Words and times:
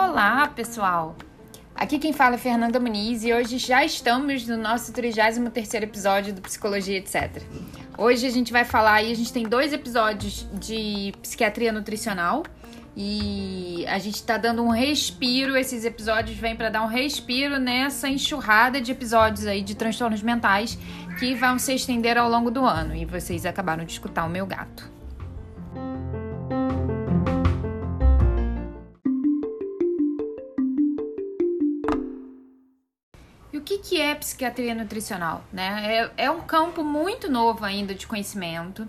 Olá, 0.00 0.48
pessoal! 0.48 1.14
Aqui 1.74 1.98
quem 1.98 2.14
fala 2.14 2.36
é 2.36 2.38
Fernanda 2.38 2.80
Muniz 2.80 3.22
e 3.22 3.34
hoje 3.34 3.58
já 3.58 3.84
estamos 3.84 4.46
no 4.46 4.56
nosso 4.56 4.90
33º 4.94 5.82
episódio 5.82 6.32
do 6.32 6.40
Psicologia 6.40 6.96
Etc. 6.96 7.42
Hoje 7.98 8.26
a 8.26 8.30
gente 8.30 8.50
vai 8.50 8.64
falar 8.64 8.94
aí, 8.94 9.12
a 9.12 9.14
gente 9.14 9.30
tem 9.30 9.46
dois 9.46 9.74
episódios 9.74 10.48
de 10.54 11.12
psiquiatria 11.20 11.70
nutricional 11.70 12.42
e 12.96 13.84
a 13.88 13.98
gente 13.98 14.22
tá 14.22 14.38
dando 14.38 14.62
um 14.62 14.70
respiro, 14.70 15.54
esses 15.54 15.84
episódios 15.84 16.38
vêm 16.38 16.56
para 16.56 16.70
dar 16.70 16.82
um 16.82 16.88
respiro 16.88 17.58
nessa 17.58 18.08
enxurrada 18.08 18.80
de 18.80 18.90
episódios 18.90 19.46
aí 19.46 19.60
de 19.60 19.74
transtornos 19.74 20.22
mentais 20.22 20.78
que 21.18 21.34
vão 21.34 21.58
se 21.58 21.74
estender 21.74 22.16
ao 22.16 22.30
longo 22.30 22.50
do 22.50 22.64
ano 22.64 22.96
e 22.96 23.04
vocês 23.04 23.44
acabaram 23.44 23.84
de 23.84 23.92
escutar 23.92 24.24
o 24.24 24.30
meu 24.30 24.46
gato. 24.46 24.95
Psiquiatria 34.16 34.74
nutricional? 34.74 35.44
Né? 35.52 36.10
É, 36.16 36.24
é 36.24 36.30
um 36.30 36.40
campo 36.40 36.82
muito 36.82 37.30
novo 37.30 37.64
ainda 37.64 37.94
de 37.94 38.06
conhecimento. 38.06 38.86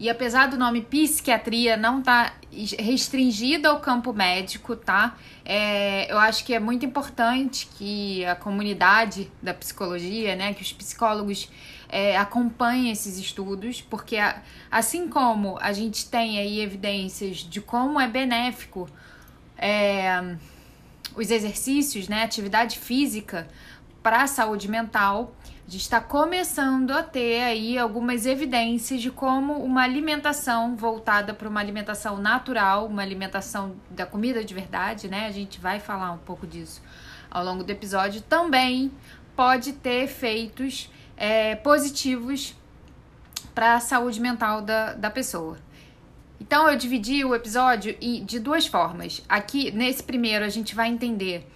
E 0.00 0.10
apesar 0.10 0.48
do 0.48 0.56
nome 0.56 0.82
psiquiatria 0.82 1.76
não 1.76 2.00
estar 2.00 2.30
tá 2.30 2.36
restringido 2.80 3.68
ao 3.68 3.78
campo 3.78 4.12
médico, 4.12 4.74
tá? 4.74 5.16
É, 5.44 6.10
eu 6.10 6.18
acho 6.18 6.44
que 6.44 6.52
é 6.52 6.58
muito 6.58 6.84
importante 6.84 7.68
que 7.78 8.24
a 8.24 8.34
comunidade 8.34 9.30
da 9.40 9.54
psicologia, 9.54 10.34
né, 10.34 10.54
que 10.54 10.62
os 10.62 10.72
psicólogos 10.72 11.48
é, 11.88 12.16
acompanhem 12.16 12.90
esses 12.90 13.16
estudos, 13.16 13.80
porque 13.80 14.16
a, 14.16 14.42
assim 14.70 15.08
como 15.08 15.56
a 15.60 15.72
gente 15.72 16.08
tem 16.08 16.38
aí 16.38 16.60
evidências 16.60 17.36
de 17.36 17.60
como 17.60 18.00
é 18.00 18.08
benéfico 18.08 18.88
é, 19.56 20.36
os 21.14 21.30
exercícios, 21.30 22.08
né, 22.08 22.24
atividade 22.24 22.78
física 22.78 23.46
para 24.02 24.22
a 24.22 24.26
saúde 24.26 24.68
mental, 24.68 25.32
a 25.66 25.70
gente 25.70 25.82
está 25.82 26.00
começando 26.00 26.90
a 26.90 27.02
ter 27.02 27.40
aí 27.42 27.78
algumas 27.78 28.26
evidências 28.26 29.00
de 29.00 29.10
como 29.10 29.54
uma 29.62 29.82
alimentação 29.82 30.76
voltada 30.76 31.32
para 31.32 31.48
uma 31.48 31.60
alimentação 31.60 32.18
natural, 32.18 32.86
uma 32.86 33.00
alimentação 33.00 33.76
da 33.88 34.04
comida 34.04 34.44
de 34.44 34.52
verdade, 34.52 35.08
né? 35.08 35.26
A 35.26 35.30
gente 35.30 35.60
vai 35.60 35.78
falar 35.78 36.12
um 36.12 36.18
pouco 36.18 36.46
disso 36.46 36.82
ao 37.30 37.44
longo 37.44 37.64
do 37.64 37.70
episódio, 37.70 38.20
também 38.20 38.90
pode 39.34 39.72
ter 39.72 40.04
efeitos 40.04 40.90
é, 41.16 41.54
positivos 41.54 42.54
para 43.54 43.76
a 43.76 43.80
saúde 43.80 44.20
mental 44.20 44.60
da, 44.60 44.94
da 44.94 45.10
pessoa. 45.10 45.56
Então 46.40 46.68
eu 46.68 46.76
dividi 46.76 47.24
o 47.24 47.34
episódio 47.34 47.96
de 48.24 48.40
duas 48.40 48.66
formas. 48.66 49.22
Aqui, 49.28 49.70
nesse 49.70 50.02
primeiro, 50.02 50.44
a 50.44 50.48
gente 50.48 50.74
vai 50.74 50.88
entender 50.88 51.48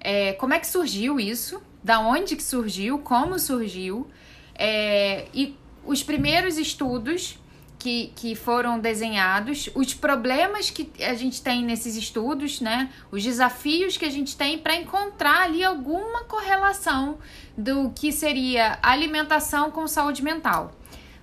é, 0.00 0.32
como 0.32 0.54
é 0.54 0.58
que 0.58 0.66
surgiu 0.66 1.20
isso, 1.20 1.62
da 1.82 2.00
onde 2.00 2.36
que 2.36 2.42
surgiu, 2.42 2.98
como 2.98 3.38
surgiu, 3.38 4.08
é, 4.54 5.26
e 5.32 5.56
os 5.84 6.02
primeiros 6.02 6.58
estudos 6.58 7.38
que, 7.80 8.12
que 8.14 8.34
foram 8.34 8.78
desenhados, 8.78 9.70
os 9.74 9.94
problemas 9.94 10.68
que 10.68 10.92
a 11.02 11.14
gente 11.14 11.42
tem 11.42 11.64
nesses 11.64 11.96
estudos, 11.96 12.60
né? 12.60 12.92
Os 13.10 13.24
desafios 13.24 13.96
que 13.96 14.04
a 14.04 14.10
gente 14.10 14.36
tem 14.36 14.58
para 14.58 14.76
encontrar 14.76 15.44
ali 15.44 15.64
alguma 15.64 16.24
correlação 16.24 17.18
do 17.56 17.90
que 17.90 18.12
seria 18.12 18.78
alimentação 18.82 19.70
com 19.70 19.88
saúde 19.88 20.22
mental. 20.22 20.72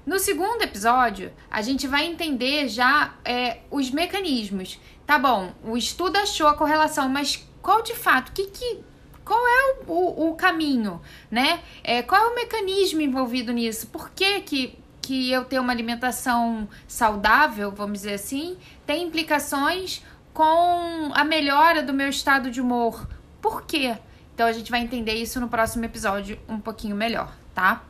No 0.04 0.18
segundo 0.18 0.64
episódio, 0.64 1.32
a 1.52 1.62
gente 1.62 1.86
vai 1.86 2.08
entender 2.08 2.68
já 2.70 3.14
é, 3.24 3.60
os 3.70 3.92
mecanismos. 3.92 4.80
Tá 5.06 5.20
bom, 5.20 5.54
o 5.64 5.78
estudo 5.78 6.18
achou 6.18 6.48
a 6.48 6.56
correlação, 6.56 7.08
mas 7.08 7.48
qual 7.62 7.84
de 7.84 7.94
fato, 7.94 8.32
que, 8.32 8.48
que 8.48 8.80
qual 9.28 9.46
é 9.46 9.76
o, 9.86 9.92
o, 9.92 10.30
o 10.30 10.36
caminho, 10.36 11.02
né? 11.30 11.60
É, 11.84 12.02
qual 12.02 12.30
é 12.30 12.32
o 12.32 12.36
mecanismo 12.36 13.02
envolvido 13.02 13.52
nisso? 13.52 13.88
Por 13.88 14.10
que, 14.12 14.40
que, 14.40 14.80
que 15.02 15.30
eu 15.30 15.44
ter 15.44 15.60
uma 15.60 15.74
alimentação 15.74 16.68
saudável, 16.88 17.70
vamos 17.72 18.00
dizer 18.00 18.14
assim, 18.14 18.58
tem 18.86 19.04
implicações 19.04 20.02
com 20.34 21.12
a 21.14 21.26
melhora 21.26 21.84
do 21.84 21.94
meu 21.94 22.08
estado 22.08 22.50
de 22.50 22.62
humor? 22.62 23.06
Por 23.42 23.66
quê? 23.66 23.98
Então 24.34 24.48
a 24.48 24.54
gente 24.54 24.72
vai 24.72 24.80
entender 24.80 25.16
isso 25.16 25.42
no 25.42 25.50
próximo 25.50 25.84
episódio 25.84 26.40
um 26.48 26.60
pouquinho 26.60 26.96
melhor, 26.96 27.36
tá? 27.54 27.84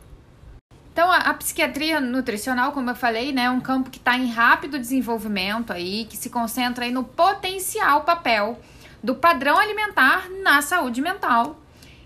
Então, 0.92 1.12
a, 1.12 1.18
a, 1.18 1.34
psiquiatria 1.36 2.02
nutricional, 2.02 2.72
como 2.72 2.90
eu 2.90 2.96
falei, 2.96 3.32
né, 3.32 3.44
é 3.44 3.50
um 3.52 3.60
campo 3.60 3.92
que 3.92 4.00
está 4.00 4.18
em 4.18 4.32
rápido 4.32 4.80
desenvolvimento 4.80 5.72
aí, 5.72 6.06
que 6.06 6.18
se 6.18 6.28
concentra 6.28 6.86
aí 6.86 6.92
no 6.92 7.04
potencial 7.04 8.02
papel 8.02 8.60
do 9.04 9.16
padrão 9.16 9.58
alimentar 9.58 10.30
na 10.44 10.62
saúde 10.62 11.02
mental. 11.02 11.60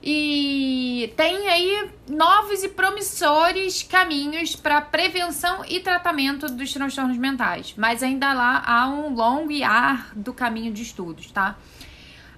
E 0.03 1.13
tem 1.15 1.47
aí 1.47 1.91
novos 2.09 2.63
e 2.63 2.69
promissores 2.69 3.83
caminhos 3.83 4.55
para 4.55 4.81
prevenção 4.81 5.63
e 5.67 5.79
tratamento 5.79 6.47
dos 6.47 6.73
transtornos 6.73 7.17
mentais, 7.17 7.75
mas 7.77 8.01
ainda 8.01 8.33
lá 8.33 8.63
há 8.65 8.87
um 8.87 9.13
longo 9.13 9.51
e 9.51 9.63
árduo 9.63 10.33
caminho 10.33 10.73
de 10.73 10.81
estudos, 10.81 11.29
tá? 11.29 11.55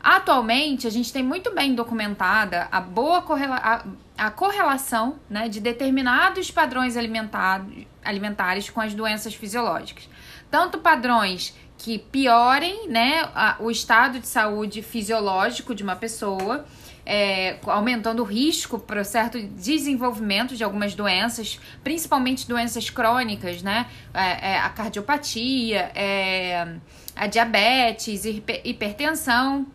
Atualmente, 0.04 0.86
a 0.86 0.90
gente 0.90 1.14
tem 1.14 1.24
muito 1.24 1.56
bem 1.56 1.74
documentada 1.74 2.68
a 2.70 2.82
boa 2.82 3.22
correla 3.22 3.56
a, 3.56 4.26
a 4.26 4.30
correlação 4.30 5.18
né, 5.30 5.48
de 5.48 5.62
determinados 5.62 6.52
padrões 6.52 6.98
alimentares 6.98 8.70
com 8.70 8.82
as 8.82 8.94
doenças 8.94 9.34
fisiológicas. 9.34 10.10
Tanto 10.52 10.80
padrões 10.80 11.56
que 11.84 12.00
piorem 12.00 12.88
né, 12.88 13.30
a, 13.36 13.58
o 13.60 13.70
estado 13.70 14.18
de 14.18 14.26
saúde 14.26 14.82
fisiológico 14.82 15.76
de 15.76 15.84
uma 15.84 15.98
pessoa, 15.98 16.66
é, 17.06 17.58
aumentando 17.66 18.22
o 18.22 18.26
risco 18.26 18.80
para 18.80 19.04
certo 19.04 19.38
desenvolvimento 19.38 20.56
de 20.56 20.64
algumas 20.64 20.96
doenças, 20.96 21.60
principalmente 21.84 22.48
doenças 22.48 22.90
crônicas, 22.90 23.62
né? 23.62 23.88
É, 24.14 24.52
é, 24.54 24.60
a 24.60 24.70
cardiopatia, 24.70 25.92
é, 25.94 26.78
a 27.14 27.28
diabetes, 27.28 28.24
hipertensão. 28.64 29.68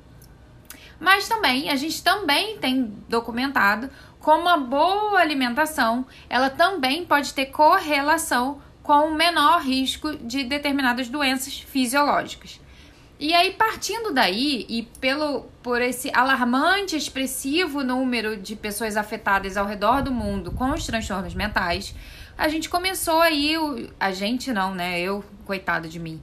Mas 0.98 1.28
também, 1.28 1.68
a 1.68 1.76
gente 1.76 2.02
também 2.02 2.56
tem 2.56 2.90
documentado 3.06 3.90
como 4.18 4.44
uma 4.44 4.56
boa 4.56 5.20
alimentação, 5.20 6.06
ela 6.28 6.48
também 6.48 7.04
pode 7.04 7.34
ter 7.34 7.46
correlação 7.46 8.62
com 8.88 9.10
menor 9.10 9.60
risco 9.60 10.16
de 10.16 10.44
determinadas 10.44 11.10
doenças 11.10 11.60
fisiológicas. 11.60 12.58
E 13.20 13.34
aí, 13.34 13.52
partindo 13.52 14.14
daí, 14.14 14.64
e 14.66 14.84
pelo 14.98 15.42
por 15.62 15.82
esse 15.82 16.10
alarmante, 16.14 16.96
expressivo 16.96 17.84
número 17.84 18.38
de 18.38 18.56
pessoas 18.56 18.96
afetadas 18.96 19.58
ao 19.58 19.66
redor 19.66 20.00
do 20.00 20.10
mundo 20.10 20.52
com 20.52 20.70
os 20.70 20.86
transtornos 20.86 21.34
mentais, 21.34 21.94
a 22.38 22.48
gente 22.48 22.70
começou 22.70 23.20
aí, 23.20 23.90
a 24.00 24.10
gente 24.10 24.54
não, 24.54 24.74
né? 24.74 24.98
Eu, 24.98 25.22
coitado 25.44 25.86
de 25.86 25.98
mim, 25.98 26.18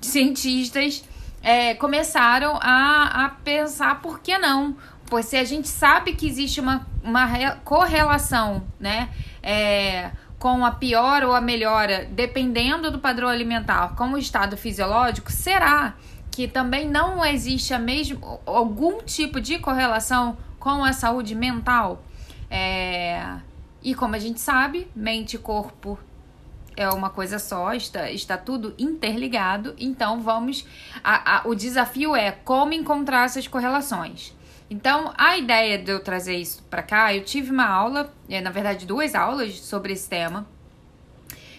cientistas 0.00 1.02
é, 1.42 1.74
começaram 1.74 2.60
a, 2.62 3.24
a 3.24 3.28
pensar 3.42 4.00
por 4.00 4.20
que 4.20 4.38
não? 4.38 4.76
Pois 5.06 5.26
se 5.26 5.36
a 5.36 5.42
gente 5.42 5.66
sabe 5.66 6.14
que 6.14 6.28
existe 6.28 6.60
uma, 6.60 6.86
uma 7.02 7.56
correlação, 7.64 8.62
né? 8.78 9.08
É, 9.42 10.12
com 10.44 10.62
a 10.62 10.72
pior 10.72 11.24
ou 11.24 11.32
a 11.32 11.40
melhora, 11.40 12.06
dependendo 12.12 12.90
do 12.90 12.98
padrão 12.98 13.30
alimentar, 13.30 13.94
com 13.96 14.12
o 14.12 14.18
estado 14.18 14.58
fisiológico, 14.58 15.32
será 15.32 15.94
que 16.30 16.46
também 16.46 16.86
não 16.86 17.24
existe 17.24 17.72
a 17.72 17.78
mesmo, 17.78 18.38
algum 18.44 19.00
tipo 19.00 19.40
de 19.40 19.58
correlação 19.58 20.36
com 20.58 20.84
a 20.84 20.92
saúde 20.92 21.34
mental? 21.34 22.04
É, 22.50 23.38
e 23.82 23.94
como 23.94 24.16
a 24.16 24.18
gente 24.18 24.38
sabe, 24.38 24.86
mente 24.94 25.36
e 25.36 25.38
corpo 25.38 25.98
é 26.76 26.90
uma 26.90 27.08
coisa 27.08 27.38
só, 27.38 27.72
está, 27.72 28.10
está 28.10 28.36
tudo 28.36 28.74
interligado. 28.78 29.74
Então 29.78 30.20
vamos. 30.20 30.66
A, 31.02 31.38
a, 31.38 31.48
o 31.48 31.54
desafio 31.54 32.14
é 32.14 32.30
como 32.30 32.74
encontrar 32.74 33.24
essas 33.24 33.48
correlações. 33.48 34.34
Então, 34.74 35.14
a 35.16 35.38
ideia 35.38 35.78
de 35.78 35.92
eu 35.92 36.00
trazer 36.00 36.34
isso 36.34 36.60
para 36.68 36.82
cá, 36.82 37.14
eu 37.14 37.22
tive 37.22 37.52
uma 37.52 37.64
aula, 37.64 38.12
é, 38.28 38.40
na 38.40 38.50
verdade, 38.50 38.84
duas 38.84 39.14
aulas 39.14 39.60
sobre 39.60 39.92
esse 39.92 40.08
tema. 40.08 40.48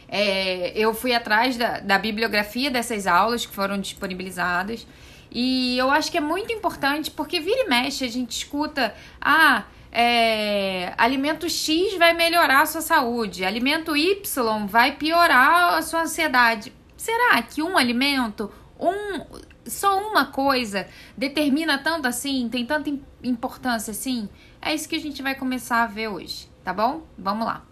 É, 0.10 0.78
eu 0.78 0.94
fui 0.94 1.14
atrás 1.14 1.56
da, 1.56 1.80
da 1.80 1.98
bibliografia 1.98 2.70
dessas 2.70 3.08
aulas 3.08 3.46
que 3.46 3.56
foram 3.56 3.80
disponibilizadas. 3.80 4.86
E 5.32 5.78
eu 5.78 5.90
acho 5.92 6.12
que 6.12 6.18
é 6.18 6.22
muito 6.22 6.52
importante 6.52 7.10
porque 7.10 7.40
vira 7.40 7.62
e 7.62 7.70
mexe 7.70 8.04
a 8.04 8.10
gente 8.10 8.32
escuta: 8.32 8.94
ah, 9.22 9.64
é, 9.94 10.94
alimento 10.98 11.50
X 11.50 11.98
vai 11.98 12.12
melhorar 12.12 12.64
a 12.64 12.66
sua 12.66 12.82
saúde, 12.82 13.46
alimento 13.46 13.96
Y 13.96 14.68
vai 14.68 14.98
piorar 14.98 15.76
a 15.76 15.82
sua 15.82 16.02
ansiedade. 16.02 16.74
Será 16.98 17.42
que 17.42 17.64
um 17.64 17.78
alimento, 17.78 18.52
um 18.78 19.24
só 19.66 20.00
uma 20.00 20.26
coisa 20.26 20.88
determina 21.18 21.78
tanto 21.78 22.08
assim, 22.08 22.48
tem 22.50 22.66
tanta 22.66 22.90
importância 23.24 23.92
assim? 23.92 24.30
É 24.62 24.74
isso 24.74 24.88
que 24.88 24.96
a 24.96 25.00
gente 25.00 25.22
vai 25.22 25.36
começar 25.36 25.84
a 25.84 25.88
ver 25.88 26.08
hoje, 26.08 26.50
tá 26.64 26.74
bom? 26.74 27.04
Vamos 27.18 27.46
lá. 27.46 27.64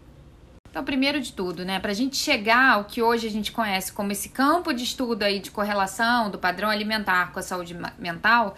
Então, 0.70 0.84
primeiro 0.84 1.22
de 1.22 1.34
tudo, 1.34 1.64
né, 1.64 1.80
para 1.80 1.92
a 1.92 1.94
gente 1.94 2.18
chegar 2.18 2.74
ao 2.74 2.86
que 2.86 3.00
hoje 3.00 3.28
a 3.28 3.30
gente 3.30 3.52
conhece 3.52 3.94
como 3.94 4.12
esse 4.12 4.30
campo 4.30 4.74
de 4.74 4.84
estudo 4.84 5.22
aí 5.22 5.40
de 5.40 5.52
correlação 5.52 6.32
do 6.32 6.40
padrão 6.40 6.68
alimentar 6.68 7.32
com 7.32 7.38
a 7.38 7.44
saúde 7.44 7.78
mental, 8.00 8.56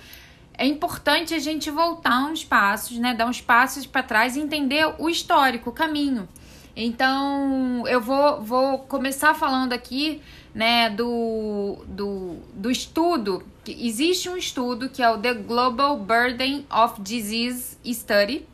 é 0.58 0.66
importante 0.66 1.34
a 1.34 1.40
gente 1.40 1.70
voltar 1.70 2.26
uns 2.26 2.46
passos, 2.46 2.98
né, 2.98 3.14
dar 3.14 3.26
uns 3.26 3.42
passos 3.42 3.86
para 3.86 4.02
trás 4.02 4.38
e 4.38 4.40
entender 4.40 4.96
o 4.98 5.10
histórico, 5.10 5.72
o 5.72 5.74
caminho. 5.74 6.26
Então, 6.74 7.86
eu 7.88 8.00
vou, 8.00 8.42
vou 8.42 8.80
começar 8.80 9.34
falando 9.34 9.74
aqui, 9.74 10.22
né, 10.56 10.90
do, 10.90 11.84
do, 11.86 12.38
do 12.54 12.72
estudo. 12.72 13.44
Existe 13.68 14.30
um 14.30 14.38
estudo 14.38 14.88
que 14.88 15.04
é 15.04 15.10
o 15.10 15.18
The 15.18 15.34
Global 15.34 15.98
Burden 15.98 16.66
of 16.72 17.02
Disease 17.02 17.78
Study, 17.86 18.48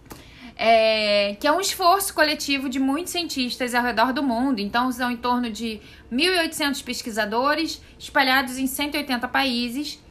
é, 0.56 1.36
que 1.40 1.46
é 1.46 1.52
um 1.52 1.62
esforço 1.62 2.12
coletivo 2.16 2.68
de 2.68 2.80
muitos 2.80 3.12
cientistas 3.12 3.76
ao 3.76 3.84
redor 3.84 4.14
do 4.14 4.24
mundo. 4.24 4.60
Então, 4.60 4.92
são 4.92 5.12
em 5.12 5.18
torno 5.18 5.52
de 5.52 5.80
1.800 6.12 6.84
pesquisadores 6.84 7.80
espalhados 8.00 8.58
em 8.58 8.66
180 8.66 9.28
países, 9.28 10.02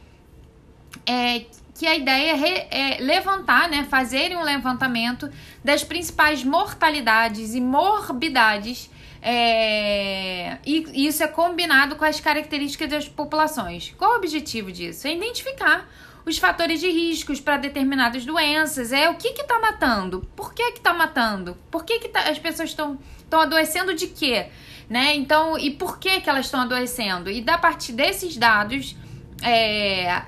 é, 1.05 1.45
que 1.77 1.85
a 1.85 1.95
ideia 1.95 2.37
é, 2.37 2.95
é 2.95 3.01
levantar, 3.01 3.67
né, 3.67 3.83
fazerem 3.89 4.37
um 4.37 4.43
levantamento 4.43 5.29
das 5.63 5.83
principais 5.83 6.41
mortalidades 6.41 7.53
e 7.53 7.59
morbidades 7.59 8.89
é, 9.21 10.57
e 10.65 11.05
isso 11.07 11.23
é 11.23 11.27
combinado 11.27 11.95
com 11.95 12.03
as 12.03 12.19
características 12.19 12.89
das 12.89 13.07
populações. 13.07 13.93
Qual 13.97 14.13
o 14.13 14.15
objetivo 14.15 14.71
disso? 14.71 15.07
É 15.07 15.13
identificar 15.13 15.87
os 16.25 16.37
fatores 16.37 16.79
de 16.79 16.89
riscos 16.89 17.39
para 17.39 17.57
determinadas 17.57 18.25
doenças. 18.25 18.91
É 18.91 19.09
o 19.09 19.15
que 19.15 19.29
está 19.29 19.59
matando? 19.59 20.27
Por 20.35 20.53
que 20.53 20.63
está 20.63 20.93
matando? 20.93 21.55
Por 21.69 21.85
que, 21.85 21.99
que 21.99 22.09
tá, 22.09 22.29
as 22.29 22.39
pessoas 22.39 22.69
estão 22.69 22.97
adoecendo 23.31 23.93
de 23.93 24.07
quê? 24.07 24.47
Né? 24.89 25.15
Então, 25.15 25.57
e 25.57 25.71
por 25.71 25.99
que, 25.99 26.19
que 26.19 26.29
elas 26.29 26.45
estão 26.45 26.61
adoecendo? 26.61 27.29
E 27.29 27.41
da 27.41 27.57
partir 27.57 27.93
desses 27.93 28.35
dados, 28.35 28.95
é, 29.41 30.23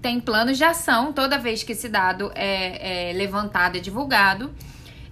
tem 0.00 0.20
planos 0.20 0.56
de 0.56 0.64
ação 0.64 1.12
toda 1.12 1.38
vez 1.38 1.62
que 1.62 1.72
esse 1.72 1.88
dado 1.88 2.32
é, 2.34 3.10
é 3.10 3.12
levantado 3.12 3.76
e 3.76 3.80
divulgado 3.80 4.52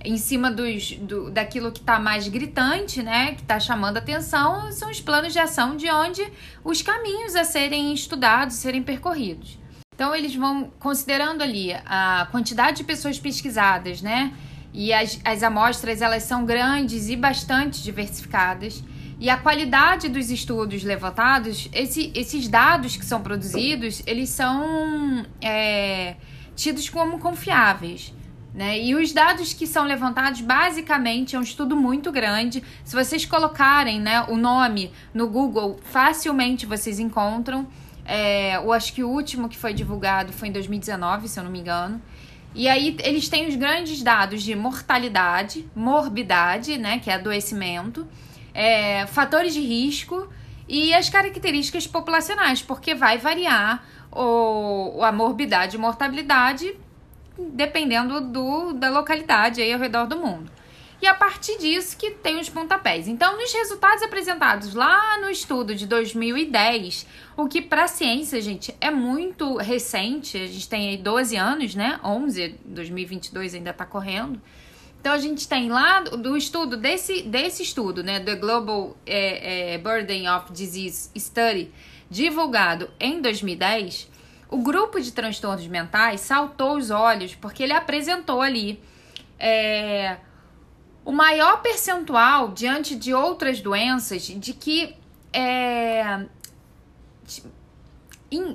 em 0.06 0.16
cima 0.16 0.50
dos, 0.50 0.92
do, 0.92 1.30
daquilo 1.30 1.72
que 1.72 1.80
está 1.80 1.98
mais 1.98 2.28
gritante, 2.28 3.02
né, 3.02 3.32
que 3.34 3.42
está 3.42 3.58
chamando 3.58 3.96
atenção, 3.96 4.70
são 4.70 4.88
os 4.88 5.00
planos 5.00 5.32
de 5.32 5.40
ação 5.40 5.76
de 5.76 5.90
onde 5.90 6.22
os 6.62 6.80
caminhos 6.80 7.34
a 7.34 7.42
serem 7.42 7.92
estudados, 7.92 8.54
serem 8.56 8.82
percorridos. 8.82 9.58
Então 9.92 10.14
eles 10.14 10.34
vão 10.34 10.70
considerando 10.78 11.42
ali 11.42 11.72
a 11.84 12.28
quantidade 12.30 12.78
de 12.78 12.84
pessoas 12.84 13.18
pesquisadas, 13.18 14.00
né, 14.00 14.32
e 14.72 14.92
as, 14.92 15.18
as 15.24 15.42
amostras 15.42 16.00
elas 16.00 16.22
são 16.22 16.44
grandes 16.44 17.08
e 17.08 17.16
bastante 17.16 17.82
diversificadas. 17.82 18.84
E 19.18 19.30
a 19.30 19.36
qualidade 19.38 20.10
dos 20.10 20.30
estudos 20.30 20.84
levantados, 20.84 21.68
esse, 21.72 22.12
esses 22.14 22.46
dados 22.46 22.96
que 22.96 23.04
são 23.04 23.22
produzidos, 23.22 24.02
eles 24.06 24.28
são 24.28 25.24
é, 25.40 26.16
tidos 26.54 26.90
como 26.90 27.18
confiáveis. 27.18 28.12
Né? 28.56 28.80
E 28.82 28.94
os 28.94 29.12
dados 29.12 29.52
que 29.52 29.66
são 29.66 29.84
levantados, 29.84 30.40
basicamente, 30.40 31.36
é 31.36 31.38
um 31.38 31.42
estudo 31.42 31.76
muito 31.76 32.10
grande. 32.10 32.64
Se 32.82 32.96
vocês 32.96 33.26
colocarem 33.26 34.00
né, 34.00 34.22
o 34.28 34.36
nome 34.38 34.90
no 35.12 35.28
Google, 35.28 35.78
facilmente 35.84 36.64
vocês 36.64 36.98
encontram. 36.98 37.66
É, 38.02 38.56
eu 38.56 38.72
acho 38.72 38.94
que 38.94 39.04
o 39.04 39.10
último 39.10 39.46
que 39.46 39.58
foi 39.58 39.74
divulgado 39.74 40.32
foi 40.32 40.48
em 40.48 40.52
2019, 40.52 41.28
se 41.28 41.38
eu 41.38 41.44
não 41.44 41.50
me 41.50 41.58
engano. 41.58 42.00
E 42.54 42.66
aí 42.66 42.96
eles 43.04 43.28
têm 43.28 43.46
os 43.46 43.56
grandes 43.56 44.02
dados 44.02 44.42
de 44.42 44.56
mortalidade, 44.56 45.68
morbidade, 45.76 46.78
né, 46.78 46.98
que 46.98 47.10
é 47.10 47.14
adoecimento, 47.14 48.08
é, 48.54 49.06
fatores 49.06 49.52
de 49.52 49.60
risco 49.60 50.26
e 50.66 50.94
as 50.94 51.10
características 51.10 51.86
populacionais, 51.86 52.62
porque 52.62 52.94
vai 52.94 53.18
variar 53.18 53.84
o, 54.10 55.02
a 55.02 55.12
morbidade 55.12 55.76
e 55.76 55.78
mortalidade 55.78 56.74
dependendo 57.38 58.20
do, 58.20 58.72
da 58.72 58.90
localidade 58.90 59.60
aí 59.60 59.72
ao 59.72 59.78
redor 59.78 60.06
do 60.06 60.16
mundo. 60.16 60.50
E 61.00 61.06
a 61.06 61.14
partir 61.14 61.58
disso 61.58 61.96
que 61.96 62.10
tem 62.10 62.40
os 62.40 62.48
pontapés. 62.48 63.06
Então, 63.06 63.36
nos 63.36 63.52
resultados 63.52 64.02
apresentados 64.02 64.74
lá 64.74 65.20
no 65.20 65.28
estudo 65.28 65.74
de 65.74 65.86
2010, 65.86 67.06
o 67.36 67.46
que 67.46 67.60
para 67.60 67.84
a 67.84 67.88
ciência, 67.88 68.40
gente, 68.40 68.74
é 68.80 68.90
muito 68.90 69.56
recente, 69.56 70.38
a 70.38 70.46
gente 70.46 70.68
tem 70.68 70.88
aí 70.88 70.96
12 70.96 71.36
anos, 71.36 71.74
né? 71.74 72.00
11, 72.02 72.54
2022 72.64 73.54
ainda 73.54 73.70
está 73.70 73.84
correndo. 73.84 74.40
Então 75.06 75.14
a 75.14 75.18
gente 75.18 75.46
tem 75.46 75.68
lá 75.68 76.00
do 76.00 76.36
estudo 76.36 76.76
desse, 76.76 77.22
desse 77.22 77.62
estudo, 77.62 78.02
né, 78.02 78.18
The 78.18 78.34
Global 78.34 78.96
é, 79.06 79.74
é, 79.74 79.78
Burden 79.78 80.28
of 80.28 80.52
Disease 80.52 81.10
Study, 81.16 81.70
divulgado 82.10 82.90
em 82.98 83.20
2010, 83.22 84.10
o 84.48 84.58
grupo 84.58 85.00
de 85.00 85.12
transtornos 85.12 85.66
mentais 85.66 86.20
saltou 86.20 86.76
os 86.76 86.90
olhos 86.90 87.34
porque 87.34 87.62
ele 87.62 87.72
apresentou 87.72 88.40
ali 88.40 88.82
é, 89.38 90.18
o 91.04 91.12
maior 91.12 91.62
percentual 91.62 92.48
diante 92.48 92.94
de 92.94 93.12
outras 93.12 93.60
doenças 93.60 94.22
de 94.22 94.52
que 94.52 94.96
é, 95.32 96.26
de, 97.24 97.42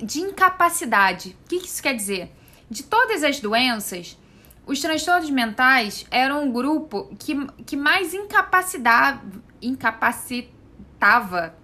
de 0.05 0.19
incapacidade. 0.21 1.37
O 1.45 1.49
que 1.49 1.55
isso 1.57 1.81
quer 1.81 1.95
dizer? 1.95 2.31
De 2.69 2.83
todas 2.83 3.23
as 3.23 3.39
doenças, 3.39 4.17
os 4.65 4.79
transtornos 4.79 5.29
mentais 5.29 6.05
eram 6.09 6.45
um 6.45 6.51
grupo 6.51 7.13
que, 7.19 7.35
que 7.65 7.75
mais 7.75 8.13
incapacitava, 8.13 9.21
incapacitava 9.61 11.55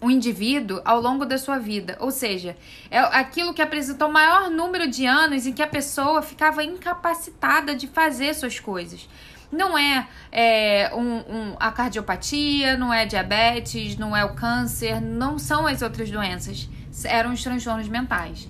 o 0.00 0.10
indivíduo 0.10 0.80
ao 0.84 1.00
longo 1.00 1.24
da 1.24 1.38
sua 1.38 1.58
vida. 1.58 1.96
Ou 2.00 2.10
seja, 2.10 2.56
é 2.90 2.98
aquilo 2.98 3.54
que 3.54 3.62
apresentou 3.62 4.10
maior 4.10 4.50
número 4.50 4.88
de 4.88 5.06
anos 5.06 5.46
em 5.46 5.52
que 5.52 5.62
a 5.62 5.66
pessoa 5.66 6.22
ficava 6.22 6.62
incapacitada 6.62 7.74
de 7.74 7.86
fazer 7.86 8.34
suas 8.34 8.60
coisas. 8.60 9.08
Não 9.50 9.78
é, 9.78 10.06
é 10.30 10.90
um, 10.94 11.00
um, 11.00 11.56
a 11.58 11.70
cardiopatia, 11.70 12.76
não 12.76 12.92
é 12.92 13.06
diabetes, 13.06 13.96
não 13.96 14.16
é 14.16 14.24
o 14.24 14.34
câncer, 14.34 15.00
não 15.00 15.38
são 15.38 15.66
as 15.66 15.82
outras 15.82 16.10
doenças. 16.10 16.68
Eram 17.04 17.32
os 17.32 17.42
transtornos 17.42 17.88
mentais. 17.88 18.48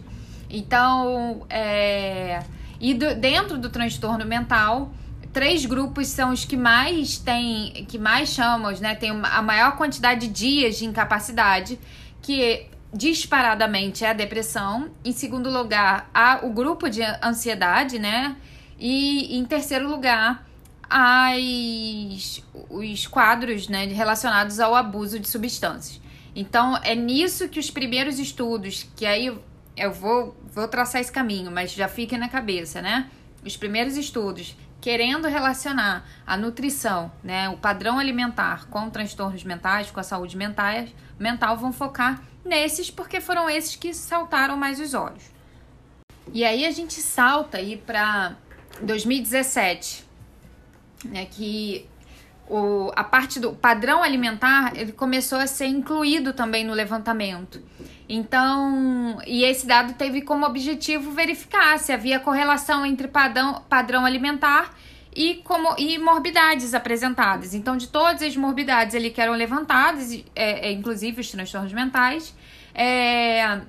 Então, 0.49 1.45
é, 1.51 2.43
e 2.81 2.95
do, 2.95 3.15
dentro 3.15 3.59
do 3.59 3.69
transtorno 3.69 4.25
mental, 4.25 4.91
três 5.37 5.67
grupos 5.67 6.09
são 6.09 6.33
os 6.33 6.47
que 6.47 6.57
mais 6.57 7.19
têm, 7.19 7.85
que 7.87 7.99
mais 7.99 8.31
chamamos, 8.31 8.81
né? 8.81 8.95
Tem 8.95 9.11
a 9.11 9.43
maior 9.43 9.77
quantidade 9.77 10.29
de 10.29 10.33
dias 10.33 10.79
de 10.79 10.87
incapacidade, 10.87 11.79
que 12.23 12.65
disparadamente 12.91 14.03
é 14.03 14.09
a 14.09 14.13
depressão. 14.15 14.89
Em 15.05 15.13
segundo 15.13 15.51
lugar, 15.51 16.09
há 16.15 16.41
o 16.43 16.49
grupo 16.49 16.89
de 16.89 17.03
ansiedade, 17.23 17.99
né? 17.99 18.35
E 18.79 19.37
em 19.37 19.45
terceiro 19.45 19.87
lugar, 19.87 20.49
as, 20.89 22.43
os 22.71 23.07
quadros 23.07 23.69
né, 23.69 23.85
relacionados 23.89 24.59
ao 24.59 24.75
abuso 24.75 25.21
de 25.21 25.29
substâncias. 25.29 26.01
Então, 26.35 26.79
é 26.83 26.95
nisso 26.95 27.47
que 27.47 27.61
os 27.61 27.71
primeiros 27.71 28.19
estudos, 28.19 28.89
que 28.97 29.05
aí 29.05 29.31
eu 29.77 29.93
vou, 29.93 30.35
vou 30.51 30.67
traçar 30.67 31.03
esse 31.03 31.13
caminho, 31.13 31.51
mas 31.51 31.73
já 31.73 31.89
fiquem 31.89 32.19
na 32.19 32.31
cabeça, 32.31 32.81
né? 32.81 33.11
Os 33.45 33.55
primeiros 33.55 33.99
estudos 33.99 34.57
querendo 34.87 35.27
relacionar 35.27 36.07
a 36.25 36.37
nutrição, 36.37 37.11
né, 37.21 37.49
o 37.49 37.57
padrão 37.57 37.99
alimentar 37.99 38.69
com 38.69 38.89
transtornos 38.89 39.43
mentais, 39.43 39.91
com 39.91 39.99
a 39.99 40.03
saúde 40.05 40.37
mental, 40.37 40.85
mental 41.19 41.57
vão 41.57 41.73
focar 41.73 42.23
nesses 42.45 42.89
porque 42.89 43.21
foram 43.21 43.51
esses 43.51 43.75
que 43.75 43.93
saltaram 43.93 44.57
mais 44.57 44.79
os 44.79 44.95
olhos. 44.95 45.25
E 46.33 46.45
aí 46.45 46.65
a 46.65 46.71
gente 46.71 47.01
salta 47.01 47.59
aí 47.59 47.77
para 47.77 48.37
2017, 48.81 50.05
né, 51.07 51.27
que 51.27 51.85
o, 52.49 52.93
a 52.95 53.03
parte 53.03 53.41
do 53.41 53.53
padrão 53.53 54.03
alimentar 54.03 54.73
ele 54.77 54.93
começou 54.93 55.39
a 55.39 55.47
ser 55.47 55.67
incluído 55.67 56.33
também 56.33 56.65
no 56.65 56.73
levantamento. 56.73 57.61
Então, 58.09 59.19
e 59.27 59.43
esse 59.43 59.67
dado 59.67 59.95
teve 59.95 60.23
como 60.23 60.47
objetivo 60.47 61.11
verificar 61.11 61.79
se 61.79 61.93
havia 61.93 62.21
correlação 62.21 62.87
entre 62.87 63.09
padrão, 63.09 63.63
padrão 63.69 64.05
alimentar 64.05 64.73
e, 65.15 65.37
como, 65.43 65.75
e 65.77 65.99
morbidades 65.99 66.73
apresentadas. 66.73 67.53
Então, 67.55 67.77
de 67.77 67.89
todas 67.89 68.23
as 68.23 68.37
morbidades 68.37 68.95
ali 68.95 69.11
que 69.11 69.21
eram 69.21 69.33
levantadas, 69.33 70.13
é, 70.37 70.69
é, 70.69 70.73
inclusive 70.73 71.21
os 71.21 71.31
transtornos 71.31 71.73
mentais, 71.73 72.33
é, 72.73 73.61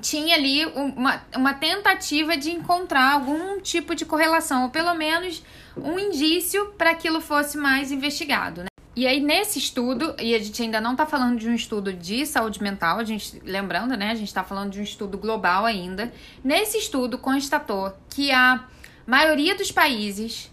tinha 0.00 0.34
ali 0.34 0.64
uma, 0.66 1.22
uma 1.36 1.54
tentativa 1.54 2.36
de 2.36 2.50
encontrar 2.50 3.12
algum 3.12 3.60
tipo 3.60 3.94
de 3.94 4.04
correlação, 4.04 4.64
ou 4.64 4.70
pelo 4.70 4.94
menos 4.94 5.44
um 5.84 5.98
indício 5.98 6.66
para 6.78 6.90
aquilo 6.90 7.20
fosse 7.20 7.56
mais 7.56 7.90
investigado. 7.92 8.62
Né? 8.62 8.68
E 8.96 9.06
aí, 9.06 9.20
nesse 9.20 9.58
estudo, 9.58 10.14
e 10.18 10.34
a 10.34 10.38
gente 10.38 10.60
ainda 10.62 10.80
não 10.80 10.92
está 10.92 11.06
falando 11.06 11.38
de 11.38 11.48
um 11.48 11.54
estudo 11.54 11.92
de 11.92 12.26
saúde 12.26 12.62
mental, 12.62 12.98
a 12.98 13.04
gente, 13.04 13.40
lembrando, 13.44 13.96
né? 13.96 14.10
A 14.10 14.14
gente 14.14 14.28
está 14.28 14.42
falando 14.42 14.72
de 14.72 14.80
um 14.80 14.82
estudo 14.82 15.16
global 15.16 15.64
ainda. 15.64 16.12
Nesse 16.42 16.78
estudo, 16.78 17.16
constatou 17.16 17.92
que 18.10 18.32
a 18.32 18.64
maioria 19.06 19.54
dos 19.54 19.70
países 19.70 20.50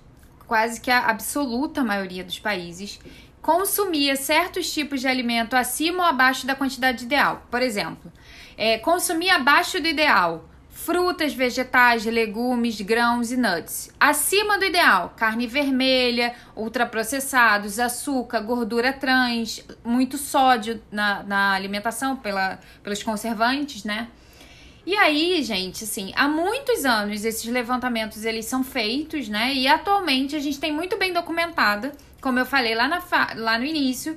quase 0.47 0.79
que 0.79 0.91
a 0.91 1.07
absoluta 1.07 1.83
maioria 1.83 2.23
dos 2.23 2.39
países, 2.39 2.99
consumia 3.41 4.15
certos 4.15 4.71
tipos 4.73 5.01
de 5.01 5.07
alimento 5.07 5.55
acima 5.55 6.03
ou 6.03 6.09
abaixo 6.09 6.47
da 6.47 6.55
quantidade 6.55 7.03
ideal. 7.03 7.45
Por 7.49 7.61
exemplo, 7.61 8.11
é, 8.57 8.77
consumir 8.77 9.29
abaixo 9.29 9.79
do 9.79 9.87
ideal 9.87 10.49
frutas, 10.85 11.33
vegetais, 11.33 12.05
legumes, 12.05 12.79
grãos 12.79 13.31
e 13.31 13.37
nuts. 13.37 13.89
Acima 13.99 14.59
do 14.59 14.65
ideal, 14.65 15.15
carne 15.17 15.47
vermelha, 15.47 16.35
ultraprocessados, 16.55 17.79
açúcar, 17.79 18.41
gordura 18.41 18.93
trans, 18.93 19.65
muito 19.83 20.15
sódio 20.15 20.79
na, 20.91 21.23
na 21.23 21.53
alimentação 21.53 22.15
pela, 22.15 22.59
pelos 22.83 23.01
conservantes, 23.01 23.83
né? 23.83 24.09
E 24.85 24.95
aí, 24.95 25.41
gente, 25.41 25.83
assim, 25.83 26.13
há 26.15 26.27
muitos 26.27 26.85
anos 26.85 27.25
esses 27.25 27.51
levantamentos 27.51 28.23
eles 28.23 28.45
são 28.45 28.63
feitos, 28.63 29.27
né? 29.27 29.55
E 29.55 29.67
atualmente 29.67 30.35
a 30.35 30.39
gente 30.39 30.59
tem 30.59 30.71
muito 30.71 30.99
bem 30.99 31.11
documentado, 31.11 31.91
como 32.21 32.37
eu 32.37 32.45
falei 32.45 32.75
lá, 32.75 32.87
na, 32.87 33.01
lá 33.35 33.57
no 33.57 33.65
início, 33.65 34.15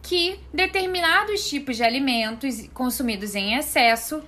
que 0.00 0.38
determinados 0.52 1.48
tipos 1.48 1.76
de 1.76 1.82
alimentos 1.82 2.68
consumidos 2.72 3.34
em 3.34 3.56
excesso 3.56 4.22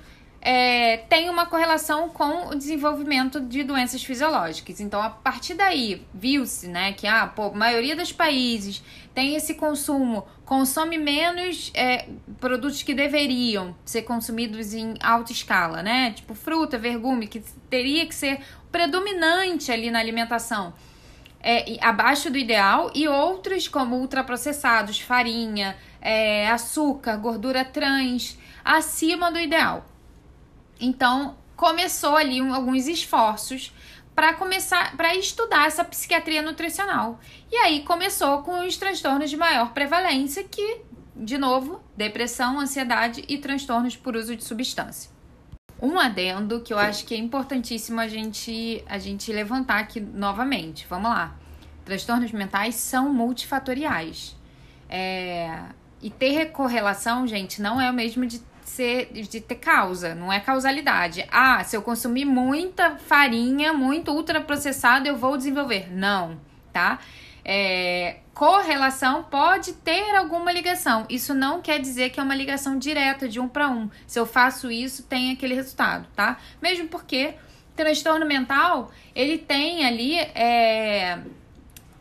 é, 0.48 0.98
tem 1.08 1.28
uma 1.28 1.44
correlação 1.44 2.08
com 2.08 2.50
o 2.50 2.54
desenvolvimento 2.54 3.40
de 3.40 3.64
doenças 3.64 4.04
fisiológicas. 4.04 4.78
Então, 4.78 5.02
a 5.02 5.10
partir 5.10 5.54
daí, 5.54 6.06
viu-se 6.14 6.68
né, 6.68 6.92
que 6.92 7.04
ah, 7.04 7.26
pô, 7.26 7.46
a 7.46 7.50
maioria 7.50 7.96
dos 7.96 8.12
países 8.12 8.80
tem 9.12 9.34
esse 9.34 9.54
consumo, 9.54 10.24
consome 10.44 10.98
menos 10.98 11.72
é, 11.74 12.06
produtos 12.38 12.84
que 12.84 12.94
deveriam 12.94 13.74
ser 13.84 14.02
consumidos 14.02 14.72
em 14.72 14.94
alta 15.00 15.32
escala, 15.32 15.82
né? 15.82 16.12
Tipo 16.12 16.32
fruta, 16.32 16.78
vergume, 16.78 17.26
que 17.26 17.40
teria 17.68 18.06
que 18.06 18.14
ser 18.14 18.38
predominante 18.70 19.72
ali 19.72 19.90
na 19.90 19.98
alimentação. 19.98 20.72
É, 21.40 21.76
abaixo 21.80 22.30
do 22.30 22.38
ideal, 22.38 22.92
e 22.94 23.08
outros 23.08 23.66
como 23.66 23.96
ultraprocessados, 23.96 25.00
farinha, 25.00 25.76
é, 26.00 26.48
açúcar, 26.48 27.16
gordura 27.16 27.64
trans, 27.64 28.38
acima 28.64 29.32
do 29.32 29.40
ideal. 29.40 29.84
Então, 30.80 31.37
começou 31.56 32.16
ali 32.16 32.38
alguns 32.40 32.87
esforços 32.87 33.73
para 34.14 34.33
começar 34.33 34.97
para 34.97 35.14
estudar 35.14 35.66
essa 35.66 35.85
psiquiatria 35.85 36.40
nutricional. 36.40 37.21
E 37.52 37.56
aí 37.56 37.83
começou 37.83 38.42
com 38.42 38.66
os 38.66 38.76
transtornos 38.76 39.28
de 39.28 39.37
maior 39.37 39.73
prevalência, 39.73 40.42
que, 40.45 40.80
de 41.14 41.37
novo, 41.37 41.83
depressão, 41.97 42.59
ansiedade 42.59 43.25
e 43.28 43.38
transtornos 43.38 43.97
por 43.97 44.16
uso 44.16 44.35
de 44.35 44.42
substância. 44.42 45.11
Um 45.80 45.99
adendo 45.99 46.62
que 46.62 46.73
eu 46.73 46.78
acho 46.78 47.04
que 47.04 47.14
é 47.14 47.18
importantíssimo 47.18 48.00
a 48.00 48.09
gente 48.09 48.83
a 48.88 48.99
gente 48.99 49.30
levantar 49.30 49.80
aqui 49.80 50.00
novamente. 50.00 50.87
Vamos 50.88 51.11
lá. 51.11 51.37
Transtornos 51.85 52.33
mentais 52.33 52.75
são 52.76 53.12
multifatoriais. 53.12 54.35
É, 54.88 55.64
e 56.00 56.09
ter 56.09 56.52
correlação, 56.52 57.26
gente, 57.26 57.61
não 57.61 57.80
é 57.80 57.90
o 57.90 57.95
mesmo 57.95 58.25
de 58.25 58.40
ser 58.76 59.06
de 59.12 59.40
ter 59.40 59.54
causa, 59.54 60.14
não 60.14 60.33
é 60.33 60.38
causalidade. 60.38 61.26
Ah, 61.30 61.64
se 61.64 61.76
eu 61.76 61.83
consumir 61.83 62.25
muita 62.25 62.97
farinha, 62.97 63.73
muito 63.73 64.12
ultraprocessado, 64.12 65.09
eu 65.09 65.16
vou 65.16 65.37
desenvolver. 65.37 65.90
Não, 65.90 66.38
tá? 66.73 66.99
É, 67.45 68.16
correlação 68.35 69.23
pode 69.25 69.73
ter 69.73 70.14
alguma 70.14 70.52
ligação. 70.52 71.06
Isso 71.09 71.33
não 71.33 71.62
quer 71.62 71.80
dizer 71.80 72.11
que 72.11 72.21
é 72.21 72.23
uma 72.23 72.35
ligação 72.35 72.78
direta 72.78 73.28
de 73.28 73.40
um 73.40 73.49
para 73.49 73.68
um. 73.68 73.88
Se 74.06 74.18
eu 74.18 74.26
faço 74.26 74.71
isso, 74.71 75.04
tem 75.04 75.33
aquele 75.33 75.54
resultado, 75.54 76.06
tá? 76.14 76.37
Mesmo 76.61 76.88
porque 76.88 77.35
transtorno 77.75 78.26
mental 78.26 78.90
ele 79.14 79.37
tem 79.38 79.87
ali 79.87 80.16
é, 80.18 81.18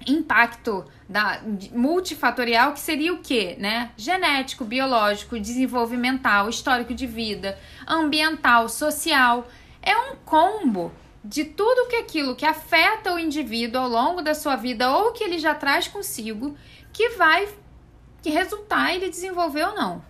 impacto 0.08 0.86
da 1.08 1.42
multifatorial 1.72 2.74
que 2.74 2.80
seria 2.80 3.14
o 3.14 3.20
que, 3.20 3.56
né? 3.56 3.92
Genético, 3.98 4.66
biológico, 4.66 5.40
desenvolvimental, 5.40 6.50
histórico 6.50 6.94
de 6.94 7.08
vida, 7.08 7.58
ambiental, 7.88 8.68
social. 8.70 9.48
É 9.82 9.96
um 9.98 10.16
combo 10.26 10.92
de 11.24 11.44
tudo 11.44 11.88
que 11.88 11.96
aquilo 11.96 12.36
que 12.36 12.46
afeta 12.46 13.14
o 13.14 13.20
indivíduo 13.20 13.82
ao 13.82 13.90
longo 13.90 14.22
da 14.22 14.36
sua 14.36 14.56
vida 14.56 14.92
ou 14.92 15.12
que 15.12 15.24
ele 15.24 15.40
já 15.40 15.56
traz 15.56 15.88
consigo 15.88 16.56
que 16.94 17.10
vai 17.10 17.48
resultar 18.24 18.94
ele 18.94 19.10
desenvolver 19.10 19.64
ou 19.68 19.76
não. 19.76 20.06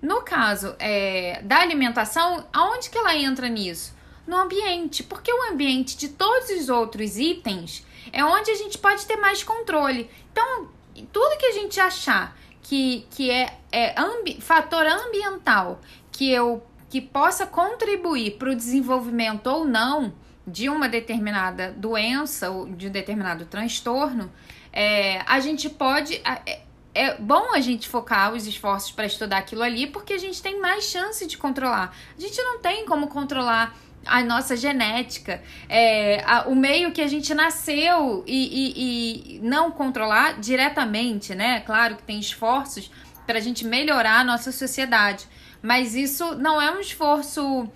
No 0.00 0.22
caso 0.22 0.76
é, 0.78 1.40
da 1.42 1.58
alimentação, 1.58 2.46
aonde 2.52 2.88
que 2.88 2.98
ela 2.98 3.16
entra 3.16 3.48
nisso? 3.48 3.96
No 4.26 4.36
ambiente, 4.36 5.02
porque 5.02 5.32
o 5.32 5.50
ambiente 5.50 5.96
de 5.96 6.08
todos 6.08 6.50
os 6.50 6.68
outros 6.68 7.16
itens 7.16 7.84
é 8.12 8.24
onde 8.24 8.50
a 8.50 8.54
gente 8.54 8.78
pode 8.78 9.06
ter 9.06 9.16
mais 9.16 9.42
controle. 9.42 10.10
Então, 10.32 10.68
tudo 11.12 11.38
que 11.38 11.46
a 11.46 11.52
gente 11.52 11.78
achar 11.80 12.36
que, 12.62 13.06
que 13.10 13.30
é, 13.30 13.58
é 13.70 13.98
ambi 13.98 14.40
fator 14.40 14.84
ambiental 14.86 15.80
que 16.10 16.30
eu 16.30 16.62
que 16.90 17.00
possa 17.00 17.46
contribuir 17.46 18.38
para 18.38 18.50
o 18.50 18.54
desenvolvimento 18.54 19.46
ou 19.46 19.64
não 19.64 20.14
de 20.46 20.68
uma 20.68 20.88
determinada 20.88 21.70
doença 21.72 22.50
ou 22.50 22.66
de 22.66 22.88
um 22.88 22.90
determinado 22.90 23.44
transtorno, 23.44 24.32
é, 24.72 25.22
a 25.26 25.38
gente 25.40 25.68
pode. 25.68 26.14
É, 26.24 26.60
é 26.94 27.14
bom 27.16 27.54
a 27.54 27.60
gente 27.60 27.88
focar 27.88 28.32
os 28.32 28.46
esforços 28.46 28.90
para 28.90 29.06
estudar 29.06 29.38
aquilo 29.38 29.62
ali, 29.62 29.86
porque 29.86 30.14
a 30.14 30.18
gente 30.18 30.42
tem 30.42 30.58
mais 30.58 30.84
chance 30.84 31.26
de 31.26 31.36
controlar. 31.36 31.94
A 32.16 32.20
gente 32.20 32.40
não 32.42 32.58
tem 32.58 32.86
como 32.86 33.08
controlar 33.08 33.76
a 34.08 34.22
nossa 34.24 34.56
genética, 34.56 35.42
é, 35.68 36.22
a, 36.24 36.48
o 36.48 36.54
meio 36.54 36.92
que 36.92 37.00
a 37.00 37.06
gente 37.06 37.34
nasceu 37.34 38.24
e, 38.26 38.36
e, 38.36 39.36
e, 39.36 39.40
não 39.40 39.70
controlar 39.70 40.40
diretamente, 40.40 41.34
né? 41.34 41.60
Claro 41.60 41.96
que 41.96 42.02
tem 42.02 42.18
esforços 42.18 42.90
para 43.26 43.38
a 43.38 43.40
gente 43.40 43.64
melhorar 43.64 44.20
a 44.20 44.24
nossa 44.24 44.50
sociedade, 44.50 45.26
mas 45.62 45.94
isso 45.94 46.34
não 46.36 46.60
é 46.60 46.70
um 46.72 46.80
esforço 46.80 47.68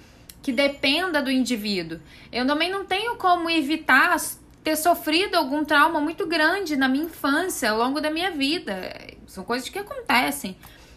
que 0.42 0.50
dependa 0.50 1.22
do 1.22 1.30
indivíduo. 1.30 2.00
Eu 2.32 2.46
também 2.46 2.70
não 2.70 2.84
tenho 2.84 3.16
como 3.16 3.48
evitar 3.48 4.16
ter 4.64 4.76
sofrido 4.76 5.36
algum 5.36 5.64
trauma 5.64 6.00
muito 6.00 6.26
grande 6.26 6.76
na 6.76 6.88
minha 6.88 7.04
infância, 7.04 7.70
ao 7.70 7.78
longo 7.78 8.00
da 8.00 8.10
minha 8.10 8.30
vida. 8.30 8.96
São 9.26 9.44
coisas 9.44 9.68
que 9.68 9.78
acontecem. 9.78 10.56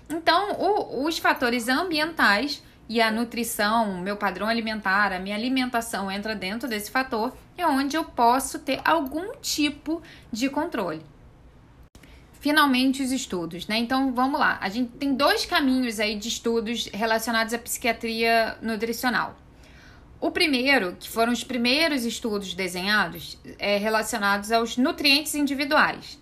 Então, 0.10 0.54
o, 0.54 1.06
os 1.06 1.18
fatores 1.18 1.68
ambientais 1.68 2.64
e 2.88 3.02
a 3.02 3.12
nutrição, 3.12 4.00
meu 4.02 4.16
padrão 4.16 4.48
alimentar, 4.48 5.12
a 5.12 5.20
minha 5.20 5.36
alimentação 5.36 6.12
entra 6.12 6.36
dentro 6.36 6.68
desse 6.68 6.92
fator, 6.92 7.36
é 7.58 7.66
onde 7.66 7.96
eu 7.96 8.04
posso 8.04 8.60
ter 8.60 8.80
algum 8.86 9.34
tipo 9.42 10.02
de 10.32 10.50
controle. 10.50 11.02
Finalmente 12.40 13.02
os 13.02 13.12
estudos, 13.12 13.68
né? 13.68 13.78
Então 13.80 14.14
vamos 14.14 14.40
lá. 14.40 14.60
A 14.62 14.70
gente 14.70 14.92
tem 14.98 15.16
dois 15.16 15.46
caminhos 15.46 16.00
aí 16.00 16.16
de 16.16 16.28
estudos 16.28 16.88
relacionados 16.94 17.54
à 17.56 17.58
psiquiatria 17.58 18.56
nutricional. 18.62 19.36
O 20.22 20.30
primeiro, 20.30 20.96
que 21.00 21.10
foram 21.10 21.34
os 21.34 21.44
primeiros 21.44 22.06
estudos 22.06 22.54
desenhados, 22.54 23.38
é 23.58 23.78
relacionados 23.78 24.52
aos 24.52 24.78
nutrientes 24.78 25.34
individuais 25.34 26.20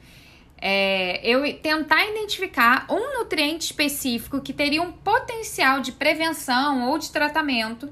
é, 0.65 1.19
eu 1.21 1.41
tentar 1.57 2.05
identificar 2.05 2.85
um 2.89 3.19
nutriente 3.19 3.65
específico 3.65 4.39
que 4.39 4.53
teria 4.53 4.81
um 4.81 4.93
potencial 4.93 5.81
de 5.81 5.91
prevenção 5.91 6.89
ou 6.89 6.97
de 6.97 7.11
tratamento 7.11 7.89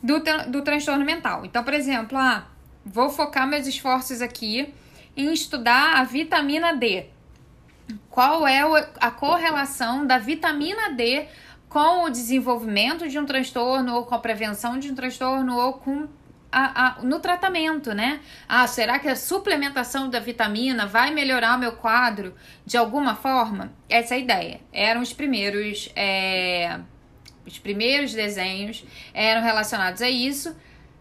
do, 0.00 0.22
do 0.46 0.62
transtorno 0.62 1.04
mental. 1.04 1.44
Então, 1.44 1.64
por 1.64 1.74
exemplo, 1.74 2.16
ah, 2.16 2.46
vou 2.84 3.10
focar 3.10 3.48
meus 3.48 3.66
esforços 3.66 4.22
aqui 4.22 4.72
em 5.16 5.32
estudar 5.32 5.96
a 5.96 6.04
vitamina 6.04 6.76
D. 6.76 7.06
Qual 8.08 8.46
é 8.46 8.60
a 9.00 9.10
correlação 9.10 10.06
da 10.06 10.16
vitamina 10.16 10.90
D 10.90 11.26
com 11.68 12.04
o 12.04 12.10
desenvolvimento 12.10 13.08
de 13.08 13.18
um 13.18 13.26
transtorno, 13.26 13.96
ou 13.96 14.06
com 14.06 14.14
a 14.14 14.20
prevenção 14.20 14.78
de 14.78 14.92
um 14.92 14.94
transtorno, 14.94 15.56
ou 15.58 15.72
com 15.72 16.06
a, 16.58 16.86
a, 16.86 17.02
no 17.02 17.20
tratamento, 17.20 17.92
né? 17.92 18.18
Ah, 18.48 18.66
será 18.66 18.98
que 18.98 19.06
a 19.06 19.14
suplementação 19.14 20.08
da 20.08 20.18
vitamina 20.18 20.86
vai 20.86 21.10
melhorar 21.10 21.54
o 21.54 21.58
meu 21.58 21.72
quadro 21.72 22.34
de 22.64 22.78
alguma 22.78 23.14
forma? 23.14 23.74
Essa 23.90 24.14
é 24.14 24.16
a 24.16 24.20
ideia. 24.20 24.60
Eram 24.72 25.02
os 25.02 25.12
primeiros, 25.12 25.90
é, 25.94 26.80
os 27.46 27.58
primeiros 27.58 28.14
desenhos 28.14 28.82
eram 29.12 29.42
relacionados 29.42 30.00
a 30.00 30.08
isso. 30.08 30.56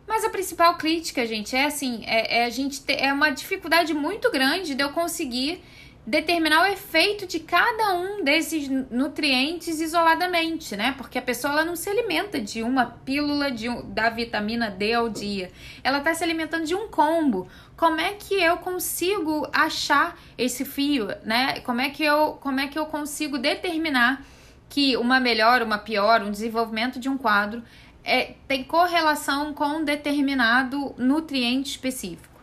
Mas 0.05 0.25
a 0.25 0.29
principal 0.29 0.75
crítica, 0.75 1.25
gente, 1.25 1.55
é 1.55 1.63
assim, 1.63 2.03
é, 2.05 2.41
é 2.41 2.45
a 2.45 2.49
gente 2.49 2.81
ter, 2.81 3.01
é 3.01 3.13
uma 3.13 3.29
dificuldade 3.29 3.93
muito 3.93 4.29
grande 4.29 4.75
de 4.75 4.83
eu 4.83 4.89
conseguir 4.89 5.63
determinar 6.05 6.63
o 6.63 6.65
efeito 6.67 7.25
de 7.25 7.39
cada 7.39 7.95
um 7.95 8.23
desses 8.23 8.69
nutrientes 8.91 9.79
isoladamente, 9.79 10.75
né? 10.75 10.93
Porque 10.97 11.17
a 11.17 11.21
pessoa 11.21 11.53
ela 11.53 11.65
não 11.65 11.75
se 11.75 11.89
alimenta 11.89 12.39
de 12.39 12.61
uma 12.61 12.85
pílula 12.85 13.49
de, 13.49 13.67
da 13.85 14.09
vitamina 14.09 14.69
D 14.69 14.93
ao 14.93 15.09
dia. 15.09 15.51
Ela 15.83 15.97
está 15.97 16.13
se 16.13 16.23
alimentando 16.23 16.65
de 16.65 16.75
um 16.75 16.87
combo. 16.87 17.47
Como 17.75 17.99
é 17.99 18.13
que 18.13 18.35
eu 18.35 18.57
consigo 18.57 19.47
achar 19.51 20.17
esse 20.37 20.63
fio, 20.63 21.07
né? 21.23 21.59
Como 21.61 21.81
é 21.81 21.89
que 21.89 22.03
eu, 22.03 22.37
como 22.39 22.59
é 22.59 22.67
que 22.67 22.77
eu 22.77 22.85
consigo 22.85 23.39
determinar 23.39 24.23
que 24.69 24.95
uma 24.97 25.19
melhor, 25.19 25.63
uma 25.63 25.79
pior, 25.79 26.21
um 26.21 26.31
desenvolvimento 26.31 26.99
de 26.99 27.09
um 27.09 27.17
quadro 27.17 27.63
é, 28.03 28.35
tem 28.47 28.63
correlação 28.63 29.53
com 29.53 29.65
um 29.65 29.83
determinado 29.83 30.93
nutriente 30.99 31.71
específico? 31.71 32.34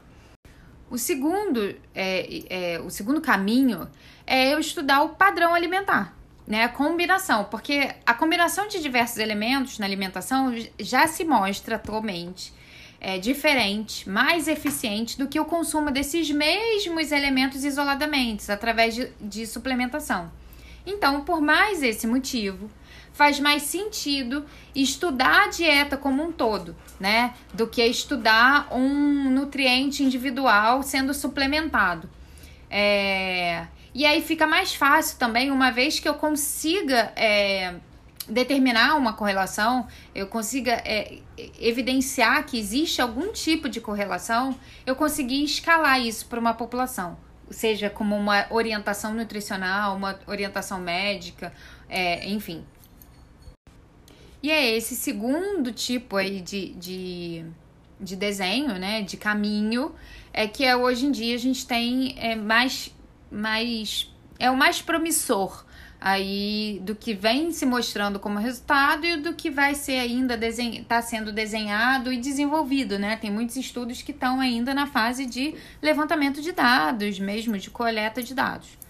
O 0.92 0.98
segundo, 0.98 1.74
é, 1.94 2.74
é, 2.74 2.78
o 2.78 2.90
segundo 2.90 3.18
caminho 3.18 3.88
é 4.26 4.52
eu 4.52 4.58
estudar 4.58 5.00
o 5.00 5.08
padrão 5.08 5.54
alimentar, 5.54 6.14
né? 6.46 6.64
A 6.64 6.68
combinação, 6.68 7.44
porque 7.44 7.94
a 8.04 8.12
combinação 8.12 8.68
de 8.68 8.78
diversos 8.78 9.16
elementos 9.16 9.78
na 9.78 9.86
alimentação 9.86 10.54
já 10.78 11.06
se 11.06 11.24
mostra 11.24 11.76
atualmente 11.76 12.52
é, 13.00 13.16
diferente, 13.16 14.06
mais 14.06 14.46
eficiente 14.46 15.16
do 15.16 15.28
que 15.28 15.40
o 15.40 15.46
consumo 15.46 15.90
desses 15.90 16.30
mesmos 16.30 17.10
elementos 17.10 17.64
isoladamente, 17.64 18.52
através 18.52 18.94
de, 18.94 19.10
de 19.18 19.46
suplementação. 19.46 20.30
Então, 20.84 21.22
por 21.22 21.40
mais 21.40 21.82
esse 21.82 22.06
motivo, 22.06 22.70
faz 23.12 23.38
mais 23.38 23.62
sentido 23.62 24.44
estudar 24.74 25.44
a 25.44 25.48
dieta 25.48 25.96
como 25.96 26.22
um 26.22 26.32
todo, 26.32 26.76
né? 26.98 27.34
Do 27.52 27.66
que 27.66 27.84
estudar 27.84 28.68
um 28.72 29.30
nutriente 29.30 30.02
individual 30.02 30.82
sendo 30.82 31.12
suplementado. 31.12 32.08
É... 32.70 33.66
E 33.94 34.06
aí 34.06 34.22
fica 34.22 34.46
mais 34.46 34.74
fácil 34.74 35.18
também, 35.18 35.50
uma 35.50 35.70
vez 35.70 36.00
que 36.00 36.08
eu 36.08 36.14
consiga 36.14 37.12
é, 37.14 37.74
determinar 38.26 38.96
uma 38.96 39.12
correlação, 39.12 39.86
eu 40.14 40.26
consiga 40.26 40.72
é, 40.84 41.18
evidenciar 41.60 42.46
que 42.46 42.58
existe 42.58 43.02
algum 43.02 43.30
tipo 43.32 43.68
de 43.68 43.82
correlação, 43.82 44.56
eu 44.86 44.96
conseguir 44.96 45.44
escalar 45.44 46.00
isso 46.00 46.24
para 46.24 46.40
uma 46.40 46.54
população 46.54 47.18
seja 47.52 47.90
como 47.90 48.16
uma 48.16 48.46
orientação 48.50 49.14
nutricional, 49.14 49.96
uma 49.96 50.18
orientação 50.26 50.80
médica, 50.80 51.52
é, 51.88 52.28
enfim. 52.28 52.64
E 54.42 54.50
é 54.50 54.76
esse 54.76 54.96
segundo 54.96 55.72
tipo 55.72 56.16
aí 56.16 56.40
de, 56.40 56.70
de, 56.74 57.44
de 58.00 58.16
desenho, 58.16 58.74
né, 58.74 59.02
de 59.02 59.16
caminho, 59.16 59.94
é 60.32 60.48
que 60.48 60.64
é, 60.64 60.74
hoje 60.74 61.06
em 61.06 61.12
dia 61.12 61.34
a 61.34 61.38
gente 61.38 61.66
tem 61.66 62.16
é, 62.18 62.34
mais, 62.34 62.92
mais, 63.30 64.12
é 64.38 64.50
o 64.50 64.56
mais 64.56 64.82
promissor 64.82 65.64
aí 66.00 66.80
do 66.82 66.96
que 66.96 67.14
vem 67.14 67.52
se 67.52 67.64
mostrando 67.64 68.18
como 68.18 68.36
resultado 68.38 69.06
e 69.06 69.18
do 69.18 69.34
que 69.34 69.48
vai 69.48 69.76
ser 69.76 69.98
ainda 69.98 70.34
está 70.34 71.00
sendo 71.00 71.30
desenhado 71.30 72.12
e 72.12 72.16
desenvolvido, 72.16 72.98
né? 72.98 73.16
Tem 73.16 73.30
muitos 73.30 73.54
estudos 73.54 74.02
que 74.02 74.10
estão 74.10 74.40
ainda 74.40 74.74
na 74.74 74.88
fase 74.88 75.24
de 75.24 75.54
levantamento 75.80 76.42
de 76.42 76.50
dados, 76.50 77.20
mesmo 77.20 77.56
de 77.56 77.70
coleta 77.70 78.20
de 78.20 78.34
dados. 78.34 78.81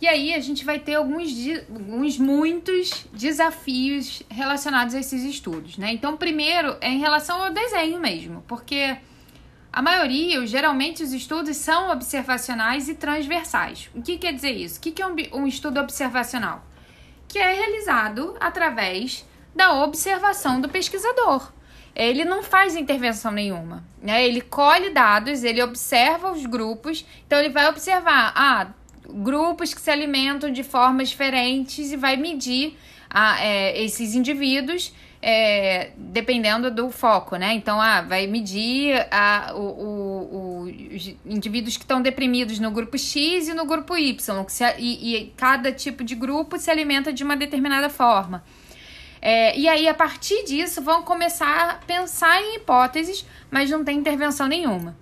E 0.00 0.08
aí 0.08 0.34
a 0.34 0.40
gente 0.40 0.64
vai 0.64 0.78
ter 0.78 0.94
alguns, 0.94 1.30
alguns 1.68 2.18
muitos 2.18 3.06
desafios 3.12 4.22
relacionados 4.30 4.94
a 4.94 5.00
esses 5.00 5.22
estudos, 5.22 5.76
né? 5.76 5.92
Então, 5.92 6.16
primeiro 6.16 6.76
é 6.80 6.88
em 6.88 6.98
relação 6.98 7.42
ao 7.42 7.52
desenho 7.52 8.00
mesmo, 8.00 8.42
porque 8.48 8.96
a 9.72 9.82
maioria, 9.82 10.44
geralmente, 10.46 11.02
os 11.02 11.12
estudos 11.12 11.56
são 11.56 11.90
observacionais 11.90 12.88
e 12.88 12.94
transversais. 12.94 13.88
O 13.94 14.02
que 14.02 14.18
quer 14.18 14.32
dizer 14.32 14.52
isso? 14.52 14.78
O 14.78 14.82
que 14.82 15.00
é 15.00 15.06
um, 15.06 15.46
estudo 15.46 15.78
observacional? 15.78 16.64
Que 17.28 17.38
é 17.38 17.52
realizado 17.52 18.36
através 18.40 19.24
da 19.54 19.84
observação 19.84 20.60
do 20.60 20.68
pesquisador. 20.68 21.52
Ele 21.94 22.24
não 22.24 22.42
faz 22.42 22.74
intervenção 22.74 23.30
nenhuma. 23.30 23.84
Né? 24.02 24.26
Ele 24.26 24.40
colhe 24.40 24.90
dados, 24.90 25.44
ele 25.44 25.62
observa 25.62 26.32
os 26.32 26.46
grupos, 26.46 27.06
então 27.26 27.38
ele 27.38 27.50
vai 27.50 27.68
observar 27.68 28.32
ah, 28.34 28.68
grupos 29.14 29.74
que 29.74 29.80
se 29.80 29.90
alimentam 29.90 30.50
de 30.50 30.62
formas 30.62 31.08
diferentes 31.08 31.92
e 31.92 31.96
vai 31.96 32.16
medir 32.16 32.76
ah, 33.08 33.42
é, 33.44 33.82
esses 33.82 34.14
indivíduos 34.14 34.92
é, 35.22 35.90
dependendo 35.96 36.70
do 36.70 36.90
foco, 36.90 37.36
né? 37.36 37.52
Então, 37.52 37.80
ah, 37.80 38.00
vai 38.00 38.26
medir 38.26 39.06
a, 39.10 39.52
o, 39.54 39.60
o, 39.60 40.62
os 40.94 41.14
indivíduos 41.26 41.76
que 41.76 41.84
estão 41.84 42.00
deprimidos 42.00 42.58
no 42.58 42.70
grupo 42.70 42.96
X 42.96 43.48
e 43.48 43.54
no 43.54 43.66
grupo 43.66 43.96
Y, 43.96 44.48
se, 44.48 44.64
e, 44.78 45.16
e, 45.16 45.32
cada 45.36 45.72
tipo 45.72 46.02
de 46.02 46.14
grupo 46.14 46.58
se 46.58 46.70
alimenta 46.70 47.12
de 47.12 47.22
uma 47.22 47.36
determinada 47.36 47.90
forma. 47.90 48.42
É, 49.20 49.56
e 49.58 49.68
aí, 49.68 49.86
a 49.86 49.92
partir 49.92 50.44
disso, 50.44 50.80
vão 50.80 51.02
começar 51.02 51.70
a 51.70 51.74
pensar 51.74 52.40
em 52.40 52.56
hipóteses, 52.56 53.26
mas 53.50 53.68
não 53.68 53.84
tem 53.84 53.98
intervenção 53.98 54.46
nenhuma. 54.46 54.96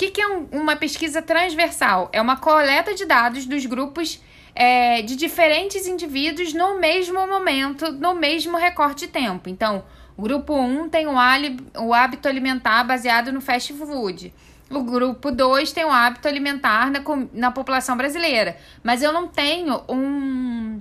Que, 0.00 0.10
que 0.10 0.20
é 0.22 0.26
um, 0.26 0.46
uma 0.50 0.76
pesquisa 0.76 1.20
transversal? 1.20 2.08
É 2.10 2.22
uma 2.22 2.34
coleta 2.34 2.94
de 2.94 3.04
dados 3.04 3.44
dos 3.44 3.66
grupos 3.66 4.18
é, 4.54 5.02
de 5.02 5.14
diferentes 5.14 5.86
indivíduos 5.86 6.54
no 6.54 6.80
mesmo 6.80 7.26
momento, 7.26 7.92
no 7.92 8.14
mesmo 8.14 8.56
recorte 8.56 9.04
de 9.04 9.12
tempo. 9.12 9.50
Então, 9.50 9.84
o 10.16 10.22
grupo 10.22 10.54
1 10.54 10.88
tem 10.88 11.06
o, 11.06 11.12
o 11.82 11.92
hábito 11.92 12.26
alimentar 12.26 12.82
baseado 12.82 13.30
no 13.30 13.42
fast 13.42 13.74
food. 13.74 14.32
O 14.70 14.82
grupo 14.82 15.30
2 15.30 15.70
tem 15.70 15.84
o 15.84 15.90
hábito 15.90 16.26
alimentar 16.26 16.90
na, 16.90 17.02
na 17.34 17.50
população 17.50 17.94
brasileira. 17.94 18.56
Mas 18.82 19.02
eu 19.02 19.12
não 19.12 19.28
tenho 19.28 19.82
um, 19.86 20.80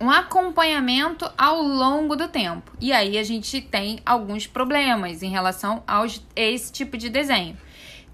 um 0.00 0.10
acompanhamento 0.10 1.30
ao 1.38 1.62
longo 1.62 2.16
do 2.16 2.26
tempo. 2.26 2.72
E 2.80 2.92
aí 2.92 3.16
a 3.16 3.22
gente 3.22 3.60
tem 3.60 4.00
alguns 4.04 4.44
problemas 4.44 5.22
em 5.22 5.30
relação 5.30 5.84
a 5.86 6.04
esse 6.34 6.72
tipo 6.72 6.96
de 6.96 7.08
desenho. 7.08 7.56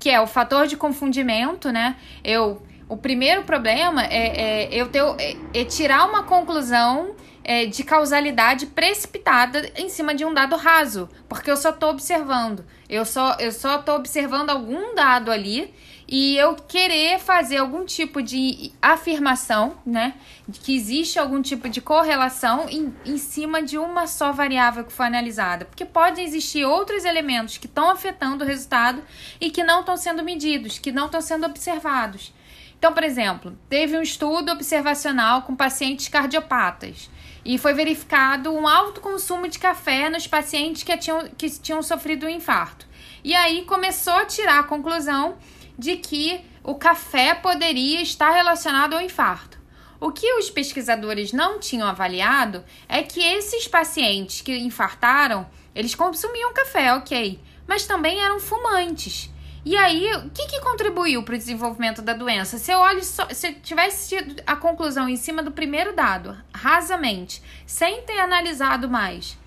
Que 0.00 0.10
é 0.10 0.20
o 0.20 0.26
fator 0.26 0.66
de 0.66 0.76
confundimento, 0.76 1.70
né? 1.70 1.96
Eu 2.24 2.60
o 2.88 2.96
primeiro 2.96 3.44
problema 3.44 4.04
é, 4.04 4.64
é 4.64 4.68
eu 4.72 4.88
ter, 4.88 5.00
é, 5.20 5.36
é 5.54 5.64
tirar 5.64 6.06
uma 6.06 6.24
conclusão 6.24 7.14
é, 7.44 7.64
de 7.64 7.84
causalidade 7.84 8.66
precipitada 8.66 9.70
em 9.76 9.88
cima 9.88 10.12
de 10.12 10.24
um 10.24 10.34
dado 10.34 10.56
raso, 10.56 11.08
porque 11.28 11.48
eu 11.48 11.56
só 11.56 11.70
estou 11.70 11.90
observando. 11.90 12.64
Eu 12.88 13.04
só 13.04 13.36
eu 13.38 13.52
só 13.52 13.78
estou 13.78 13.94
observando 13.94 14.50
algum 14.50 14.92
dado 14.94 15.30
ali 15.30 15.72
e 16.12 16.36
eu 16.36 16.56
querer 16.56 17.20
fazer 17.20 17.58
algum 17.58 17.84
tipo 17.84 18.20
de 18.20 18.72
afirmação, 18.82 19.76
né, 19.86 20.14
de 20.48 20.58
que 20.58 20.74
existe 20.74 21.20
algum 21.20 21.40
tipo 21.40 21.68
de 21.68 21.80
correlação 21.80 22.68
em, 22.68 22.92
em 23.06 23.16
cima 23.16 23.62
de 23.62 23.78
uma 23.78 24.08
só 24.08 24.32
variável 24.32 24.82
que 24.82 24.92
foi 24.92 25.06
analisada, 25.06 25.66
porque 25.66 25.84
podem 25.84 26.24
existir 26.24 26.64
outros 26.64 27.04
elementos 27.04 27.58
que 27.58 27.66
estão 27.66 27.88
afetando 27.88 28.42
o 28.42 28.46
resultado 28.46 29.00
e 29.40 29.52
que 29.52 29.62
não 29.62 29.80
estão 29.80 29.96
sendo 29.96 30.24
medidos, 30.24 30.80
que 30.80 30.90
não 30.90 31.06
estão 31.06 31.20
sendo 31.20 31.46
observados. 31.46 32.34
Então, 32.76 32.92
por 32.92 33.04
exemplo, 33.04 33.56
teve 33.68 33.96
um 33.96 34.02
estudo 34.02 34.50
observacional 34.50 35.42
com 35.42 35.54
pacientes 35.54 36.08
cardiopatas 36.08 37.08
e 37.44 37.56
foi 37.56 37.72
verificado 37.72 38.52
um 38.52 38.66
alto 38.66 39.00
consumo 39.00 39.46
de 39.46 39.60
café 39.60 40.10
nos 40.10 40.26
pacientes 40.26 40.82
que 40.82 40.96
tinham, 40.96 41.28
que 41.38 41.48
tinham 41.48 41.84
sofrido 41.84 42.26
um 42.26 42.30
infarto. 42.30 42.84
E 43.22 43.32
aí 43.32 43.62
começou 43.64 44.14
a 44.14 44.24
tirar 44.24 44.58
a 44.58 44.64
conclusão 44.64 45.36
de 45.80 45.96
que 45.96 46.44
o 46.62 46.74
café 46.74 47.34
poderia 47.34 48.02
estar 48.02 48.30
relacionado 48.30 48.92
ao 48.92 49.00
infarto. 49.00 49.58
O 49.98 50.12
que 50.12 50.30
os 50.34 50.50
pesquisadores 50.50 51.32
não 51.32 51.58
tinham 51.58 51.88
avaliado 51.88 52.62
é 52.86 53.02
que 53.02 53.20
esses 53.20 53.66
pacientes 53.66 54.42
que 54.42 54.56
infartaram, 54.58 55.48
eles 55.74 55.94
consumiam 55.94 56.52
café, 56.52 56.92
ok, 56.94 57.40
mas 57.66 57.86
também 57.86 58.20
eram 58.20 58.38
fumantes. 58.38 59.30
E 59.64 59.76
aí, 59.76 60.10
o 60.16 60.30
que, 60.30 60.46
que 60.46 60.60
contribuiu 60.60 61.22
para 61.22 61.34
o 61.34 61.38
desenvolvimento 61.38 62.02
da 62.02 62.12
doença? 62.12 62.58
Se 62.58 62.70
eu 62.70 62.78
olho 62.78 63.02
só, 63.02 63.28
se 63.30 63.52
tivesse 63.54 64.16
tido 64.16 64.42
a 64.46 64.56
conclusão 64.56 65.08
em 65.08 65.16
cima 65.16 65.42
do 65.42 65.50
primeiro 65.50 65.94
dado, 65.94 66.36
rasamente, 66.52 67.42
sem 67.66 68.02
ter 68.02 68.18
analisado 68.20 68.88
mais, 68.88 69.38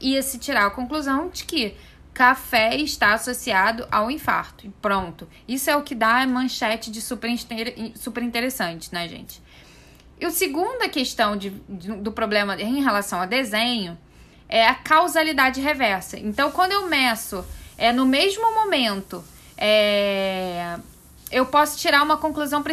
ia 0.00 0.22
se 0.22 0.38
tirar 0.38 0.66
a 0.66 0.70
conclusão 0.70 1.28
de 1.28 1.44
que 1.44 1.74
café 2.18 2.74
está 2.74 3.14
associado 3.14 3.86
ao 3.92 4.10
infarto. 4.10 4.66
E 4.66 4.70
pronto. 4.82 5.28
Isso 5.46 5.70
é 5.70 5.76
o 5.76 5.84
que 5.84 5.94
dá 5.94 6.20
a 6.20 6.26
manchete 6.26 6.90
de 6.90 7.00
super, 7.00 7.30
super 7.94 8.24
interessante, 8.24 8.92
né, 8.92 9.08
gente? 9.08 9.40
E 10.20 10.26
a 10.26 10.30
segunda 10.32 10.88
questão 10.88 11.36
de, 11.36 11.50
de, 11.68 11.92
do 11.92 12.10
problema 12.10 12.60
em 12.60 12.82
relação 12.82 13.20
a 13.20 13.24
desenho 13.24 13.96
é 14.48 14.66
a 14.66 14.74
causalidade 14.74 15.60
reversa. 15.60 16.18
Então, 16.18 16.50
quando 16.50 16.72
eu 16.72 16.88
meço 16.88 17.46
é, 17.76 17.92
no 17.92 18.04
mesmo 18.04 18.52
momento 18.52 19.24
é, 19.56 20.76
eu 21.30 21.46
posso 21.46 21.78
tirar 21.78 22.02
uma 22.02 22.16
conclusão 22.16 22.64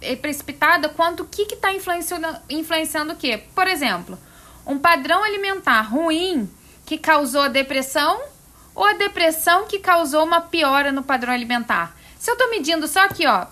eh, 0.00 0.14
precipitada 0.14 0.88
quanto 0.88 1.24
o 1.24 1.26
que 1.26 1.42
está 1.42 1.74
influenciando, 1.74 2.28
influenciando 2.48 3.14
o 3.14 3.16
quê? 3.16 3.42
Por 3.52 3.66
exemplo, 3.66 4.16
um 4.64 4.78
padrão 4.78 5.24
alimentar 5.24 5.82
ruim 5.82 6.48
que 6.86 6.96
causou 6.96 7.40
a 7.40 7.48
depressão 7.48 8.31
ou 8.74 8.84
a 8.84 8.94
depressão 8.94 9.66
que 9.66 9.78
causou 9.78 10.24
uma 10.24 10.40
piora 10.40 10.92
no 10.92 11.02
padrão 11.02 11.32
alimentar. 11.32 11.96
Se 12.18 12.30
eu 12.30 12.34
estou 12.34 12.50
medindo 12.50 12.86
só 12.86 13.00
aqui, 13.00 13.26
ó, 13.26 13.46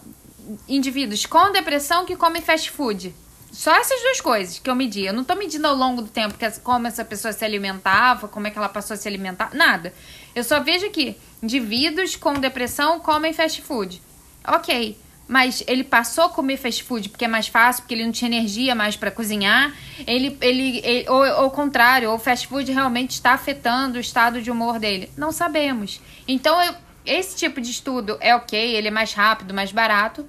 indivíduos 0.68 1.26
com 1.26 1.52
depressão 1.52 2.04
que 2.04 2.16
comem 2.16 2.42
fast 2.42 2.70
food, 2.70 3.14
só 3.52 3.74
essas 3.74 4.00
duas 4.00 4.20
coisas 4.20 4.58
que 4.58 4.70
eu 4.70 4.74
medi. 4.74 5.04
Eu 5.04 5.12
não 5.12 5.22
estou 5.22 5.36
medindo 5.36 5.66
ao 5.66 5.74
longo 5.74 6.02
do 6.02 6.08
tempo 6.08 6.38
que, 6.38 6.48
como 6.60 6.86
essa 6.86 7.04
pessoa 7.04 7.32
se 7.32 7.44
alimentava, 7.44 8.28
como 8.28 8.46
é 8.46 8.50
que 8.50 8.58
ela 8.58 8.68
passou 8.68 8.94
a 8.94 8.96
se 8.96 9.08
alimentar, 9.08 9.50
nada. 9.52 9.92
Eu 10.34 10.44
só 10.44 10.60
vejo 10.60 10.86
aqui 10.86 11.16
indivíduos 11.42 12.14
com 12.16 12.34
depressão 12.34 13.00
comem 13.00 13.32
fast 13.32 13.60
food. 13.62 14.00
Ok, 14.46 14.96
mas 15.30 15.62
ele 15.68 15.84
passou 15.84 16.24
a 16.24 16.28
comer 16.28 16.56
fast 16.56 16.82
food 16.82 17.08
porque 17.08 17.24
é 17.24 17.28
mais 17.28 17.46
fácil, 17.46 17.84
porque 17.84 17.94
ele 17.94 18.04
não 18.04 18.10
tinha 18.10 18.28
energia 18.28 18.74
mais 18.74 18.96
para 18.96 19.12
cozinhar. 19.12 19.72
Ele, 20.04 20.36
ele, 20.40 20.80
ele 20.82 21.08
ou, 21.08 21.18
ou 21.18 21.22
ao 21.22 21.50
contrário, 21.52 22.10
o 22.10 22.18
fast 22.18 22.48
food 22.48 22.72
realmente 22.72 23.12
está 23.12 23.30
afetando 23.30 23.96
o 23.96 24.00
estado 24.00 24.42
de 24.42 24.50
humor 24.50 24.80
dele. 24.80 25.08
Não 25.16 25.30
sabemos. 25.30 26.00
Então 26.26 26.60
eu, 26.60 26.74
esse 27.06 27.36
tipo 27.36 27.60
de 27.60 27.70
estudo 27.70 28.18
é 28.20 28.34
ok, 28.34 28.74
ele 28.74 28.88
é 28.88 28.90
mais 28.90 29.12
rápido, 29.12 29.54
mais 29.54 29.70
barato, 29.70 30.28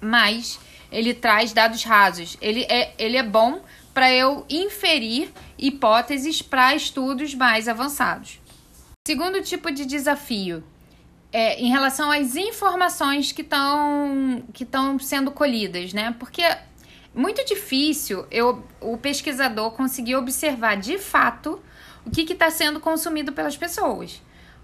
mas 0.00 0.58
ele 0.90 1.14
traz 1.14 1.52
dados 1.52 1.84
rasos. 1.84 2.36
Ele 2.40 2.66
é, 2.68 2.92
ele 2.98 3.16
é 3.16 3.22
bom 3.22 3.62
para 3.94 4.12
eu 4.12 4.44
inferir 4.50 5.30
hipóteses 5.56 6.42
para 6.42 6.74
estudos 6.74 7.32
mais 7.32 7.68
avançados. 7.68 8.40
Segundo 9.06 9.40
tipo 9.40 9.70
de 9.70 9.86
desafio 9.86 10.64
é 11.32 11.60
em 11.60 11.68
relação 11.68 12.10
às 12.10 12.36
informações 12.36 13.32
que 13.32 13.42
estão 13.42 14.42
que 14.52 14.64
estão 14.64 14.98
sendo 14.98 15.30
colhidas, 15.30 15.92
né? 15.92 16.14
Porque 16.18 16.42
é 16.42 16.62
muito 17.14 17.44
difícil 17.44 18.26
eu, 18.30 18.64
o 18.80 18.96
pesquisador 18.96 19.72
conseguir 19.72 20.16
observar 20.16 20.76
de 20.76 20.98
fato 20.98 21.60
o 22.04 22.10
que 22.10 22.32
está 22.32 22.50
sendo 22.50 22.80
consumido 22.80 23.32
pelas 23.32 23.56
pessoas. 23.56 24.22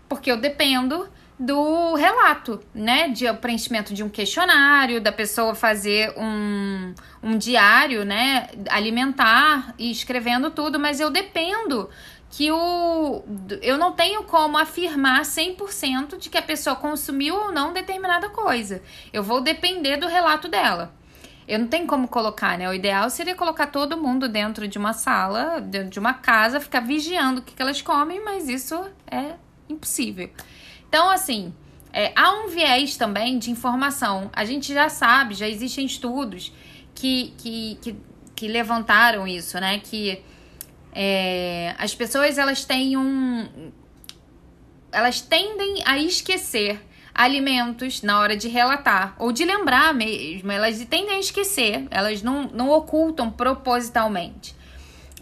Porque 0.08 0.30
eu 0.30 0.36
dependo 0.36 1.08
do 1.38 1.94
relato, 1.94 2.60
né? 2.74 3.08
De 3.08 3.30
preenchimento 3.34 3.92
de 3.92 4.02
um 4.02 4.08
questionário, 4.08 5.00
da 5.00 5.12
pessoa 5.12 5.54
fazer 5.54 6.14
um, 6.16 6.94
um 7.22 7.36
diário, 7.36 8.04
né? 8.04 8.48
Alimentar 8.70 9.74
e 9.78 9.90
escrevendo 9.90 10.50
tudo, 10.50 10.80
mas 10.80 10.98
eu 10.98 11.10
dependo 11.10 11.90
que 12.30 12.50
o 12.50 13.22
eu 13.62 13.78
não 13.78 13.92
tenho 13.92 14.24
como 14.24 14.58
afirmar 14.58 15.22
100% 15.22 16.18
de 16.18 16.28
que 16.28 16.38
a 16.38 16.42
pessoa 16.42 16.76
consumiu 16.76 17.36
ou 17.36 17.52
não 17.52 17.72
determinada 17.72 18.28
coisa. 18.28 18.82
Eu 19.12 19.22
vou 19.22 19.40
depender 19.40 19.96
do 19.96 20.06
relato 20.06 20.48
dela. 20.48 20.92
Eu 21.46 21.60
não 21.60 21.68
tenho 21.68 21.86
como 21.86 22.08
colocar, 22.08 22.58
né? 22.58 22.68
O 22.68 22.74
ideal 22.74 23.08
seria 23.08 23.34
colocar 23.34 23.68
todo 23.68 23.96
mundo 23.96 24.28
dentro 24.28 24.66
de 24.66 24.76
uma 24.76 24.92
sala, 24.92 25.60
dentro 25.60 25.90
de 25.90 25.98
uma 25.98 26.12
casa, 26.12 26.60
ficar 26.60 26.80
vigiando 26.80 27.40
o 27.40 27.44
que, 27.44 27.54
que 27.54 27.62
elas 27.62 27.80
comem, 27.80 28.22
mas 28.24 28.48
isso 28.48 28.84
é 29.08 29.34
impossível. 29.68 30.28
Então, 30.88 31.08
assim, 31.08 31.54
é, 31.92 32.12
há 32.16 32.32
um 32.32 32.48
viés 32.48 32.96
também 32.96 33.38
de 33.38 33.52
informação. 33.52 34.28
A 34.32 34.44
gente 34.44 34.74
já 34.74 34.88
sabe, 34.88 35.34
já 35.34 35.48
existem 35.48 35.86
estudos 35.86 36.52
que, 36.94 37.32
que, 37.38 37.78
que, 37.80 37.96
que 38.34 38.48
levantaram 38.48 39.26
isso, 39.26 39.58
né? 39.60 39.78
Que 39.78 40.22
é, 40.92 41.74
as 41.78 41.94
pessoas 41.94 42.38
elas 42.38 42.64
têm 42.64 42.96
um. 42.96 43.72
Elas 44.92 45.20
tendem 45.20 45.82
a 45.84 45.98
esquecer 45.98 46.80
alimentos 47.14 48.02
na 48.02 48.20
hora 48.20 48.36
de 48.36 48.48
relatar, 48.48 49.14
ou 49.18 49.32
de 49.32 49.44
lembrar 49.44 49.94
mesmo, 49.94 50.52
elas 50.52 50.84
tendem 50.84 51.16
a 51.16 51.18
esquecer, 51.18 51.86
elas 51.90 52.22
não, 52.22 52.42
não 52.48 52.70
ocultam 52.70 53.30
propositalmente 53.30 54.54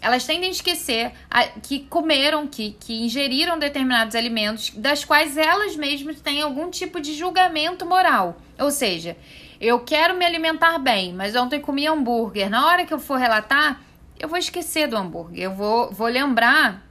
elas 0.05 0.23
tendem 0.23 0.49
a 0.49 0.51
esquecer 0.51 1.11
a, 1.31 1.45
que 1.47 1.79
comeram, 1.79 2.45
que, 2.45 2.77
que 2.79 3.03
ingeriram 3.03 3.57
determinados 3.57 4.13
alimentos, 4.13 4.69
das 4.75 5.03
quais 5.03 5.35
elas 5.35 5.75
mesmas 5.75 6.21
têm 6.21 6.43
algum 6.43 6.69
tipo 6.69 7.01
de 7.01 7.15
julgamento 7.15 7.87
moral. 7.87 8.37
Ou 8.59 8.69
seja, 8.69 9.17
eu 9.59 9.79
quero 9.79 10.15
me 10.15 10.23
alimentar 10.23 10.77
bem, 10.77 11.11
mas 11.11 11.35
ontem 11.35 11.59
comi 11.59 11.87
hambúrguer. 11.87 12.51
Na 12.51 12.67
hora 12.67 12.85
que 12.85 12.93
eu 12.93 12.99
for 12.99 13.17
relatar, 13.17 13.81
eu 14.19 14.27
vou 14.27 14.37
esquecer 14.37 14.87
do 14.87 14.95
hambúrguer. 14.95 15.43
Eu 15.43 15.53
vou, 15.53 15.91
vou 15.91 16.07
lembrar 16.07 16.85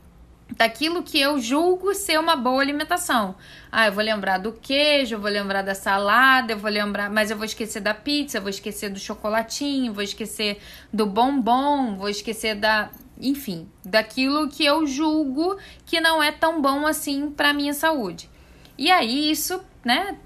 daquilo 0.56 1.02
que 1.02 1.18
eu 1.18 1.40
julgo 1.40 1.94
ser 1.94 2.18
uma 2.18 2.36
boa 2.36 2.60
alimentação. 2.60 3.34
Ah, 3.72 3.86
eu 3.86 3.92
vou 3.92 4.04
lembrar 4.04 4.38
do 4.38 4.52
queijo, 4.52 5.16
eu 5.16 5.20
vou 5.20 5.30
lembrar 5.30 5.62
da 5.62 5.74
salada, 5.74 6.52
eu 6.52 6.58
vou 6.58 6.70
lembrar, 6.70 7.10
mas 7.10 7.30
eu 7.30 7.36
vou 7.36 7.44
esquecer 7.44 7.80
da 7.80 7.94
pizza, 7.94 8.38
eu 8.38 8.42
vou 8.42 8.50
esquecer 8.50 8.90
do 8.90 8.98
chocolatinho, 8.98 9.92
vou 9.92 10.02
esquecer 10.02 10.60
do 10.92 11.06
bombom, 11.06 11.96
vou 11.96 12.08
esquecer 12.08 12.54
da, 12.54 12.90
enfim, 13.18 13.68
daquilo 13.84 14.48
que 14.48 14.64
eu 14.64 14.86
julgo 14.86 15.58
que 15.86 16.00
não 16.00 16.22
é 16.22 16.30
tão 16.30 16.60
bom 16.60 16.86
assim 16.86 17.30
para 17.30 17.52
minha 17.52 17.74
saúde. 17.74 18.28
E 18.76 18.90
aí 18.90 19.30
isso, 19.30 19.60
né, 19.84 20.18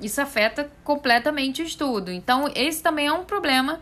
isso 0.00 0.20
afeta 0.20 0.70
completamente 0.82 1.62
o 1.62 1.64
estudo. 1.64 2.10
Então, 2.10 2.50
esse 2.54 2.82
também 2.82 3.06
é 3.06 3.12
um 3.12 3.24
problema 3.24 3.80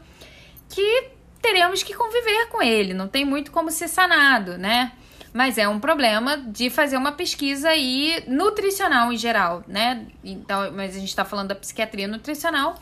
que 0.69 1.20
teremos 1.41 1.83
que 1.83 1.95
conviver 1.95 2.47
com 2.49 2.63
ele, 2.63 2.95
não 2.95 3.09
tem 3.09 3.25
muito 3.25 3.51
como 3.51 3.71
ser 3.71 3.89
sanado, 3.89 4.59
né? 4.59 4.93
Mas 5.33 5.59
é 5.59 5.69
um 5.69 5.79
problema 5.79 6.37
de 6.37 6.69
fazer 6.71 6.97
uma 6.97 7.13
pesquisa 7.13 7.69
aí 7.69 8.23
nutricional 8.27 9.13
em 9.13 9.17
geral, 9.17 9.63
né? 9.67 10.07
Então, 10.25 10.73
mas 10.73 10.97
a 10.97 10.99
gente 10.99 11.09
está 11.09 11.25
falando 11.25 11.49
da 11.49 11.55
psiquiatria 11.55 12.09
nutricional, 12.09 12.75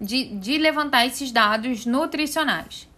de, 0.00 0.24
de 0.36 0.56
levantar 0.56 1.06
esses 1.06 1.30
dados 1.30 1.84
nutricionais. 1.84 2.88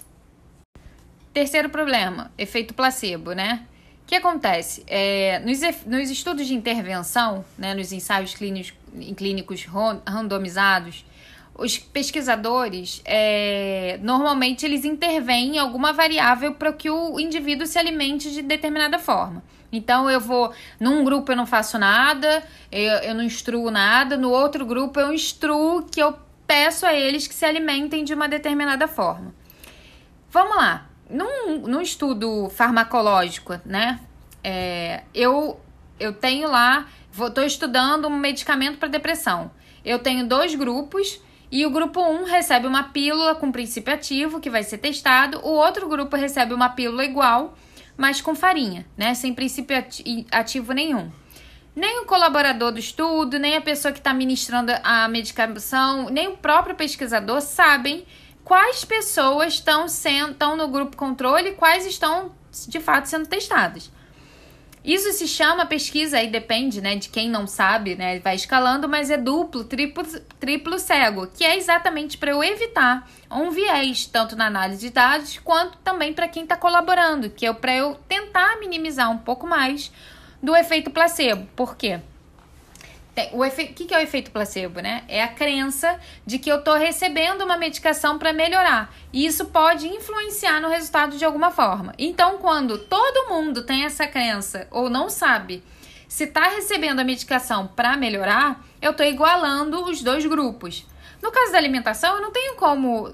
Terceiro 1.33 1.68
problema, 1.68 2.31
efeito 2.38 2.75
placebo, 2.75 3.33
né? 3.33 3.66
O 4.05 4.07
que 4.07 4.14
acontece? 4.14 4.85
É, 4.87 5.40
nos, 5.40 5.61
nos 5.87 6.11
estudos 6.11 6.46
de 6.46 6.55
intervenção, 6.55 7.44
né, 7.57 7.75
nos 7.75 7.90
ensaios 7.92 8.35
clínicos, 8.35 8.75
clínicos 9.16 9.64
randomizados, 10.07 11.05
os 11.62 11.79
pesquisadores 11.79 13.01
é, 13.05 13.98
normalmente 14.03 14.66
eles 14.66 14.85
intervêm 14.85 15.57
em 15.57 15.59
alguma 15.59 15.92
variável 15.92 16.55
para 16.55 16.72
que 16.72 16.90
o 16.90 17.20
indivíduo 17.20 17.66
se 17.66 17.79
alimente 17.79 18.31
de 18.33 18.42
determinada 18.42 18.98
forma. 18.98 19.42
Então 19.70 20.11
eu 20.11 20.20
vou, 20.20 20.53
num 20.79 21.05
grupo 21.05 21.33
eu 21.33 21.37
não 21.37 21.46
faço 21.46 21.79
nada, 21.79 22.42
eu, 22.70 22.92
eu 22.98 23.14
não 23.14 23.22
instruo 23.22 23.70
nada, 23.70 24.16
no 24.16 24.31
outro 24.31 24.66
grupo 24.66 25.01
eu 25.01 25.12
instruo 25.12 25.85
que 25.85 26.03
eu 26.03 26.14
peço 26.46 26.85
a 26.85 26.92
eles 26.92 27.27
que 27.27 27.35
se 27.35 27.44
alimentem 27.44 28.05
de 28.05 28.12
uma 28.12 28.29
determinada 28.29 28.87
forma. 28.88 29.35
Vamos 30.31 30.57
lá 30.57 30.88
num, 31.09 31.59
num 31.61 31.81
estudo 31.81 32.51
farmacológico, 32.51 33.61
né? 33.64 34.01
É, 34.42 35.05
eu, 35.14 35.61
eu 36.01 36.12
tenho 36.12 36.51
lá, 36.51 36.88
estou 37.12 37.44
estudando 37.44 38.09
um 38.09 38.18
medicamento 38.18 38.79
para 38.79 38.88
depressão. 38.88 39.51
Eu 39.85 39.98
tenho 39.98 40.27
dois 40.27 40.55
grupos 40.55 41.20
e 41.53 41.67
o 41.67 41.71
grupo 41.71 42.01
1 42.01 42.25
recebe 42.25 42.67
uma 42.67 42.85
pílula 42.85 43.35
com 43.35 43.53
princípio 43.53 43.93
ativo 43.93 44.41
que 44.41 44.49
vai 44.49 44.62
ser 44.62 44.79
testado, 44.79 45.38
o 45.45 45.51
outro 45.51 45.87
grupo 45.87 46.17
recebe 46.17 46.55
uma 46.55 46.71
pílula 46.71 47.05
igual, 47.05 47.55
mas 47.95 48.23
com 48.23 48.35
farinha, 48.35 48.87
né? 48.97 49.12
Sem 49.12 49.35
princípio 49.35 49.77
ativo 50.31 50.73
nenhum. 50.73 51.12
Nem 51.77 52.01
o 52.01 52.07
colaborador 52.07 52.73
do 52.73 52.79
estudo, 52.79 53.38
nem 53.38 53.55
a 53.55 53.61
pessoa 53.61 53.93
que 53.93 53.99
está 53.99 54.15
ministrando 54.15 54.73
a 54.83 55.07
medicação, 55.09 56.09
nem 56.09 56.29
o 56.29 56.38
próprio 56.38 56.75
pesquisador 56.75 57.43
sabem 57.43 58.07
quais 58.43 58.83
pessoas 58.83 59.53
estão 59.53 59.87
sendo 59.88 60.33
estão 60.33 60.57
no 60.57 60.69
grupo 60.69 60.97
controle 60.97 61.51
e 61.51 61.55
quais 61.55 61.85
estão 61.85 62.33
de 62.67 62.81
fato 62.81 63.11
sendo 63.11 63.27
testadas. 63.27 63.91
Isso 64.85 65.12
se 65.12 65.29
chama 65.29 65.64
pesquisa, 65.64 66.18
aí 66.18 66.29
depende, 66.29 66.81
né, 66.81 66.97
de 66.97 67.09
quem 67.09 67.31
não 67.31 67.47
sabe, 67.47 67.95
né, 67.95 68.18
vai 68.18 68.35
escalando, 68.35 68.88
mas 68.88 69.11
é 69.11 69.16
duplo, 69.16 69.62
triplo, 69.62 70.05
triplo 70.40 70.79
cego, 70.79 71.29
que 71.29 71.45
é 71.45 71.57
exatamente 71.57 72.18
para 72.18 72.33
eu 72.33 72.42
evitar 72.42 73.09
um 73.31 73.51
viés, 73.51 74.07
tanto 74.07 74.35
na 74.35 74.47
análise 74.47 74.81
de 74.81 74.90
dados, 74.92 75.38
quanto 75.45 75.79
também 75.79 76.12
para 76.12 76.27
quem 76.27 76.42
está 76.42 76.57
colaborando, 76.57 77.31
que 77.31 77.47
é 77.47 77.53
para 77.53 77.77
eu 77.77 77.95
tentar 78.09 78.59
minimizar 78.59 79.09
um 79.11 79.18
pouco 79.18 79.47
mais 79.47 79.92
do 80.42 80.57
efeito 80.57 80.90
placebo. 80.90 81.47
Por 81.55 81.77
quê? 81.77 82.01
O 83.33 83.51
que, 83.75 83.85
que 83.85 83.94
é 83.94 83.98
o 83.98 84.01
efeito 84.01 84.31
placebo, 84.31 84.81
né? 84.81 85.05
É 85.07 85.22
a 85.22 85.29
crença 85.29 86.01
de 86.25 86.38
que 86.38 86.51
eu 86.51 86.59
estou 86.59 86.77
recebendo 86.77 87.42
uma 87.42 87.59
medicação 87.59 88.18
para 88.18 88.33
melhorar. 88.33 88.94
E 89.12 89.27
isso 89.27 89.46
pode 89.46 89.87
influenciar 89.87 90.61
no 90.61 90.68
resultado 90.68 91.18
de 91.18 91.25
alguma 91.25 91.51
forma. 91.51 91.92
Então, 91.98 92.38
quando 92.38 92.79
todo 92.79 93.29
mundo 93.29 93.64
tem 93.64 93.85
essa 93.85 94.07
crença 94.07 94.66
ou 94.70 94.88
não 94.88 95.11
sabe 95.11 95.62
se 96.09 96.25
está 96.25 96.48
recebendo 96.48 97.01
a 97.01 97.05
medicação 97.05 97.66
para 97.66 97.96
melhorar, 97.96 98.64
eu 98.81 98.92
estou 98.92 99.05
igualando 99.05 99.85
os 99.85 100.03
dois 100.03 100.25
grupos. 100.27 100.87
No 101.22 101.31
caso 101.31 101.53
da 101.53 101.59
alimentação, 101.59 102.16
eu 102.16 102.22
não 102.22 102.33
tenho 102.33 102.55
como 102.57 103.12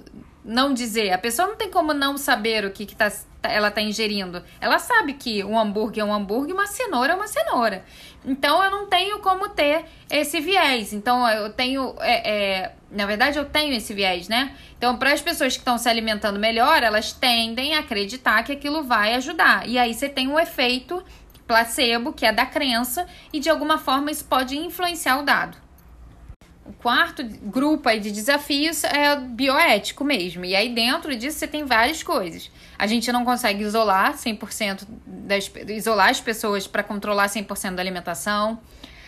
não 0.48 0.72
dizer. 0.72 1.12
A 1.12 1.18
pessoa 1.18 1.46
não 1.46 1.56
tem 1.56 1.70
como 1.70 1.92
não 1.92 2.16
saber 2.16 2.64
o 2.64 2.70
que, 2.70 2.86
que 2.86 2.96
tá, 2.96 3.12
ela 3.42 3.68
está 3.68 3.82
ingerindo. 3.82 4.42
Ela 4.60 4.78
sabe 4.78 5.12
que 5.12 5.44
um 5.44 5.58
hambúrguer 5.58 6.02
é 6.02 6.06
um 6.06 6.12
hambúrguer, 6.12 6.54
uma 6.54 6.66
cenoura 6.66 7.12
é 7.12 7.16
uma 7.16 7.28
cenoura. 7.28 7.84
Então 8.24 8.62
eu 8.62 8.70
não 8.70 8.86
tenho 8.86 9.20
como 9.20 9.48
ter 9.48 9.84
esse 10.10 10.40
viés. 10.40 10.92
Então 10.92 11.28
eu 11.28 11.52
tenho. 11.52 11.94
É, 12.00 12.30
é, 12.30 12.72
na 12.90 13.06
verdade, 13.06 13.38
eu 13.38 13.44
tenho 13.44 13.74
esse 13.74 13.92
viés, 13.92 14.28
né? 14.28 14.56
Então, 14.76 14.96
para 14.96 15.12
as 15.12 15.20
pessoas 15.20 15.54
que 15.54 15.58
estão 15.58 15.76
se 15.76 15.88
alimentando 15.88 16.38
melhor, 16.38 16.82
elas 16.82 17.12
tendem 17.12 17.74
a 17.74 17.80
acreditar 17.80 18.42
que 18.42 18.52
aquilo 18.52 18.82
vai 18.82 19.14
ajudar. 19.14 19.68
E 19.68 19.78
aí 19.78 19.92
você 19.92 20.08
tem 20.08 20.28
um 20.28 20.38
efeito 20.38 21.04
placebo, 21.46 22.12
que 22.12 22.24
é 22.24 22.32
da 22.32 22.46
crença, 22.46 23.06
e 23.32 23.40
de 23.40 23.48
alguma 23.48 23.78
forma 23.78 24.10
isso 24.10 24.24
pode 24.24 24.56
influenciar 24.56 25.18
o 25.18 25.22
dado. 25.22 25.56
O 26.64 26.72
quarto 26.74 27.24
grupo 27.24 27.88
aí 27.88 27.98
de 27.98 28.10
desafios 28.10 28.84
é 28.84 29.16
bioético 29.16 30.04
mesmo. 30.04 30.44
E 30.44 30.54
aí 30.54 30.68
dentro 30.68 31.16
disso 31.16 31.38
você 31.38 31.48
tem 31.48 31.64
várias 31.64 32.02
coisas. 32.02 32.50
A 32.78 32.86
gente 32.86 33.10
não 33.10 33.24
consegue 33.24 33.64
isolar 33.64 34.14
100% 34.14 34.86
das 35.28 35.50
isolar 35.68 36.10
as 36.10 36.20
pessoas 36.20 36.66
para 36.66 36.82
controlar 36.82 37.26
100% 37.26 37.74
da 37.74 37.82
alimentação. 37.82 38.58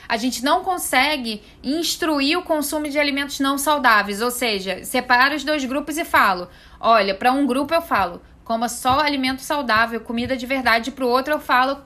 A 0.08 0.16
gente 0.16 0.44
não 0.44 0.62
consegue 0.62 1.42
instruir 1.62 2.38
o 2.38 2.42
consumo 2.42 2.88
de 2.88 2.98
alimentos 2.98 3.40
não 3.40 3.56
saudáveis, 3.56 4.20
ou 4.20 4.30
seja, 4.30 4.84
separa 4.84 5.34
os 5.34 5.44
dois 5.44 5.64
grupos 5.64 5.96
e 5.96 6.04
falo: 6.04 6.48
olha, 6.78 7.14
para 7.14 7.32
um 7.32 7.46
grupo 7.46 7.74
eu 7.74 7.82
falo, 7.82 8.20
coma 8.44 8.68
só 8.68 9.00
alimento 9.00 9.42
saudável, 9.42 10.00
comida 10.00 10.36
de 10.36 10.46
verdade, 10.46 10.90
para 10.90 11.04
o 11.04 11.08
outro 11.08 11.34
eu 11.34 11.40
falo, 11.40 11.80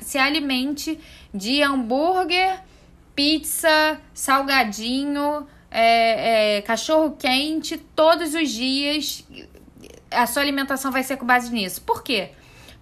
se 0.00 0.18
alimente 0.18 0.98
de 1.34 1.62
hambúrguer 1.62 2.66
pizza, 3.16 3.98
salgadinho, 4.12 5.46
é, 5.70 6.58
é, 6.58 6.62
cachorro 6.62 7.16
quente 7.18 7.78
todos 7.78 8.34
os 8.34 8.50
dias. 8.50 9.26
A 10.10 10.26
sua 10.26 10.42
alimentação 10.42 10.92
vai 10.92 11.02
ser 11.02 11.16
com 11.16 11.26
base 11.26 11.50
nisso. 11.50 11.80
Por 11.80 12.02
quê? 12.02 12.30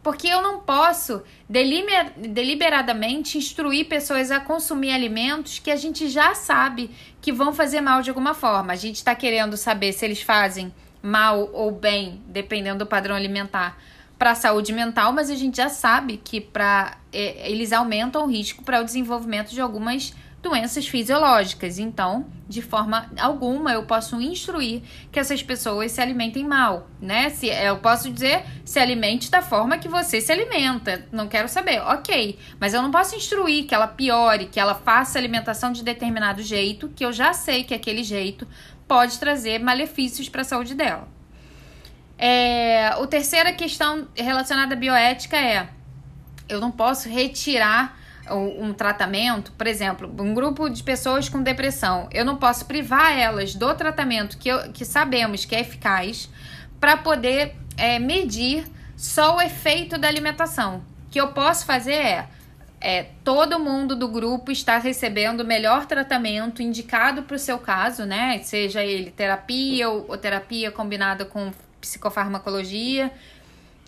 Porque 0.05 0.29
eu 0.29 0.43
não 0.43 0.61
posso 0.61 1.23
deliber, 1.49 2.13
deliberadamente 2.15 3.39
instruir 3.39 3.89
pessoas 3.89 4.31
a 4.31 4.39
consumir 4.39 4.93
alimentos 4.93 5.59
que 5.59 5.71
a 5.71 5.77
gente 5.77 6.09
já 6.09 6.35
sabe 6.35 6.91
que 7.23 7.33
vão 7.33 7.55
fazer 7.55 7.81
mal 7.81 8.03
de 8.03 8.11
alguma 8.11 8.35
forma. 8.35 8.75
A 8.75 8.77
gente 8.77 8.97
está 8.97 9.15
querendo 9.15 9.57
saber 9.57 9.95
se 9.95 10.05
eles 10.05 10.21
fazem 10.21 10.73
mal 11.03 11.49
ou 11.55 11.71
bem, 11.71 12.23
dependendo 12.27 12.81
do 12.81 12.87
padrão 12.87 13.17
alimentar, 13.17 13.79
para 14.19 14.33
a 14.33 14.35
saúde 14.35 14.75
mental, 14.75 15.11
mas 15.11 15.31
a 15.31 15.35
gente 15.35 15.57
já 15.57 15.71
sabe 15.71 16.21
que 16.23 16.39
para 16.39 16.99
é, 17.11 17.51
eles 17.51 17.73
aumentam 17.73 18.25
o 18.25 18.27
risco 18.27 18.63
para 18.63 18.83
o 18.83 18.85
desenvolvimento 18.85 19.51
de 19.51 19.61
algumas 19.61 20.15
doenças 20.45 20.87
fisiológicas. 20.87 21.79
Então, 21.79 22.27
de 22.47 22.63
forma 22.63 23.11
alguma, 23.19 23.73
eu 23.73 23.85
posso 23.85 24.21
instruir 24.21 24.83
que 25.11 25.19
essas 25.19 25.43
pessoas 25.43 25.91
se 25.91 26.01
alimentem 26.01 26.45
mal, 26.45 26.89
né? 27.01 27.31
Se 27.31 27.49
eu 27.49 27.79
posso 27.79 28.13
dizer, 28.13 28.45
se 28.65 28.79
alimente 28.79 29.31
da 29.31 29.43
forma 29.43 29.79
que 29.79 29.89
você 29.89 30.21
se 30.21 30.31
alimenta. 30.31 31.09
Não 31.11 31.27
quero 31.27 31.49
saber, 31.49 31.81
ok. 31.81 32.39
Mas 32.61 32.75
eu 32.75 32.83
não 32.83 32.91
posso 32.91 33.17
instruir 33.17 33.65
que 33.65 33.75
ela 33.75 33.89
piore, 33.89 34.47
que 34.47 34.61
ela 34.61 34.75
faça 34.75 35.19
alimentação 35.19 35.73
de 35.73 35.83
determinado 35.83 36.43
jeito, 36.43 36.91
que 36.95 37.05
eu 37.05 37.13
já 37.13 37.33
sei 37.33 37.65
que 37.65 37.75
aquele 37.75 38.05
jeito 38.05 38.47
pode 38.87 39.19
trazer 39.19 39.59
malefícios 39.59 40.29
para 40.29 40.43
a 40.43 40.45
saúde 40.45 40.75
dela. 40.75 41.09
É, 42.19 42.89
a 42.89 43.07
terceira 43.07 43.53
questão 43.53 44.07
relacionada 44.15 44.75
à 44.75 44.77
bioética 44.77 45.37
é: 45.37 45.69
eu 46.49 46.61
não 46.61 46.71
posso 46.71 47.09
retirar 47.09 47.99
um 48.31 48.73
tratamento, 48.73 49.53
por 49.53 49.67
exemplo, 49.67 50.13
um 50.19 50.35
grupo 50.35 50.69
de 50.69 50.83
pessoas 50.83 51.29
com 51.29 51.43
depressão, 51.43 52.09
eu 52.13 52.25
não 52.25 52.37
posso 52.37 52.65
privar 52.65 53.17
elas 53.19 53.55
do 53.55 53.75
tratamento 53.75 54.39
que, 54.39 54.49
eu, 54.49 54.73
que 54.73 54.85
sabemos 54.85 55.45
que 55.45 55.55
é 55.55 55.61
eficaz 55.61 56.31
para 56.81 56.97
poder 56.97 57.55
é, 57.77 57.99
medir 57.99 58.65
só 58.97 59.37
o 59.37 59.41
efeito 59.41 59.99
da 59.99 60.09
alimentação. 60.09 60.83
O 61.07 61.11
que 61.11 61.21
eu 61.21 61.29
posso 61.29 61.67
fazer 61.67 61.93
é, 61.93 62.29
é 62.81 63.03
todo 63.23 63.59
mundo 63.59 63.97
do 63.97 64.09
grupo 64.09 64.51
está 64.51 64.79
recebendo 64.79 65.41
o 65.41 65.45
melhor 65.45 65.87
tratamento 65.87 66.63
indicado 66.63 67.23
para 67.23 67.37
o 67.37 67.39
seu 67.39 67.59
caso, 67.59 68.05
né? 68.05 68.41
Seja 68.43 68.83
ele 68.83 69.11
terapia 69.11 69.89
ou, 69.89 70.07
ou 70.09 70.17
terapia 70.17 70.71
combinada 70.71 71.25
com 71.25 71.53
psicofarmacologia 71.81 73.13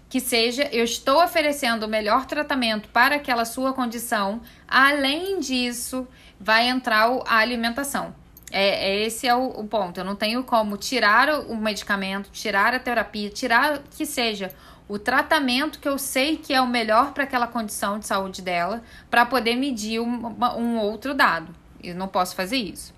que 0.09 0.21
seja 0.21 0.69
eu 0.73 0.85
estou 0.85 1.23
oferecendo 1.23 1.85
o 1.85 1.89
melhor 1.89 2.27
tratamento 2.27 2.89
para 2.89 3.17
aquela 3.17 3.45
sua 3.45 3.73
condição. 3.73 4.41
Além 4.69 5.41
disso, 5.41 6.07
vai 6.39 6.69
entrar 6.69 7.09
a 7.27 7.39
alimentação. 7.39 8.15
É, 8.51 8.91
é 8.91 9.03
esse 9.05 9.27
é 9.27 9.35
o, 9.35 9.49
o, 9.49 9.67
ponto. 9.67 9.99
Eu 9.99 10.05
não 10.05 10.15
tenho 10.15 10.45
como 10.45 10.77
tirar 10.77 11.41
o 11.41 11.57
medicamento, 11.57 12.31
tirar 12.31 12.75
a 12.75 12.79
terapia, 12.79 13.29
tirar 13.29 13.83
que 13.97 14.07
seja 14.07 14.53
o 14.89 14.99
tratamento 14.99 15.81
que 15.81 15.89
eu 15.89 15.99
sei 15.99 16.37
que 16.37 16.55
é 16.55 16.61
o 16.61 16.67
melhor 16.67 17.13
para 17.13 17.25
aquela 17.25 17.49
condição 17.49 17.99
de 17.99 18.07
saúde 18.07 18.41
dela, 18.41 18.83
para 19.11 19.27
poder 19.27 19.57
medir 19.57 20.01
um, 20.01 20.29
um 20.57 20.79
outro 20.79 21.13
dado. 21.13 21.53
Eu 21.83 21.97
não 21.97 22.07
posso 22.07 22.37
fazer 22.37 22.57
isso. 22.57 22.95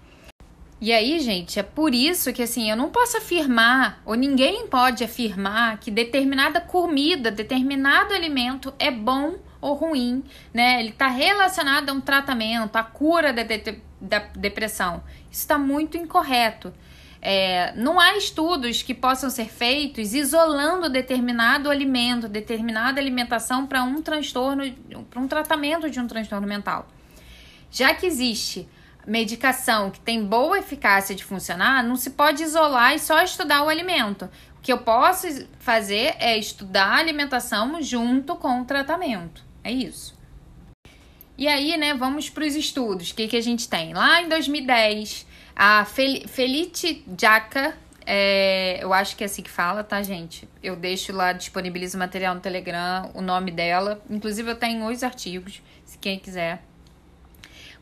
E 0.80 0.92
aí, 0.92 1.18
gente, 1.18 1.58
é 1.58 1.62
por 1.62 1.92
isso 1.92 2.32
que 2.32 2.42
assim, 2.42 2.70
eu 2.70 2.76
não 2.76 2.88
posso 2.88 3.16
afirmar, 3.16 4.00
ou 4.04 4.14
ninguém 4.14 4.68
pode 4.68 5.02
afirmar 5.02 5.78
que 5.78 5.90
determinada 5.90 6.60
comida, 6.60 7.32
determinado 7.32 8.14
alimento 8.14 8.72
é 8.78 8.90
bom 8.90 9.36
ou 9.60 9.74
ruim, 9.74 10.22
né? 10.54 10.78
Ele 10.78 10.90
está 10.90 11.08
relacionado 11.08 11.90
a 11.90 11.92
um 11.92 12.00
tratamento, 12.00 12.76
a 12.76 12.84
cura 12.84 13.32
da, 13.32 13.42
de, 13.42 13.82
da 14.00 14.20
depressão. 14.36 15.02
Isso 15.30 15.40
está 15.40 15.58
muito 15.58 15.96
incorreto. 15.96 16.72
É, 17.20 17.72
não 17.74 17.98
há 17.98 18.16
estudos 18.16 18.80
que 18.80 18.94
possam 18.94 19.28
ser 19.28 19.48
feitos 19.48 20.14
isolando 20.14 20.88
determinado 20.88 21.68
alimento, 21.68 22.28
determinada 22.28 23.00
alimentação 23.00 23.66
para 23.66 23.82
um 23.82 24.00
transtorno, 24.00 24.72
para 25.10 25.20
um 25.20 25.26
tratamento 25.26 25.90
de 25.90 25.98
um 25.98 26.06
transtorno 26.06 26.46
mental. 26.46 26.86
Já 27.70 27.92
que 27.92 28.06
existe 28.06 28.68
medicação 29.06 29.90
que 29.90 30.00
tem 30.00 30.24
boa 30.24 30.58
eficácia 30.58 31.14
de 31.14 31.24
funcionar, 31.24 31.82
não 31.82 31.96
se 31.96 32.10
pode 32.10 32.42
isolar 32.42 32.94
e 32.94 32.98
só 32.98 33.22
estudar 33.22 33.62
o 33.62 33.68
alimento. 33.68 34.28
O 34.58 34.60
que 34.60 34.72
eu 34.72 34.78
posso 34.78 35.26
fazer 35.58 36.14
é 36.18 36.36
estudar 36.36 36.86
a 36.86 36.96
alimentação 36.96 37.80
junto 37.80 38.36
com 38.36 38.60
o 38.60 38.64
tratamento. 38.64 39.42
É 39.64 39.70
isso. 39.70 40.18
E 41.36 41.46
aí, 41.46 41.76
né, 41.76 41.94
vamos 41.94 42.28
para 42.28 42.44
os 42.44 42.56
estudos. 42.56 43.10
O 43.10 43.14
que, 43.14 43.28
que 43.28 43.36
a 43.36 43.40
gente 43.40 43.68
tem? 43.68 43.94
Lá 43.94 44.20
em 44.20 44.28
2010, 44.28 45.26
a 45.54 45.84
Fel 45.84 46.26
Felite 46.26 47.04
Jaca, 47.18 47.76
é, 48.04 48.82
eu 48.82 48.92
acho 48.92 49.16
que 49.16 49.22
é 49.22 49.26
assim 49.26 49.42
que 49.42 49.50
fala, 49.50 49.84
tá, 49.84 50.02
gente? 50.02 50.48
Eu 50.62 50.74
deixo 50.74 51.12
lá, 51.12 51.32
disponibilizo 51.32 51.96
o 51.96 52.00
material 52.00 52.34
no 52.34 52.40
Telegram, 52.40 53.10
o 53.14 53.20
nome 53.20 53.50
dela. 53.50 54.02
Inclusive, 54.10 54.50
eu 54.50 54.56
tenho 54.56 54.84
os 54.88 55.02
artigos, 55.04 55.62
se 55.84 55.96
quem 55.98 56.18
quiser 56.18 56.62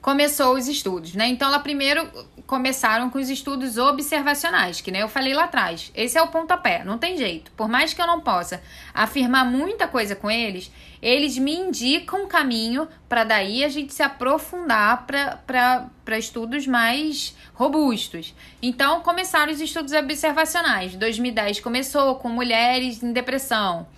começou 0.06 0.54
os 0.54 0.68
estudos, 0.68 1.14
né? 1.16 1.26
Então, 1.26 1.48
ela 1.48 1.58
primeiro 1.58 2.08
começaram 2.46 3.10
com 3.10 3.18
os 3.18 3.28
estudos 3.28 3.76
observacionais, 3.76 4.80
que 4.80 4.92
nem 4.92 5.00
eu 5.00 5.08
falei 5.08 5.34
lá 5.34 5.46
atrás. 5.46 5.90
Esse 5.96 6.16
é 6.16 6.22
o 6.22 6.28
pontapé, 6.28 6.84
não 6.84 6.96
tem 6.96 7.16
jeito. 7.16 7.50
Por 7.56 7.68
mais 7.68 7.92
que 7.92 8.00
eu 8.00 8.06
não 8.06 8.20
possa 8.20 8.62
afirmar 8.94 9.44
muita 9.44 9.88
coisa 9.88 10.14
com 10.14 10.30
eles, 10.30 10.70
eles 11.02 11.36
me 11.36 11.56
indicam 11.56 12.22
um 12.22 12.28
caminho 12.28 12.86
para 13.08 13.24
daí 13.24 13.64
a 13.64 13.68
gente 13.68 13.92
se 13.92 14.00
aprofundar 14.00 15.08
para 15.08 16.18
estudos 16.18 16.68
mais 16.68 17.36
robustos. 17.52 18.32
Então, 18.62 19.00
começaram 19.00 19.52
os 19.52 19.60
estudos 19.60 19.92
observacionais. 19.92 20.94
2010 20.94 21.58
começou 21.58 22.14
com 22.14 22.28
mulheres 22.28 23.02
em 23.02 23.12
depressão. 23.12 23.88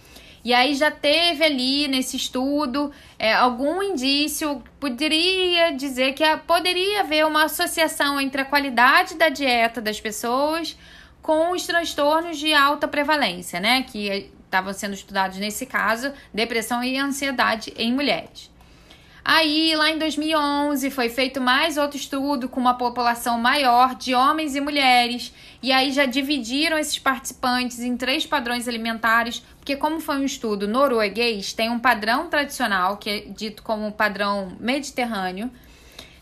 E 0.49 0.55
aí 0.55 0.75
já 0.75 0.91
teve 0.91 1.45
ali 1.45 1.87
nesse 1.89 2.17
estudo 2.17 2.91
é, 3.19 3.35
algum 3.35 3.83
indício, 3.83 4.63
poderia 4.81 5.73
dizer 5.73 6.15
que 6.15 6.25
poderia 6.47 7.01
haver 7.01 7.27
uma 7.27 7.45
associação 7.45 8.19
entre 8.19 8.41
a 8.41 8.47
qualidade 8.47 9.17
da 9.17 9.29
dieta 9.29 9.79
das 9.79 10.01
pessoas 10.01 10.75
com 11.21 11.51
os 11.51 11.67
transtornos 11.67 12.39
de 12.39 12.55
alta 12.55 12.89
prevalência, 12.89 13.61
né? 13.61 13.83
Que 13.83 14.31
estavam 14.43 14.73
sendo 14.73 14.95
estudados 14.95 15.37
nesse 15.37 15.67
caso, 15.67 16.15
depressão 16.33 16.83
e 16.83 16.97
ansiedade 16.97 17.75
em 17.77 17.93
mulheres. 17.93 18.51
Aí, 19.31 19.77
lá 19.77 19.91
em 19.91 19.99
2011, 19.99 20.91
foi 20.91 21.11
feito 21.11 21.39
mais 21.39 21.77
outro 21.77 21.99
estudo 21.99 22.49
com 22.49 22.59
uma 22.59 22.79
população 22.79 23.39
maior 23.39 23.95
de 23.95 24.15
homens 24.15 24.57
e 24.57 24.61
mulheres. 24.63 25.35
E 25.63 25.71
aí 25.71 25.93
já 25.93 26.07
dividiram 26.07 26.79
esses 26.79 26.99
participantes 26.99 27.81
em 27.81 27.95
três 27.95 28.25
padrões 28.25 28.67
alimentares, 28.67 29.43
porque 29.69 29.77
como 29.77 30.01
foi 30.01 30.17
um 30.17 30.25
estudo 30.25 30.67
norueguês, 30.67 31.53
tem 31.53 31.69
um 31.69 31.79
padrão 31.79 32.31
tradicional, 32.31 32.97
que 32.97 33.11
é 33.11 33.21
dito 33.21 33.63
como 33.63 33.93
padrão 33.93 34.57
mediterrâneo, 34.59 35.51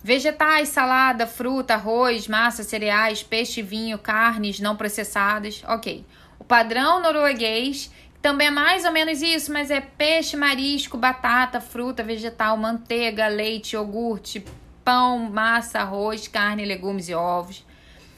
Vegetais, 0.03 0.69
salada, 0.71 1.29
fruta, 1.29 1.75
arroz, 1.75 2.27
massa, 2.27 2.65
cereais, 2.65 3.23
peixe, 3.23 3.63
vinho, 3.63 3.99
carnes 3.99 4.59
não 4.59 4.77
processadas. 4.77 5.63
Ok. 5.67 6.05
O 6.41 6.45
padrão 6.45 7.01
norueguês 7.01 7.91
também 8.21 8.49
é 8.49 8.51
mais 8.51 8.85
ou 8.85 8.91
menos 8.91 9.23
isso, 9.23 9.53
mas 9.53 9.71
é 9.71 9.81
peixe, 9.81 10.37
marisco, 10.37 10.97
batata, 10.97 11.61
fruta, 11.61 12.03
vegetal, 12.03 12.57
manteiga, 12.57 13.29
leite, 13.29 13.75
iogurte, 13.75 14.45
pão, 14.85 15.31
massa, 15.31 15.81
arroz, 15.81 16.27
carne, 16.27 16.65
legumes 16.65 17.09
e 17.09 17.15
ovos. 17.15 17.65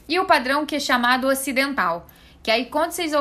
E 0.08 0.18
o 0.18 0.24
padrão 0.24 0.64
que 0.64 0.76
é 0.76 0.80
chamado 0.80 1.26
ocidental, 1.26 2.06
que 2.48 2.52
aí 2.52 2.64
quando 2.64 2.92
vocês 2.92 3.12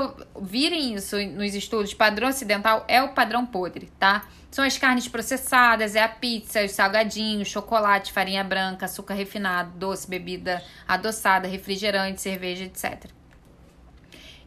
virem 0.42 0.94
isso 0.94 1.18
nos 1.32 1.54
estudos, 1.54 1.94
padrão 1.94 2.30
ocidental 2.30 2.86
é 2.88 3.04
o 3.04 3.10
padrão 3.10 3.46
podre, 3.46 3.92
tá? 4.00 4.26
São 4.50 4.64
as 4.64 4.78
carnes 4.78 5.10
processadas, 5.10 5.98
é 5.98 6.02
a 6.02 6.08
pizza, 6.08 6.64
os 6.64 6.72
salgadinhos, 6.72 7.50
chocolate, 7.50 8.14
farinha 8.14 8.42
branca, 8.42 8.86
açúcar 8.86 9.16
refinado, 9.16 9.72
doce, 9.78 10.10
bebida 10.10 10.64
adoçada, 10.88 11.46
refrigerante, 11.46 12.22
cerveja, 12.22 12.64
etc. 12.64 13.12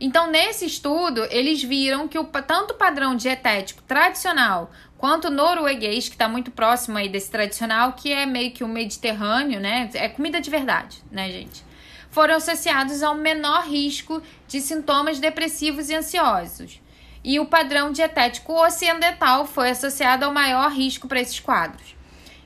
Então, 0.00 0.30
nesse 0.30 0.64
estudo, 0.64 1.26
eles 1.30 1.62
viram 1.62 2.08
que 2.08 2.18
o, 2.18 2.24
tanto 2.24 2.72
o 2.72 2.78
padrão 2.78 3.14
dietético 3.14 3.82
tradicional 3.82 4.70
quanto 4.96 5.28
o 5.28 5.30
norueguês, 5.30 6.08
que 6.08 6.14
está 6.14 6.26
muito 6.26 6.50
próximo 6.50 6.96
aí 6.96 7.10
desse 7.10 7.30
tradicional, 7.30 7.92
que 7.92 8.10
é 8.10 8.24
meio 8.24 8.50
que 8.52 8.64
o 8.64 8.68
mediterrâneo, 8.68 9.60
né? 9.60 9.90
É 9.92 10.08
comida 10.08 10.40
de 10.40 10.48
verdade, 10.48 11.02
né, 11.12 11.30
gente? 11.30 11.68
Foram 12.10 12.36
associados 12.36 13.02
ao 13.02 13.14
menor 13.14 13.66
risco 13.66 14.22
de 14.48 14.60
sintomas 14.60 15.18
depressivos 15.18 15.90
e 15.90 15.94
ansiosos. 15.94 16.80
E 17.22 17.38
o 17.38 17.46
padrão 17.46 17.92
dietético 17.92 18.52
ocidental 18.54 19.46
foi 19.46 19.70
associado 19.70 20.24
ao 20.24 20.32
maior 20.32 20.72
risco 20.72 21.06
para 21.06 21.20
esses 21.20 21.38
quadros. 21.38 21.94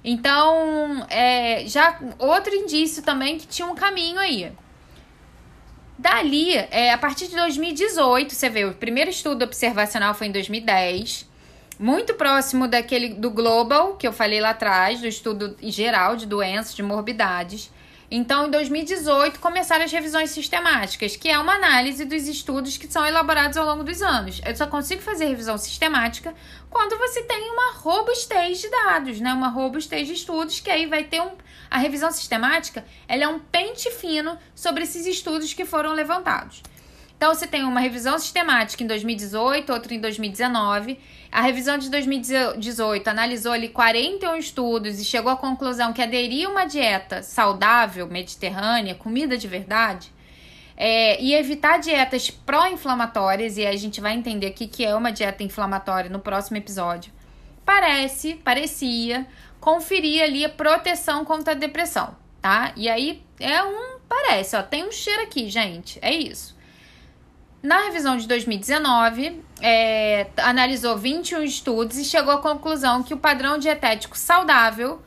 Então, 0.04 1.06
é, 1.08 1.64
já 1.66 1.98
outro 2.18 2.54
indício 2.54 3.02
também 3.02 3.38
que 3.38 3.46
tinha 3.46 3.66
um 3.66 3.74
caminho 3.74 4.18
aí. 4.18 4.52
Dali, 5.96 6.54
é, 6.54 6.92
a 6.92 6.98
partir 6.98 7.28
de 7.28 7.36
2018, 7.36 8.34
você 8.34 8.50
vê, 8.50 8.64
o 8.64 8.74
primeiro 8.74 9.08
estudo 9.08 9.44
observacional 9.44 10.12
foi 10.12 10.26
em 10.26 10.32
2010. 10.32 11.32
muito 11.78 12.14
próximo 12.14 12.68
daquele 12.68 13.14
do 13.14 13.30
Global, 13.30 13.96
que 13.96 14.06
eu 14.06 14.12
falei 14.12 14.40
lá 14.40 14.50
atrás, 14.50 15.00
do 15.00 15.08
estudo 15.08 15.56
geral 15.62 16.14
de 16.14 16.26
doenças, 16.26 16.74
de 16.74 16.82
morbidades. 16.82 17.70
Então, 18.16 18.46
em 18.46 18.50
2018, 18.52 19.40
começaram 19.40 19.84
as 19.84 19.90
revisões 19.90 20.30
sistemáticas, 20.30 21.16
que 21.16 21.28
é 21.28 21.36
uma 21.36 21.54
análise 21.54 22.04
dos 22.04 22.28
estudos 22.28 22.76
que 22.76 22.86
são 22.86 23.04
elaborados 23.04 23.56
ao 23.56 23.66
longo 23.66 23.82
dos 23.82 24.00
anos. 24.02 24.40
Eu 24.46 24.54
só 24.54 24.68
consigo 24.68 25.02
fazer 25.02 25.24
revisão 25.24 25.58
sistemática 25.58 26.32
quando 26.70 26.96
você 26.96 27.24
tem 27.24 27.50
uma 27.50 27.72
robustez 27.72 28.60
de 28.60 28.70
dados, 28.70 29.18
né? 29.18 29.32
Uma 29.32 29.48
robustez 29.48 30.06
de 30.06 30.12
estudos, 30.12 30.60
que 30.60 30.70
aí 30.70 30.86
vai 30.86 31.02
ter 31.02 31.20
um. 31.22 31.32
A 31.68 31.78
revisão 31.78 32.12
sistemática 32.12 32.84
ela 33.08 33.24
é 33.24 33.26
um 33.26 33.40
pente 33.40 33.90
fino 33.90 34.38
sobre 34.54 34.84
esses 34.84 35.06
estudos 35.06 35.52
que 35.52 35.64
foram 35.64 35.92
levantados. 35.92 36.62
Então, 37.24 37.34
você 37.34 37.46
tem 37.46 37.64
uma 37.64 37.80
revisão 37.80 38.18
sistemática 38.18 38.84
em 38.84 38.86
2018, 38.86 39.72
outra 39.72 39.94
em 39.94 39.98
2019 39.98 40.98
a 41.32 41.40
revisão 41.40 41.78
de 41.78 41.88
2018 41.88 43.08
analisou 43.08 43.52
ali 43.52 43.70
41 43.70 44.36
estudos 44.36 45.00
e 45.00 45.04
chegou 45.06 45.32
à 45.32 45.36
conclusão 45.36 45.94
que 45.94 46.02
aderir 46.02 46.46
a 46.46 46.50
uma 46.50 46.66
dieta 46.66 47.22
saudável, 47.22 48.06
mediterrânea, 48.06 48.94
comida 48.94 49.38
de 49.38 49.48
verdade, 49.48 50.12
é, 50.76 51.18
e 51.18 51.32
evitar 51.32 51.78
dietas 51.78 52.28
pró-inflamatórias, 52.28 53.56
e 53.56 53.66
a 53.66 53.74
gente 53.74 54.02
vai 54.02 54.12
entender 54.12 54.48
o 54.48 54.52
que 54.52 54.84
é 54.84 54.94
uma 54.94 55.10
dieta 55.10 55.42
inflamatória 55.42 56.10
no 56.10 56.18
próximo 56.18 56.58
episódio, 56.58 57.10
parece, 57.64 58.34
parecia, 58.34 59.26
conferir 59.58 60.22
ali 60.22 60.44
a 60.44 60.50
proteção 60.50 61.24
contra 61.24 61.54
a 61.54 61.56
depressão, 61.56 62.14
tá? 62.42 62.74
E 62.76 62.86
aí 62.86 63.22
é 63.40 63.62
um, 63.62 63.98
parece, 64.06 64.54
ó, 64.56 64.62
tem 64.62 64.86
um 64.86 64.92
cheiro 64.92 65.22
aqui, 65.22 65.48
gente, 65.48 65.98
é 66.02 66.12
isso. 66.12 66.53
Na 67.64 67.84
revisão 67.84 68.18
de 68.18 68.28
2019, 68.28 69.42
é, 69.62 70.26
analisou 70.36 70.98
21 70.98 71.42
estudos 71.44 71.96
e 71.96 72.04
chegou 72.04 72.34
à 72.34 72.38
conclusão 72.38 73.02
que 73.02 73.14
o 73.14 73.16
padrão 73.16 73.56
dietético 73.56 74.18
saudável, 74.18 75.00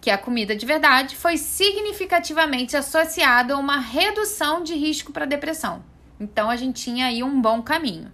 que 0.00 0.08
é 0.08 0.12
a 0.14 0.18
comida 0.18 0.54
de 0.54 0.64
verdade, 0.64 1.16
foi 1.16 1.36
significativamente 1.36 2.76
associado 2.76 3.52
a 3.52 3.56
uma 3.56 3.80
redução 3.80 4.62
de 4.62 4.72
risco 4.76 5.12
para 5.12 5.24
depressão. 5.24 5.82
Então 6.20 6.48
a 6.48 6.54
gente 6.54 6.80
tinha 6.80 7.06
aí 7.06 7.24
um 7.24 7.42
bom 7.42 7.60
caminho. 7.60 8.12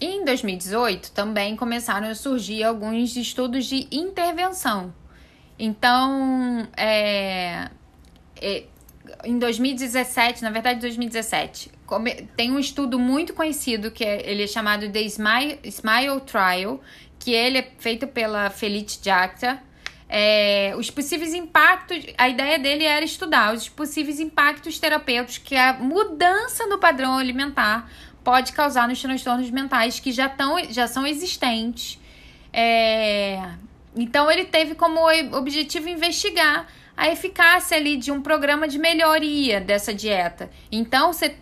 E 0.00 0.06
em 0.06 0.24
2018 0.24 1.10
também 1.10 1.56
começaram 1.56 2.06
a 2.06 2.14
surgir 2.14 2.62
alguns 2.62 3.16
estudos 3.16 3.66
de 3.66 3.88
intervenção. 3.90 4.94
Então, 5.58 6.68
é, 6.76 7.68
é, 8.40 8.64
em 9.24 9.36
2017, 9.36 10.44
na 10.44 10.50
verdade 10.50 10.78
2017, 10.78 11.79
tem 12.36 12.50
um 12.50 12.58
estudo 12.58 12.98
muito 12.98 13.32
conhecido 13.34 13.90
que 13.90 14.04
é, 14.04 14.30
ele 14.30 14.44
é 14.44 14.46
chamado 14.46 14.90
The 14.90 15.02
Smile, 15.02 15.58
Smile 15.64 16.20
Trial, 16.26 16.80
que 17.18 17.32
ele 17.32 17.58
é 17.58 17.72
feito 17.78 18.06
pela 18.06 18.50
Felice 18.50 18.98
Jacta. 19.02 19.62
É, 20.08 20.74
os 20.76 20.90
possíveis 20.90 21.34
impactos, 21.34 22.04
a 22.18 22.28
ideia 22.28 22.58
dele 22.58 22.84
era 22.84 23.04
estudar 23.04 23.54
os 23.54 23.68
possíveis 23.68 24.18
impactos 24.18 24.78
terapêuticos 24.78 25.38
que 25.38 25.54
a 25.54 25.74
mudança 25.74 26.66
no 26.66 26.78
padrão 26.78 27.16
alimentar 27.16 27.88
pode 28.24 28.52
causar 28.52 28.88
nos 28.88 29.00
transtornos 29.00 29.50
mentais 29.50 30.00
que 30.00 30.12
já, 30.12 30.28
tão, 30.28 30.62
já 30.70 30.86
são 30.86 31.06
existentes. 31.06 31.98
É, 32.52 33.40
então 33.96 34.30
ele 34.30 34.44
teve 34.44 34.74
como 34.74 35.00
objetivo 35.32 35.88
investigar 35.88 36.66
a 36.96 37.08
eficácia 37.08 37.78
ali 37.78 37.96
de 37.96 38.12
um 38.12 38.20
programa 38.20 38.68
de 38.68 38.78
melhoria 38.78 39.58
dessa 39.58 39.94
dieta. 39.94 40.50
Então, 40.70 41.14
você 41.14 41.34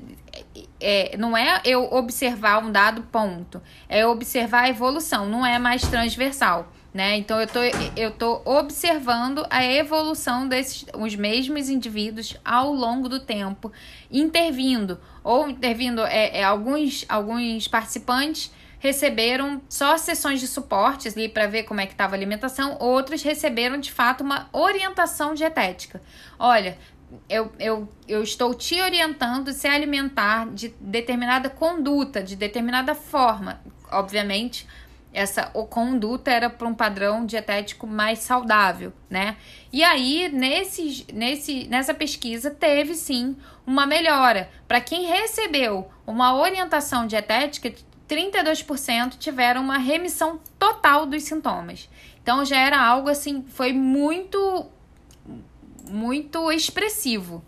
é, 0.81 1.17
não 1.17 1.37
é 1.37 1.61
eu 1.64 1.85
observar 1.93 2.64
um 2.64 2.71
dado 2.71 3.03
ponto, 3.03 3.61
é 3.88 4.07
observar 4.07 4.64
a 4.64 4.69
evolução, 4.69 5.27
não 5.29 5.45
é 5.45 5.59
mais 5.59 5.83
transversal. 5.83 6.73
Né? 6.93 7.19
Então 7.19 7.38
eu 7.38 7.47
tô, 7.47 7.61
eu 7.97 8.11
tô 8.11 8.41
observando 8.47 9.47
a 9.51 9.62
evolução 9.64 10.49
desses 10.49 10.87
os 10.95 11.14
mesmos 11.14 11.69
indivíduos 11.69 12.37
ao 12.43 12.73
longo 12.73 13.11
do 13.11 13.21
tempo, 13.21 13.71
intervindo 14.11 14.99
ou 15.23 15.51
intervindo 15.51 16.01
é, 16.01 16.38
é 16.38 16.43
alguns 16.43 17.05
alguns 17.07 17.69
participantes 17.69 18.51
receberam 18.79 19.61
só 19.69 19.97
sessões 19.97 20.41
de 20.41 20.47
suportes 20.47 21.17
ali 21.17 21.29
para 21.29 21.47
ver 21.47 21.64
como 21.64 21.81
é 21.81 21.87
que 21.87 21.93
estava 21.93 22.14
a 22.14 22.17
alimentação, 22.17 22.77
outros 22.81 23.23
receberam 23.23 23.79
de 23.79 23.93
fato 23.93 24.23
uma 24.23 24.49
orientação 24.53 25.35
dietética. 25.35 26.01
Olha, 26.38 26.79
eu, 27.29 27.53
eu, 27.59 27.88
eu 28.07 28.23
estou 28.23 28.55
te 28.55 28.81
orientando 28.81 29.49
a 29.49 29.53
se 29.53 29.66
alimentar 29.66 30.49
de 30.51 30.68
determinada 30.81 31.49
conduta, 31.49 32.23
de 32.23 32.37
determinada 32.37 32.94
forma. 32.94 33.61
Obviamente, 33.90 34.66
essa 35.12 35.47
conduta 35.47 36.31
era 36.31 36.51
para 36.51 36.68
um 36.68 36.75
padrão 36.75 37.25
dietético 37.25 37.87
mais 37.87 38.21
saudável, 38.21 38.92
né? 39.09 39.37
E 39.73 39.83
aí, 39.83 40.29
nesse, 40.29 41.07
nesse, 41.12 41.66
nessa 41.68 41.94
pesquisa, 41.94 42.51
teve 42.51 42.94
sim 42.94 43.37
uma 43.66 43.87
melhora. 43.87 44.51
Para 44.66 44.81
quem 44.81 45.07
recebeu 45.07 45.90
uma 46.07 46.35
orientação 46.35 47.07
dietética, 47.07 47.73
32% 48.09 49.18
tiveram 49.18 49.62
uma 49.62 49.79
remissão 49.79 50.40
total 50.59 51.05
dos 51.05 51.23
sintomas. 51.23 51.88
Então 52.23 52.44
já 52.44 52.59
era 52.59 52.81
algo 52.81 53.09
assim, 53.09 53.44
foi 53.49 53.73
muito, 53.73 54.66
muito 55.88 56.51
expressivo. 56.53 57.42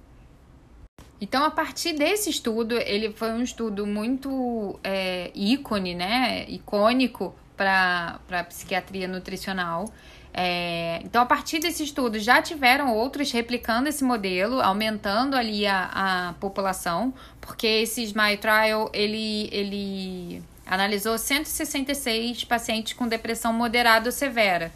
Então, 1.20 1.44
a 1.44 1.50
partir 1.50 1.92
desse 1.92 2.30
estudo, 2.30 2.74
ele 2.74 3.12
foi 3.12 3.30
um 3.32 3.42
estudo 3.42 3.86
muito 3.86 4.80
é, 4.82 5.30
ícone, 5.34 5.94
né? 5.94 6.46
Icônico 6.48 7.34
para 7.56 8.18
a 8.30 8.44
psiquiatria 8.44 9.06
nutricional. 9.06 9.92
É, 10.32 11.00
então, 11.04 11.20
a 11.20 11.26
partir 11.26 11.58
desse 11.58 11.82
estudo, 11.82 12.18
já 12.18 12.40
tiveram 12.40 12.94
outros 12.94 13.30
replicando 13.32 13.88
esse 13.88 14.02
modelo, 14.02 14.60
aumentando 14.60 15.36
ali 15.36 15.66
a, 15.66 15.90
a 16.30 16.32
população, 16.34 17.12
porque 17.40 17.66
esse 17.66 18.02
Smile 18.04 18.38
Trial, 18.38 18.90
ele, 18.94 19.48
ele 19.52 20.42
analisou 20.64 21.18
166 21.18 22.44
pacientes 22.44 22.92
com 22.94 23.06
depressão 23.06 23.52
moderada 23.52 24.08
ou 24.08 24.12
severa. 24.12 24.72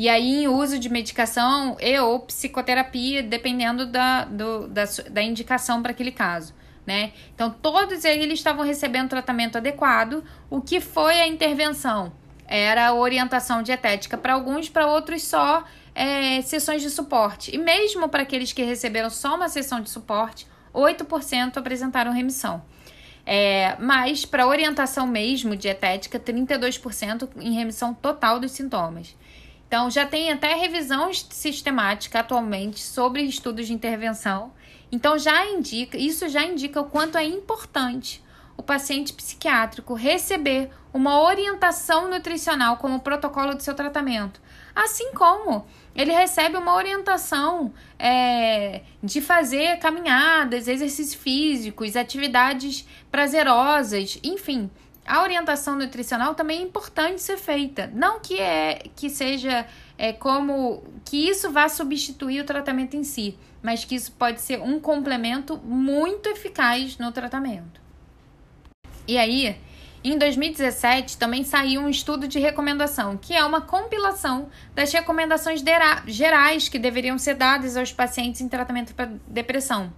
E 0.00 0.08
aí, 0.08 0.44
em 0.44 0.48
uso 0.48 0.78
de 0.78 0.88
medicação 0.88 1.76
e 1.78 1.98
ou 1.98 2.20
psicoterapia, 2.20 3.22
dependendo 3.22 3.84
da, 3.84 4.24
do, 4.24 4.66
da, 4.66 4.84
da 5.10 5.22
indicação 5.22 5.82
para 5.82 5.90
aquele 5.90 6.10
caso. 6.10 6.54
Né? 6.86 7.12
Então, 7.34 7.50
todos 7.50 8.02
eles 8.06 8.38
estavam 8.38 8.64
recebendo 8.64 9.10
tratamento 9.10 9.58
adequado. 9.58 10.24
O 10.48 10.62
que 10.62 10.80
foi 10.80 11.20
a 11.20 11.26
intervenção? 11.26 12.14
Era 12.46 12.86
a 12.86 12.94
orientação 12.94 13.62
dietética 13.62 14.16
para 14.16 14.32
alguns, 14.32 14.70
para 14.70 14.86
outros 14.86 15.22
só 15.22 15.64
é, 15.94 16.40
sessões 16.40 16.80
de 16.80 16.88
suporte. 16.88 17.54
E 17.54 17.58
mesmo 17.58 18.08
para 18.08 18.22
aqueles 18.22 18.54
que 18.54 18.62
receberam 18.62 19.10
só 19.10 19.36
uma 19.36 19.50
sessão 19.50 19.82
de 19.82 19.90
suporte, 19.90 20.46
8% 20.74 21.58
apresentaram 21.58 22.10
remissão. 22.10 22.62
É, 23.26 23.76
mas, 23.78 24.24
para 24.24 24.46
orientação 24.46 25.06
mesmo 25.06 25.54
dietética, 25.54 26.18
32% 26.18 27.28
em 27.38 27.52
remissão 27.52 27.92
total 27.92 28.40
dos 28.40 28.52
sintomas. 28.52 29.14
Então, 29.70 29.88
já 29.88 30.04
tem 30.04 30.32
até 30.32 30.52
revisão 30.56 31.14
sistemática 31.14 32.18
atualmente 32.18 32.80
sobre 32.80 33.22
estudos 33.22 33.68
de 33.68 33.72
intervenção. 33.72 34.52
Então, 34.90 35.16
já 35.16 35.46
indica, 35.46 35.96
isso 35.96 36.28
já 36.28 36.42
indica 36.42 36.80
o 36.80 36.86
quanto 36.86 37.16
é 37.16 37.24
importante 37.24 38.20
o 38.56 38.64
paciente 38.64 39.12
psiquiátrico 39.12 39.94
receber 39.94 40.70
uma 40.92 41.22
orientação 41.22 42.10
nutricional 42.10 42.78
como 42.78 42.98
protocolo 42.98 43.54
do 43.54 43.62
seu 43.62 43.72
tratamento. 43.72 44.40
Assim 44.74 45.12
como 45.12 45.64
ele 45.94 46.10
recebe 46.10 46.56
uma 46.56 46.74
orientação 46.74 47.72
é, 47.96 48.82
de 49.00 49.20
fazer 49.20 49.78
caminhadas, 49.78 50.66
exercícios 50.66 51.14
físicos, 51.14 51.94
atividades 51.94 52.84
prazerosas, 53.08 54.18
enfim. 54.24 54.68
A 55.10 55.22
orientação 55.22 55.74
nutricional 55.74 56.36
também 56.36 56.60
é 56.60 56.62
importante 56.62 57.20
ser 57.20 57.36
feita. 57.36 57.90
Não 57.92 58.20
que 58.20 58.38
é 58.38 58.84
que 58.94 59.10
seja 59.10 59.66
é, 59.98 60.12
como 60.12 60.84
que 61.04 61.28
isso 61.28 61.50
vá 61.50 61.68
substituir 61.68 62.40
o 62.40 62.44
tratamento 62.44 62.96
em 62.96 63.02
si, 63.02 63.36
mas 63.60 63.84
que 63.84 63.96
isso 63.96 64.12
pode 64.12 64.40
ser 64.40 64.60
um 64.60 64.78
complemento 64.78 65.58
muito 65.64 66.28
eficaz 66.28 66.96
no 66.96 67.10
tratamento. 67.10 67.80
E 69.08 69.18
aí, 69.18 69.56
em 70.04 70.16
2017, 70.16 71.18
também 71.18 71.42
saiu 71.42 71.80
um 71.80 71.88
estudo 71.88 72.28
de 72.28 72.38
recomendação, 72.38 73.16
que 73.16 73.34
é 73.34 73.44
uma 73.44 73.60
compilação 73.60 74.48
das 74.76 74.92
recomendações 74.92 75.60
gerais 76.06 76.68
que 76.68 76.78
deveriam 76.78 77.18
ser 77.18 77.34
dadas 77.34 77.76
aos 77.76 77.92
pacientes 77.92 78.42
em 78.42 78.48
tratamento 78.48 78.94
para 78.94 79.10
depressão. 79.26 79.92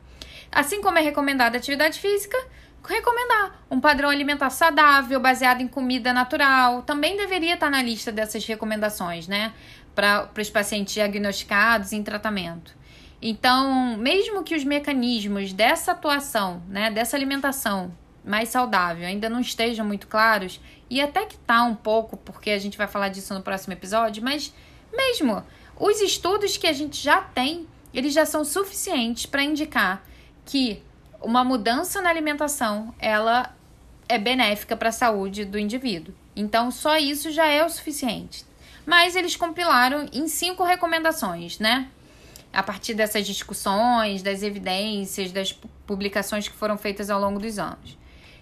Assim 0.51 0.81
como 0.81 0.97
é 0.97 1.03
recomendada 1.03 1.59
atividade 1.59 2.01
física, 2.01 2.39
recomendar 2.85 3.63
um 3.71 3.81
padrão 3.81 4.11
alimentar 4.11 4.51
saudável, 4.51 5.21
baseado 5.21 5.61
em 5.61 5.69
comida 5.69 6.13
natural, 6.13 6.83
também 6.83 7.17
deveria 7.17 7.55
estar 7.55 7.71
na 7.71 7.83
lista 7.83 8.11
dessas 8.11 8.45
recomendações, 8.45 9.29
né? 9.29 9.53
Para 9.95 10.31
os 10.39 10.51
pacientes 10.51 10.95
diagnosticados 10.95 11.93
em 11.93 12.03
tratamento. 12.03 12.75
Então, 13.21 13.97
mesmo 13.99 14.43
que 14.43 14.55
os 14.55 14.65
mecanismos 14.65 15.53
dessa 15.53 15.93
atuação, 15.93 16.61
né, 16.69 16.91
dessa 16.91 17.17
alimentação 17.17 17.97
mais 18.25 18.49
saudável 18.49 19.07
ainda 19.07 19.29
não 19.29 19.41
estejam 19.41 19.87
muito 19.87 20.09
claros, 20.09 20.61
e 20.91 21.01
até 21.01 21.25
que 21.25 21.37
tá 21.39 21.63
um 21.63 21.75
pouco, 21.75 22.17
porque 22.17 22.51
a 22.51 22.59
gente 22.59 22.77
vai 22.77 22.89
falar 22.89 23.09
disso 23.09 23.33
no 23.33 23.43
próximo 23.43 23.73
episódio, 23.75 24.23
mas 24.23 24.53
mesmo 24.93 25.43
os 25.79 26.01
estudos 26.01 26.57
que 26.57 26.67
a 26.67 26.73
gente 26.73 27.01
já 27.01 27.21
tem, 27.21 27.67
eles 27.95 28.13
já 28.13 28.27
são 28.27 28.45
suficientes 28.45 29.27
para 29.27 29.43
indicar 29.43 30.03
que 30.45 30.83
uma 31.23 31.45
mudança 31.45 32.01
na 32.01 32.11
alimentação, 32.11 32.95
ela 32.99 33.55
é 34.09 34.19
benéfica 34.19 34.77
para 34.77 34.91
a 34.91 34.93
saúde 34.93 35.45
do 35.45 35.59
indivíduo. 35.59 36.15
Então, 36.35 36.71
só 36.71 36.97
isso 36.97 37.31
já 37.31 37.47
é 37.47 37.65
o 37.65 37.69
suficiente. 37.69 38.45
Mas 38.85 39.15
eles 39.15 39.37
compilaram 39.37 40.09
em 40.13 40.27
cinco 40.27 40.65
recomendações, 40.65 41.59
né? 41.59 41.89
A 42.53 42.63
partir 42.63 42.95
dessas 42.95 43.27
discussões, 43.27 44.23
das 44.23 44.43
evidências, 44.43 45.31
das 45.31 45.53
publicações 45.87 46.49
que 46.49 46.55
foram 46.55 46.77
feitas 46.77 47.09
ao 47.09 47.21
longo 47.21 47.39
dos 47.39 47.59
anos. 47.59 47.97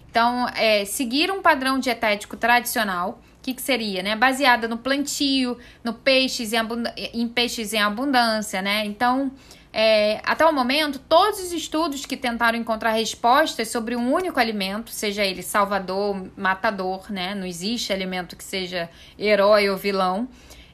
Então, 0.09 0.49
é, 0.49 0.83
seguir 0.83 1.31
um 1.31 1.41
padrão 1.41 1.79
dietético 1.79 2.35
tradicional, 2.35 3.21
o 3.39 3.41
que, 3.41 3.53
que, 3.53 3.61
seria, 3.61 4.03
né? 4.03 4.15
Baseada 4.15 4.67
no 4.67 4.77
plantio, 4.77 5.57
no 5.83 5.93
peixes 5.93 6.51
em, 6.53 6.59
em 7.13 7.27
peixes 7.27 7.73
em 7.73 7.81
abundância, 7.81 8.61
né? 8.61 8.85
Então, 8.85 9.31
é, 9.73 10.19
até 10.25 10.45
o 10.45 10.51
momento, 10.51 10.99
todos 10.99 11.39
os 11.39 11.53
estudos 11.53 12.05
que 12.05 12.17
tentaram 12.17 12.57
encontrar 12.57 12.91
respostas 12.91 13.69
sobre 13.69 13.95
um 13.95 14.11
único 14.11 14.39
alimento, 14.39 14.91
seja 14.91 15.23
ele 15.23 15.41
salvador, 15.41 16.29
matador, 16.35 17.11
né? 17.11 17.33
Não 17.33 17.45
existe 17.45 17.93
alimento 17.93 18.35
que 18.35 18.43
seja 18.43 18.89
herói 19.17 19.69
ou 19.69 19.77
vilão, 19.77 20.27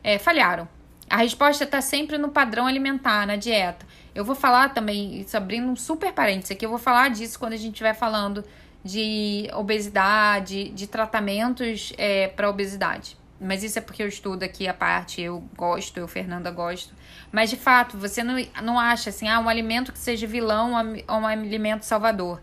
é, 0.04 0.18
falharam. 0.18 0.68
A 1.10 1.18
resposta 1.18 1.64
está 1.64 1.80
sempre 1.80 2.18
no 2.18 2.30
padrão 2.30 2.66
alimentar, 2.66 3.28
na 3.28 3.36
dieta. 3.36 3.86
Eu 4.16 4.26
vou 4.26 4.36
falar 4.36 4.74
também, 4.74 5.20
isso 5.20 5.38
abrindo 5.38 5.68
um 5.68 5.76
super 5.76 6.12
parênteses 6.12 6.52
aqui, 6.52 6.66
eu 6.66 6.70
vou 6.70 6.80
falar 6.80 7.10
disso 7.10 7.38
quando 7.38 7.54
a 7.54 7.58
gente 7.58 7.74
estiver 7.74 7.94
falando 7.94 8.44
de 8.84 9.50
obesidade, 9.54 10.70
de 10.70 10.88
tratamentos 10.88 11.94
é, 11.98 12.28
para 12.30 12.50
obesidade. 12.50 13.17
Mas 13.40 13.64
isso 13.64 13.78
é 13.78 13.82
porque 13.82 14.02
eu 14.02 14.08
estudo 14.08 14.44
aqui 14.44 14.68
a 14.68 14.74
parte, 14.74 15.22
eu 15.22 15.48
gosto, 15.56 15.98
eu, 15.98 16.08
Fernanda, 16.08 16.50
gosto. 16.50 16.94
Mas, 17.32 17.50
de 17.50 17.56
fato, 17.56 17.98
você 17.98 18.24
não, 18.24 18.36
não 18.64 18.80
acha 18.80 19.12
assim, 19.12 19.28
ah, 19.28 19.40
um 19.40 19.48
alimento 19.48 19.92
que 19.92 20.00
seja 20.00 20.26
vilão 20.26 20.74
ou 21.08 21.18
um 21.20 21.28
alimento 21.28 21.84
salvador. 21.84 22.42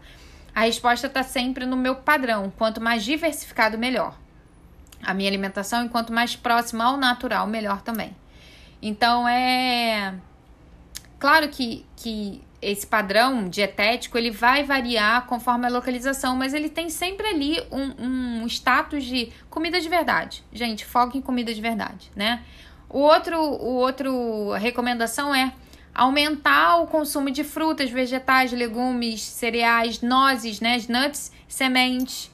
A 0.55 0.61
resposta 0.61 1.09
está 1.09 1.25
sempre 1.25 1.67
no 1.67 1.77
meu 1.77 1.97
padrão. 1.97 2.53
Quanto 2.57 2.81
mais 2.81 3.05
diversificado, 3.05 3.77
melhor. 3.77 4.17
A 5.03 5.13
minha 5.13 5.29
alimentação, 5.29 5.85
e 5.85 5.89
quanto 5.89 6.13
mais 6.13 6.37
próxima 6.37 6.85
ao 6.85 6.97
natural, 6.97 7.47
melhor 7.47 7.83
também. 7.83 8.17
Então, 8.81 9.29
é... 9.29 10.15
Claro 11.19 11.49
que, 11.49 11.85
que 11.97 12.41
esse 12.65 12.87
padrão 12.87 13.49
dietético 13.49 14.17
ele 14.17 14.31
vai 14.31 14.65
variar 14.65 15.27
conforme 15.27 15.67
a 15.67 15.69
localização, 15.69 16.35
mas 16.35 16.55
ele 16.55 16.69
tem 16.69 16.89
sempre 16.89 17.27
ali 17.27 17.61
um, 17.71 18.43
um 18.43 18.47
status 18.47 19.05
de 19.05 19.31
comida 19.51 19.81
de 19.81 19.89
verdade. 19.89 20.43
Gente, 20.53 20.85
foca 20.85 21.17
em 21.19 21.21
comida 21.21 21.53
de 21.53 21.61
verdade, 21.61 22.11
né? 22.17 22.43
O 22.89 22.99
outro, 22.99 23.39
o 23.39 23.75
outro 23.75 24.53
recomendação 24.53 25.35
é 25.35 25.53
aumentar 25.95 26.77
o 26.79 26.87
consumo 26.87 27.31
de 27.31 27.45
frutas, 27.45 27.91
vegetais, 27.91 28.53
legumes, 28.53 29.23
cereais, 29.23 30.01
nozes, 30.01 30.61
né, 30.61 30.77
nuts, 30.89 31.31
sementes. 31.47 32.31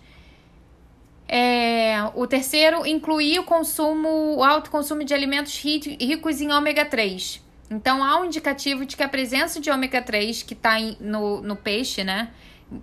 É, 1.29 1.97
o 2.15 2.27
terceiro, 2.27 2.87
incluir 2.87 3.39
o 3.39 3.45
consumo, 3.45 4.37
o 4.37 4.43
alto 4.43 4.71
consumo 4.71 5.05
de 5.05 5.15
alimentos 5.15 5.57
ricos 5.63 6.41
em 6.41 6.51
ômega 6.53 6.85
3 6.85 7.50
então, 7.71 8.03
há 8.03 8.21
um 8.21 8.25
indicativo 8.25 8.85
de 8.85 8.97
que 8.97 9.03
a 9.03 9.09
presença 9.09 9.61
de 9.61 9.71
ômega 9.71 10.03
3 10.03 10.43
que 10.43 10.55
está 10.55 10.75
no, 10.99 11.41
no 11.41 11.55
peixe, 11.55 12.03
né, 12.03 12.31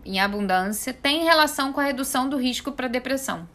em 0.06 0.18
abundância, 0.20 0.94
tem 0.94 1.26
relação 1.26 1.74
com 1.74 1.82
a 1.82 1.84
redução 1.84 2.30
do 2.30 2.38
risco 2.38 2.72
para 2.72 2.88
depressão. 2.88 3.48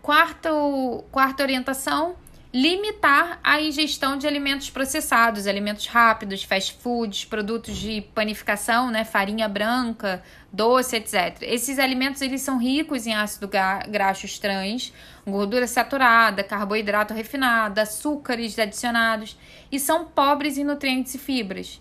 Quarto, 0.00 1.04
quarta 1.10 1.42
orientação, 1.42 2.16
limitar 2.56 3.38
a 3.44 3.60
ingestão 3.60 4.16
de 4.16 4.26
alimentos 4.26 4.70
processados, 4.70 5.46
alimentos 5.46 5.86
rápidos, 5.88 6.42
fast 6.42 6.72
foods, 6.72 7.22
produtos 7.22 7.76
de 7.76 8.00
panificação, 8.14 8.90
né, 8.90 9.04
farinha 9.04 9.46
branca, 9.46 10.22
doce, 10.50 10.96
etc. 10.96 11.36
Esses 11.42 11.78
alimentos 11.78 12.22
eles 12.22 12.40
são 12.40 12.56
ricos 12.56 13.06
em 13.06 13.12
ácido 13.12 13.46
graxo 13.46 14.40
trans, 14.40 14.90
gordura 15.26 15.66
saturada, 15.66 16.42
carboidrato 16.42 17.12
refinado, 17.12 17.78
açúcares 17.78 18.58
adicionados 18.58 19.36
e 19.70 19.78
são 19.78 20.06
pobres 20.06 20.56
em 20.56 20.64
nutrientes 20.64 21.14
e 21.14 21.18
fibras. 21.18 21.78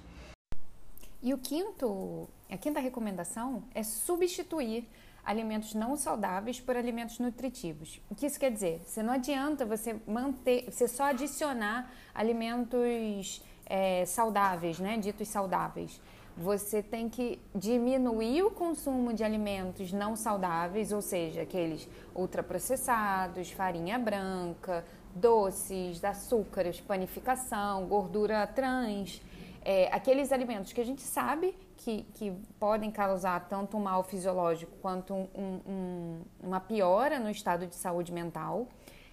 E 1.24 1.34
o 1.34 1.38
quinto, 1.38 2.28
a 2.52 2.58
quinta 2.58 2.82
recomendação 2.82 3.64
é 3.74 3.82
substituir 3.82 4.86
alimentos 5.26 5.74
não 5.74 5.98
saudáveis 5.98 6.60
por 6.62 6.78
alimentos 6.78 7.18
nutritivos. 7.20 8.00
O 8.10 8.16
que 8.16 8.28
isso 8.28 8.40
quer 8.40 8.52
dizer? 8.52 8.82
Você 8.86 9.02
não 9.02 9.14
adianta 9.14 9.66
você 9.66 10.00
manter, 10.08 10.70
você 10.70 10.88
só 10.88 11.06
adicionar 11.06 11.92
alimentos 12.14 13.42
é, 13.66 14.06
saudáveis, 14.06 14.80
né? 14.80 14.98
Ditos 14.98 15.28
saudáveis. 15.28 16.00
Você 16.38 16.84
tem 16.84 17.10
que 17.10 17.40
diminuir 17.56 18.44
o 18.44 18.52
consumo 18.52 19.14
de 19.14 19.24
alimentos 19.24 19.92
não 19.94 20.16
saudáveis, 20.16 20.92
ou 20.92 21.02
seja, 21.02 21.42
aqueles 21.42 21.88
ultraprocessados, 22.14 23.52
farinha 23.52 23.98
branca, 23.98 24.86
doces, 25.16 26.04
açúcares, 26.04 26.82
panificação, 26.82 27.86
gordura 27.88 28.46
trans, 28.48 29.22
é, 29.64 29.88
aqueles 29.94 30.32
alimentos 30.32 30.74
que 30.74 30.82
a 30.82 30.86
gente 30.86 31.02
sabe 31.02 31.56
que, 31.78 32.04
que 32.16 32.32
podem 32.60 32.92
causar 32.92 33.48
tanto 33.48 33.78
um 33.78 33.80
mal 33.80 34.04
fisiológico 34.04 34.72
quanto 34.82 35.14
um, 35.14 35.28
um, 35.36 36.22
uma 36.42 36.60
piora 36.60 37.20
no 37.20 37.30
estado 37.30 37.68
de 37.68 37.76
saúde 37.76 38.12
mental, 38.12 38.68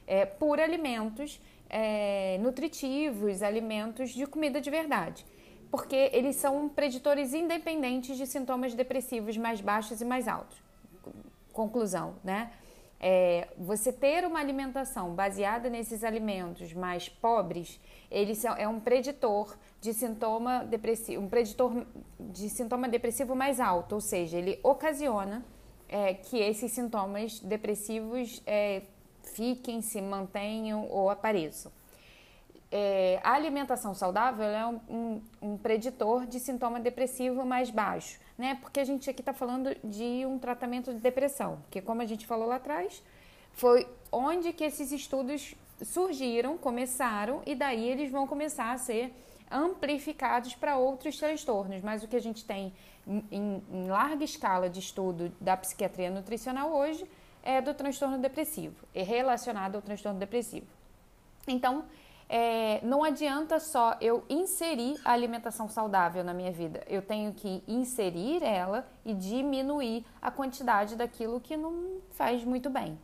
é, 0.07 0.25
por 0.25 0.61
alimentos 0.61 1.41
é, 1.69 2.39
nutritivos, 2.41 3.43
alimentos 3.43 4.11
de 4.11 4.27
comida 4.27 4.61
de 4.61 4.71
verdade. 4.71 5.25
Porque 5.71 6.11
eles 6.13 6.37
são 6.37 6.69
preditores 6.69 7.33
independentes 7.33 8.17
de 8.17 8.27
sintomas 8.27 8.75
depressivos 8.75 9.37
mais 9.37 9.61
baixos 9.61 10.01
e 10.01 10.05
mais 10.05 10.29
altos. 10.29 10.63
Conclusão, 11.53 12.15
né? 12.23 12.53
É, 13.05 13.49
você 13.59 13.93
ter 13.93 14.25
uma 14.25 14.39
alimentação 14.39 15.13
baseada 15.13 15.69
nesses 15.69 16.05
alimentos 16.05 16.73
mais 16.73 17.09
pobres, 17.09 17.81
ele 18.09 18.33
é 18.57 18.69
um 18.69 18.79
preditor 18.79 19.59
de 19.81 19.93
sintoma 19.93 20.65
depressivo, 20.65 21.21
um 21.21 21.29
preditor 21.29 21.85
de 22.21 22.49
sintoma 22.49 22.89
depressivo 22.89 23.35
mais 23.35 23.59
alto, 23.59 23.97
ou 23.97 24.01
seja, 24.01 24.39
ele 24.39 24.61
ocasiona 24.63 25.45
é, 25.89 26.15
que 26.15 26.39
esses 26.39 26.71
sintomas 26.71 27.41
depressivos 27.41 28.41
é, 28.47 28.83
fiquem, 29.35 29.83
se 29.83 30.01
mantenham 30.01 30.89
ou 30.89 31.11
apareçam. 31.11 31.73
É, 32.75 33.21
a 33.23 33.35
alimentação 33.35 33.95
saudável 33.95 34.47
é 34.47 34.67
um, 34.67 34.81
um, 34.89 35.23
um, 35.43 35.57
preditor 35.59 36.25
de 36.25 36.41
sintoma 36.41 36.81
depressivo 36.81 37.45
mais 37.45 37.69
baixo, 37.69 38.19
né? 38.39 38.57
Porque 38.63 38.81
a 38.81 38.85
gente 38.85 39.11
aqui 39.11 39.21
está 39.21 39.35
falando 39.35 39.77
de 39.85 40.25
um 40.25 40.39
tratamento 40.39 40.91
de 40.91 40.99
depressão, 40.99 41.63
que 41.71 41.83
como 41.83 42.01
a 42.01 42.07
gente 42.07 42.27
falou 42.27 42.49
lá 42.49 42.57
atrás, 42.57 43.03
foi 43.53 43.87
onde 44.11 44.55
que 44.55 44.65
esses 44.65 44.91
estudos 44.91 45.55
surgiram, 45.83 46.57
começaram 46.57 47.43
e 47.45 47.55
daí 47.55 47.87
eles 47.87 48.11
vão 48.11 48.27
começar 48.27 48.73
a 48.73 48.79
ser 48.79 49.15
amplificados 49.51 50.55
para 50.55 50.79
outros 50.79 51.19
transtornos, 51.19 51.83
mas 51.83 52.03
o 52.03 52.09
que 52.09 52.17
a 52.17 52.21
gente 52.23 52.43
tem 52.43 52.73
em, 53.07 53.63
em, 53.71 53.87
larga 53.89 54.25
escala 54.25 54.71
de 54.71 54.81
estudo 54.81 55.31
da 55.39 55.59
psiquiatria 55.59 56.11
nutricional 56.11 56.73
hoje 56.73 57.07
é 57.43 57.61
do 57.61 57.75
transtorno 57.75 58.17
depressivo, 58.17 58.77
é 58.95 59.03
relacionado 59.03 59.75
ao 59.75 59.83
transtorno 59.83 60.19
depressivo. 60.19 60.67
Então, 61.47 61.85
é, 62.35 62.81
não 62.83 63.05
adianta 63.05 63.61
só 63.61 63.95
eu 64.01 64.25
inserir 64.27 64.99
a 65.05 65.13
alimentação 65.13 65.69
saudável 65.69 66.25
na 66.25 66.33
minha 66.33 66.51
vida, 66.51 66.83
eu 66.89 67.03
tenho 67.03 67.35
que 67.35 67.63
inserir 67.69 68.43
ela 68.43 68.89
e 69.05 69.13
diminuir 69.13 70.03
a 70.21 70.31
quantidade 70.31 70.97
daquilo 70.97 71.39
que 71.39 71.59
não 71.59 72.01
faz 72.13 72.43
muito 72.43 72.71
bem. 72.71 72.99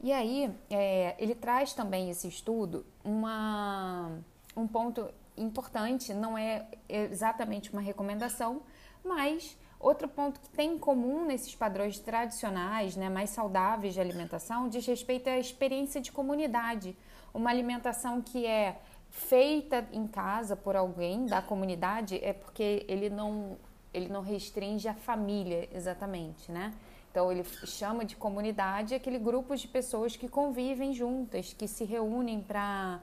E 0.00 0.12
aí, 0.12 0.48
é, 0.70 1.16
ele 1.18 1.34
traz 1.34 1.72
também 1.72 2.08
esse 2.08 2.28
estudo 2.28 2.86
uma 3.02 4.12
um 4.56 4.68
ponto 4.68 5.08
importante, 5.36 6.14
não 6.14 6.38
é 6.38 6.66
exatamente 6.88 7.72
uma 7.72 7.82
recomendação, 7.82 8.62
mas 9.04 9.56
outro 9.80 10.06
ponto 10.06 10.38
que 10.38 10.48
tem 10.50 10.74
em 10.74 10.78
comum 10.78 11.24
nesses 11.24 11.54
padrões 11.56 11.98
tradicionais, 11.98 12.94
né, 12.94 13.08
mais 13.08 13.30
saudáveis 13.30 13.94
de 13.94 14.00
alimentação, 14.00 14.68
diz 14.68 14.86
respeito 14.86 15.28
à 15.28 15.36
experiência 15.36 16.00
de 16.00 16.12
comunidade. 16.12 16.96
Uma 17.32 17.50
alimentação 17.50 18.20
que 18.20 18.46
é 18.46 18.80
feita 19.10 19.86
em 19.92 20.06
casa 20.06 20.56
por 20.56 20.76
alguém 20.76 21.26
da 21.26 21.40
comunidade 21.40 22.18
é 22.22 22.32
porque 22.32 22.84
ele 22.88 23.08
não, 23.08 23.56
ele 23.92 24.08
não 24.08 24.22
restringe 24.22 24.88
a 24.88 24.94
família 24.94 25.68
exatamente, 25.72 26.50
né? 26.50 26.74
Então 27.10 27.32
ele 27.32 27.42
chama 27.64 28.04
de 28.04 28.16
comunidade 28.16 28.94
aquele 28.94 29.18
grupo 29.18 29.56
de 29.56 29.66
pessoas 29.66 30.14
que 30.14 30.28
convivem 30.28 30.92
juntas, 30.92 31.52
que 31.52 31.66
se 31.66 31.84
reúnem 31.84 32.40
para 32.40 33.00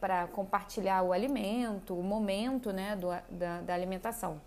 para 0.00 0.26
compartilhar 0.26 1.02
o 1.02 1.12
alimento, 1.12 1.98
o 1.98 2.02
momento 2.02 2.72
né, 2.72 2.94
do, 2.96 3.08
da, 3.30 3.62
da 3.62 3.74
alimentação. 3.74 4.40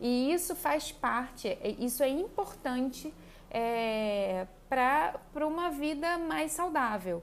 E 0.00 0.32
isso 0.32 0.54
faz 0.54 0.92
parte, 0.92 1.48
é, 1.48 1.76
isso 1.78 2.02
é 2.02 2.08
importante 2.08 3.12
é, 3.50 4.46
para 4.68 5.46
uma 5.46 5.70
vida 5.70 6.18
mais 6.18 6.52
saudável. 6.52 7.22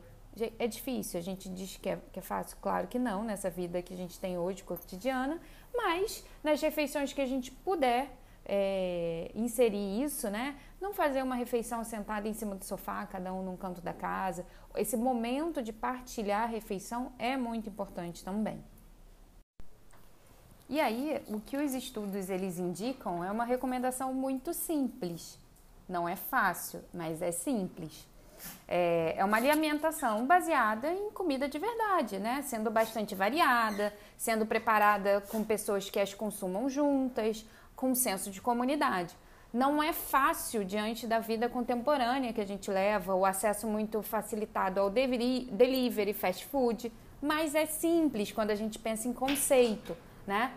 É 0.58 0.68
difícil, 0.68 1.20
a 1.20 1.24
gente 1.24 1.48
diz 1.48 1.78
que 1.78 1.90
é, 1.90 2.00
que 2.12 2.18
é 2.18 2.22
fácil, 2.22 2.58
claro 2.60 2.88
que 2.88 2.98
não, 2.98 3.24
nessa 3.24 3.52
vida 3.52 3.84
que 3.84 3.94
a 3.94 3.98
gente 3.98 4.20
tem 4.20 4.36
hoje, 4.36 4.64
cotidiana, 4.64 5.40
mas 5.74 6.26
nas 6.44 6.60
refeições 6.60 7.14
que 7.14 7.22
a 7.22 7.26
gente 7.26 7.52
puder 7.52 8.10
é, 8.46 9.32
inserir 9.36 10.04
isso, 10.04 10.30
né? 10.30 10.58
Não 10.82 10.94
fazer 10.94 11.22
uma 11.22 11.36
refeição 11.36 11.84
sentada 11.84 12.28
em 12.28 12.34
cima 12.34 12.56
do 12.56 12.66
sofá, 12.66 13.06
cada 13.06 13.34
um 13.34 13.44
num 13.44 13.56
canto 13.56 13.80
da 13.80 13.94
casa. 13.94 14.46
Esse 14.76 14.98
momento 14.98 15.62
de 15.62 15.72
partilhar 15.72 16.44
a 16.44 16.48
refeição 16.48 17.14
é 17.18 17.38
muito 17.38 17.70
importante 17.70 18.24
também. 18.24 18.64
E 20.68 20.80
aí, 20.80 21.22
o 21.28 21.40
que 21.40 21.58
os 21.58 21.74
estudos 21.74 22.30
eles 22.30 22.58
indicam 22.58 23.24
é 23.24 23.32
uma 23.32 23.46
recomendação 23.46 24.14
muito 24.14 24.54
simples. 24.54 25.38
Não 25.88 26.10
é 26.10 26.16
fácil, 26.16 26.82
mas 26.94 27.22
é 27.22 27.32
simples. 27.32 28.08
É, 28.68 29.16
é 29.18 29.26
uma 29.26 29.38
alimentação 29.38 30.26
baseada 30.26 30.92
em 30.92 31.12
comida 31.12 31.48
de 31.48 31.60
verdade, 31.60 32.20
né? 32.20 32.42
Sendo 32.44 32.72
bastante 32.72 33.16
variada, 33.16 33.94
sendo 34.18 34.46
preparada 34.46 35.22
com 35.30 35.44
pessoas 35.44 35.90
que 35.90 36.00
as 36.00 36.14
consumam 36.14 36.70
juntas, 36.70 37.46
com 37.76 37.94
senso 37.94 38.32
de 38.32 38.42
comunidade. 38.42 39.16
Não 39.54 39.84
é 39.84 39.94
fácil 39.94 40.66
diante 40.66 41.06
da 41.06 41.20
vida 41.20 41.48
contemporânea 41.48 42.34
que 42.34 42.42
a 42.42 42.46
gente 42.46 42.72
leva, 42.72 43.14
o 43.14 43.26
acesso 43.26 43.68
muito 43.68 44.02
facilitado 44.02 44.80
ao 44.80 44.90
delivery, 44.90 46.14
fast 46.14 46.46
food, 46.46 46.92
mas 47.22 47.54
é 47.54 47.66
simples 47.66 48.32
quando 48.32 48.50
a 48.50 48.56
gente 48.56 48.80
pensa 48.80 49.08
em 49.08 49.14
conceito, 49.14 49.96
né? 50.26 50.52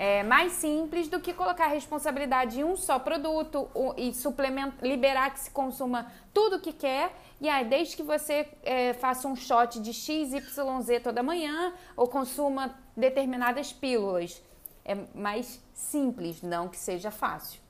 É, 0.00 0.22
mais 0.22 0.52
simples 0.52 1.08
do 1.08 1.20
que 1.20 1.34
colocar 1.34 1.66
a 1.66 1.68
responsabilidade 1.68 2.58
em 2.58 2.64
um 2.64 2.74
só 2.74 2.98
produto 2.98 3.68
e 3.98 4.14
suplementar, 4.14 4.82
liberar 4.82 5.30
que 5.30 5.40
se 5.40 5.50
consuma 5.50 6.10
tudo 6.32 6.58
que 6.58 6.72
quer. 6.72 7.14
E 7.38 7.46
aí, 7.46 7.66
desde 7.66 7.96
que 7.96 8.02
você 8.02 8.48
é, 8.62 8.94
faça 8.94 9.28
um 9.28 9.36
shot 9.36 9.78
de 9.78 9.92
XYZ 9.92 11.02
toda 11.04 11.22
manhã 11.22 11.74
ou 11.94 12.08
consuma 12.08 12.74
determinadas 12.96 13.74
pílulas. 13.74 14.42
É 14.86 14.96
mais 15.14 15.60
simples, 15.74 16.40
não 16.40 16.66
que 16.66 16.78
seja 16.78 17.10
fácil. 17.10 17.60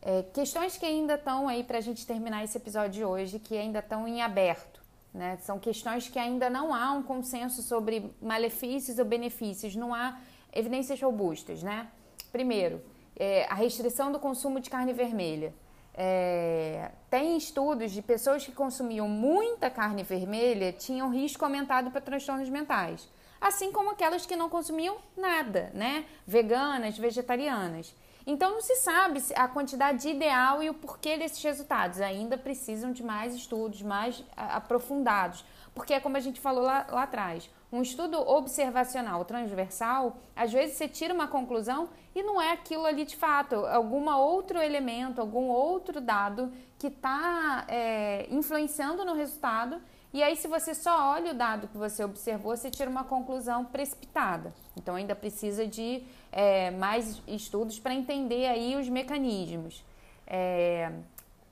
É, 0.00 0.22
questões 0.32 0.78
que 0.78 0.86
ainda 0.86 1.16
estão 1.16 1.46
aí 1.46 1.62
para 1.62 1.76
a 1.76 1.82
gente 1.82 2.06
terminar 2.06 2.42
esse 2.42 2.56
episódio 2.56 2.92
de 2.92 3.04
hoje, 3.04 3.38
que 3.38 3.54
ainda 3.54 3.80
estão 3.80 4.08
em 4.08 4.22
aberto. 4.22 4.80
Né? 5.12 5.36
São 5.42 5.58
questões 5.58 6.08
que 6.08 6.18
ainda 6.18 6.48
não 6.48 6.74
há 6.74 6.92
um 6.92 7.02
consenso 7.02 7.62
sobre 7.62 8.14
malefícios 8.22 8.98
ou 8.98 9.04
benefícios, 9.04 9.76
não 9.76 9.94
há 9.94 10.18
evidências 10.52 11.00
robustas, 11.00 11.62
né? 11.62 11.88
Primeiro, 12.30 12.82
é, 13.18 13.46
a 13.50 13.54
restrição 13.54 14.12
do 14.12 14.18
consumo 14.18 14.60
de 14.60 14.70
carne 14.70 14.92
vermelha. 14.92 15.52
É, 16.00 16.92
tem 17.10 17.36
estudos 17.36 17.90
de 17.90 18.00
pessoas 18.00 18.44
que 18.46 18.52
consumiam 18.52 19.08
muita 19.08 19.68
carne 19.68 20.04
vermelha 20.04 20.72
tinham 20.72 21.10
risco 21.10 21.44
aumentado 21.44 21.90
para 21.90 22.00
transtornos 22.00 22.48
mentais, 22.48 23.08
assim 23.40 23.72
como 23.72 23.90
aquelas 23.90 24.24
que 24.24 24.36
não 24.36 24.48
consumiam 24.48 24.96
nada, 25.16 25.72
né? 25.74 26.04
Veganas, 26.24 26.96
vegetarianas. 26.96 27.92
Então 28.24 28.52
não 28.52 28.60
se 28.60 28.76
sabe 28.76 29.20
a 29.34 29.48
quantidade 29.48 30.06
ideal 30.08 30.62
e 30.62 30.70
o 30.70 30.74
porquê 30.74 31.16
desses 31.16 31.42
resultados. 31.42 32.00
Ainda 32.00 32.36
precisam 32.36 32.92
de 32.92 33.02
mais 33.02 33.34
estudos, 33.34 33.82
mais 33.82 34.22
aprofundados, 34.36 35.44
porque 35.74 35.94
é 35.94 36.00
como 36.00 36.16
a 36.16 36.20
gente 36.20 36.38
falou 36.38 36.62
lá, 36.62 36.86
lá 36.90 37.04
atrás. 37.04 37.50
Um 37.70 37.82
estudo 37.82 38.18
observacional 38.18 39.24
transversal, 39.26 40.16
às 40.34 40.50
vezes 40.50 40.76
você 40.76 40.88
tira 40.88 41.12
uma 41.12 41.28
conclusão 41.28 41.90
e 42.14 42.22
não 42.22 42.40
é 42.40 42.52
aquilo 42.52 42.86
ali 42.86 43.04
de 43.04 43.14
fato, 43.14 43.56
algum 43.66 44.08
outro 44.10 44.58
elemento, 44.58 45.20
algum 45.20 45.48
outro 45.48 46.00
dado 46.00 46.50
que 46.78 46.86
está 46.86 47.66
é, 47.68 48.26
influenciando 48.30 49.04
no 49.04 49.12
resultado. 49.12 49.80
E 50.14 50.22
aí, 50.22 50.34
se 50.34 50.48
você 50.48 50.74
só 50.74 51.12
olha 51.12 51.32
o 51.32 51.34
dado 51.34 51.68
que 51.68 51.76
você 51.76 52.02
observou, 52.02 52.56
você 52.56 52.70
tira 52.70 52.88
uma 52.88 53.04
conclusão 53.04 53.66
precipitada. 53.66 54.54
Então, 54.74 54.94
ainda 54.94 55.14
precisa 55.14 55.66
de 55.66 56.02
é, 56.32 56.70
mais 56.70 57.22
estudos 57.26 57.78
para 57.78 57.92
entender 57.92 58.46
aí 58.46 58.76
os 58.76 58.88
mecanismos. 58.88 59.84
É, 60.26 60.90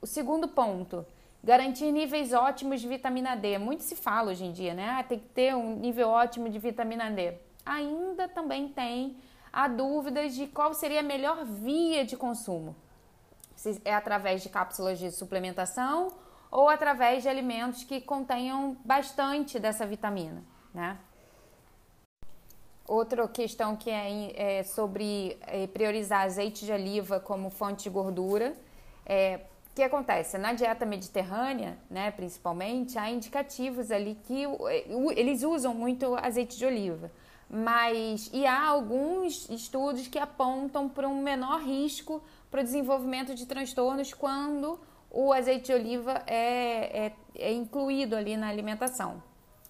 o 0.01 0.07
segundo 0.07 0.49
ponto, 0.49 1.05
Garantir 1.47 1.93
níveis 1.93 2.33
ótimos 2.33 2.81
de 2.81 2.89
vitamina 2.89 3.37
D. 3.37 3.57
Muito 3.57 3.85
se 3.85 3.95
fala 3.95 4.33
hoje 4.33 4.45
em 4.45 4.51
dia, 4.51 4.75
né? 4.75 4.97
Ah, 4.99 5.05
tem 5.05 5.21
que 5.21 5.29
ter 5.29 5.55
um 5.55 5.77
nível 5.77 6.09
ótimo 6.09 6.49
de 6.49 6.59
vitamina 6.59 7.09
D. 7.09 7.35
Ainda 7.65 8.27
também 8.27 8.69
tem 8.69 9.17
a 9.53 9.69
dúvida 9.69 10.29
de 10.29 10.49
qual 10.49 10.75
seria 10.75 10.99
a 10.99 11.05
melhor 11.05 11.45
via 11.45 12.05
de 12.05 12.17
consumo. 12.17 12.75
Se 13.55 13.81
é 13.85 13.95
através 13.95 14.43
de 14.43 14.49
cápsulas 14.49 14.99
de 14.99 15.13
suplementação 15.13 16.13
ou 16.51 16.69
através 16.69 17.23
de 17.23 17.29
alimentos 17.29 17.85
que 17.85 18.01
contenham 18.01 18.77
bastante 18.85 19.61
dessa 19.61 19.87
vitamina, 19.87 20.43
né? 20.75 20.99
Outra 22.89 23.29
questão 23.29 23.77
que 23.77 23.89
é, 23.89 24.59
é 24.59 24.63
sobre 24.65 25.39
é, 25.43 25.69
priorizar 25.69 26.23
azeite 26.23 26.67
de 26.67 26.73
oliva 26.73 27.21
como 27.21 27.51
fonte 27.51 27.85
de 27.85 27.91
gordura. 27.91 28.53
É, 29.09 29.43
que 29.77 29.83
acontece? 29.83 30.39
Na 30.39 30.55
dieta 30.55 30.87
mediterrânea, 30.87 31.77
né, 31.91 32.11
principalmente, 32.11 32.99
há 32.99 33.11
indicativos 33.11 33.91
ali 33.91 34.19
que 34.25 34.45
eles 35.15 35.43
usam 35.43 35.75
muito 35.75 36.17
azeite 36.17 36.57
de 36.57 36.65
oliva. 36.65 37.13
Mas 37.49 38.31
e 38.33 38.47
há 38.47 38.69
alguns 38.69 39.49
estudos 39.51 40.09
que 40.09 40.19
apontam 40.19 40.89
para 40.89 41.07
um 41.07 41.23
menor 41.23 41.61
risco 41.61 42.23
para 42.51 42.63
o 42.63 42.65
desenvolvimento 42.65 43.35
de 43.35 43.45
transtornos 43.45 44.15
quando 44.15 44.81
o 45.11 45.31
azeite 45.31 45.67
de 45.67 45.75
oliva 45.75 46.23
é, 46.27 47.07
é, 47.09 47.13
é 47.35 47.53
incluído 47.53 48.17
ali 48.17 48.35
na 48.35 48.49
alimentação. 48.49 49.23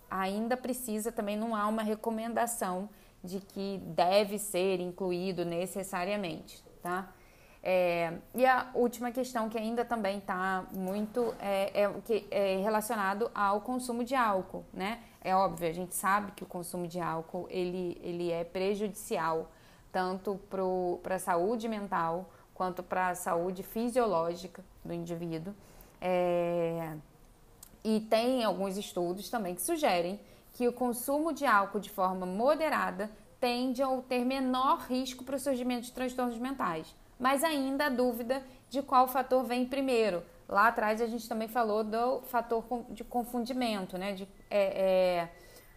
Ainda 0.09 0.57
precisa 0.57 1.11
também, 1.11 1.36
não 1.36 1.54
há 1.54 1.66
uma 1.66 1.82
recomendação 1.82 2.88
de 3.24 3.40
que 3.40 3.78
deve 3.84 4.38
ser 4.38 4.78
incluído 4.78 5.44
necessariamente, 5.44 6.62
tá? 6.80 7.12
É, 7.68 8.18
e 8.32 8.46
a 8.46 8.70
última 8.74 9.10
questão 9.10 9.48
que 9.48 9.58
ainda 9.58 9.84
também 9.84 10.18
está 10.18 10.64
muito 10.72 11.34
é, 11.40 11.82
é, 11.82 11.92
que 12.04 12.24
é 12.30 12.58
relacionado 12.58 13.28
ao 13.34 13.60
consumo 13.60 14.04
de 14.04 14.14
álcool, 14.14 14.64
né? 14.72 15.00
É 15.20 15.34
óbvio, 15.34 15.68
a 15.68 15.72
gente 15.72 15.92
sabe 15.92 16.30
que 16.30 16.44
o 16.44 16.46
consumo 16.46 16.86
de 16.86 17.00
álcool 17.00 17.48
ele, 17.50 18.00
ele 18.04 18.30
é 18.30 18.44
prejudicial 18.44 19.50
tanto 19.90 20.38
para 21.02 21.16
a 21.16 21.18
saúde 21.18 21.66
mental 21.66 22.30
quanto 22.54 22.84
para 22.84 23.08
a 23.08 23.14
saúde 23.16 23.64
fisiológica 23.64 24.64
do 24.84 24.94
indivíduo. 24.94 25.52
É, 26.00 26.96
e 27.82 27.98
tem 27.98 28.44
alguns 28.44 28.76
estudos 28.76 29.28
também 29.28 29.56
que 29.56 29.62
sugerem 29.62 30.20
que 30.52 30.68
o 30.68 30.72
consumo 30.72 31.32
de 31.32 31.44
álcool 31.44 31.80
de 31.80 31.90
forma 31.90 32.26
moderada 32.26 33.10
tende 33.40 33.82
a 33.82 33.88
ter 34.08 34.24
menor 34.24 34.86
risco 34.88 35.24
para 35.24 35.34
o 35.34 35.40
surgimento 35.40 35.86
de 35.86 35.92
transtornos 35.92 36.38
mentais 36.38 36.94
mas 37.18 37.42
ainda 37.42 37.86
a 37.86 37.88
dúvida 37.88 38.42
de 38.68 38.82
qual 38.82 39.08
fator 39.08 39.44
vem 39.44 39.64
primeiro. 39.66 40.22
Lá 40.48 40.68
atrás 40.68 41.00
a 41.00 41.06
gente 41.06 41.28
também 41.28 41.48
falou 41.48 41.82
do 41.82 42.20
fator 42.22 42.64
de 42.90 43.02
confundimento, 43.02 43.98
né? 43.98 44.12
De, 44.12 44.28
é, 44.50 44.60
é, 44.60 45.28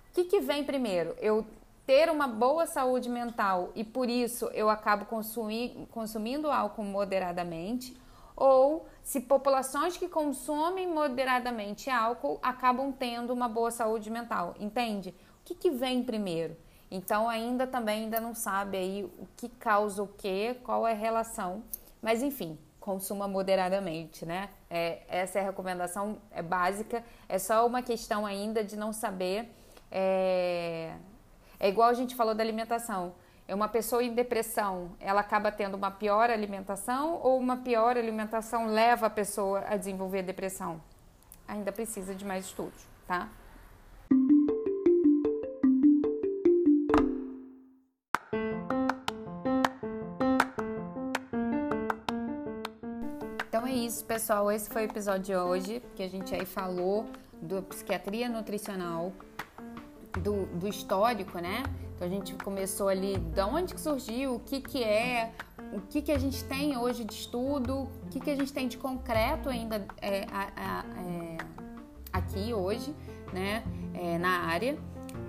o 0.10 0.14
que, 0.14 0.26
que 0.26 0.40
vem 0.40 0.64
primeiro? 0.64 1.16
Eu 1.20 1.46
ter 1.86 2.10
uma 2.10 2.28
boa 2.28 2.68
saúde 2.68 3.10
mental 3.10 3.72
e 3.74 3.84
por 3.84 4.10
isso 4.10 4.46
eu 4.54 4.70
acabo 4.70 5.06
consumir, 5.06 5.88
consumindo 5.92 6.52
álcool 6.52 6.84
moderadamente, 6.84 7.98
ou 8.36 8.86
se 9.02 9.22
populações 9.22 9.98
que 9.98 10.08
consomem 10.08 10.88
moderadamente 10.88 11.90
álcool 11.90 12.40
acabam 12.44 12.92
tendo 12.92 13.34
uma 13.34 13.50
boa 13.50 13.72
saúde 13.72 14.10
mental, 14.12 14.54
entende? 14.60 15.10
O 15.42 15.46
que, 15.46 15.56
que 15.56 15.72
vem 15.72 16.04
primeiro? 16.04 16.56
Então 16.92 17.30
ainda 17.30 17.68
também 17.68 18.04
ainda 18.04 18.20
não 18.20 18.34
sabe 18.34 18.78
aí 18.78 19.04
o 19.04 19.28
que 19.38 19.48
causa 19.48 20.02
o 20.02 20.08
que, 20.08 20.56
qual 20.64 20.88
é 20.88 20.92
a 20.92 20.96
relação. 20.96 21.64
Mas 22.02 22.24
enfim, 22.24 22.58
consuma 22.80 23.28
moderadamente, 23.28 24.26
né? 24.26 24.50
É, 24.70 25.02
essa 25.08 25.38
é 25.38 25.42
a 25.42 25.46
recomendação 25.46 26.18
é 26.32 26.42
básica. 26.42 27.04
É 27.28 27.38
só 27.38 27.66
uma 27.68 27.82
questão 27.82 28.26
ainda 28.26 28.64
de 28.64 28.76
não 28.76 28.92
saber. 28.92 29.54
É, 29.92 30.96
é 31.60 31.70
igual 31.70 31.90
a 31.90 31.94
gente 31.94 32.16
falou 32.16 32.34
da 32.34 32.44
alimentação. 32.44 33.14
É 33.48 33.56
uma 33.56 33.68
pessoa 33.68 34.04
em 34.04 34.14
depressão, 34.14 34.92
ela 35.00 35.22
acaba 35.22 35.52
tendo 35.52 35.74
uma 35.74 35.90
pior 35.90 36.30
alimentação 36.30 37.20
ou 37.24 37.40
uma 37.40 37.58
pior 37.58 37.98
alimentação 37.98 38.68
leva 38.68 39.08
a 39.08 39.10
pessoa 39.10 39.64
a 39.68 39.76
desenvolver 39.76 40.22
depressão? 40.22 40.80
Ainda 41.48 41.72
precisa 41.72 42.14
de 42.14 42.24
mais 42.24 42.46
estudos, 42.46 42.88
tá? 43.08 43.28
Pessoal. 54.04 54.52
Esse 54.52 54.70
foi 54.70 54.84
o 54.84 54.86
episódio 54.86 55.24
de 55.24 55.36
hoje, 55.36 55.84
que 55.96 56.04
a 56.04 56.10
gente 56.10 56.34
aí 56.34 56.46
falou 56.46 57.06
do 57.42 57.62
psiquiatria 57.64 58.28
nutricional, 58.28 59.14
do, 60.22 60.46
do 60.48 60.68
histórico, 60.68 61.40
né? 61.40 61.64
Então 61.96 62.08
a 62.08 62.10
gente 62.10 62.34
começou 62.36 62.88
ali 62.88 63.18
de 63.18 63.42
onde 63.42 63.74
que 63.74 63.82
surgiu, 63.82 64.36
o 64.36 64.40
que 64.40 64.62
que 64.62 64.84
é, 64.84 65.32
o 65.74 65.82
que, 65.82 66.02
que 66.02 66.12
a 66.12 66.18
gente 66.18 66.44
tem 66.46 66.78
hoje 66.78 67.04
de 67.04 67.14
estudo, 67.14 67.90
o 68.04 68.08
que, 68.10 68.20
que 68.20 68.30
a 68.30 68.36
gente 68.36 68.52
tem 68.52 68.68
de 68.68 68.78
concreto 68.78 69.50
ainda 69.50 69.86
é, 70.02 70.22
é, 70.22 71.38
aqui 72.12 72.54
hoje, 72.54 72.96
né, 73.34 73.64
é, 73.94 74.18
na 74.18 74.46
área. 74.46 74.78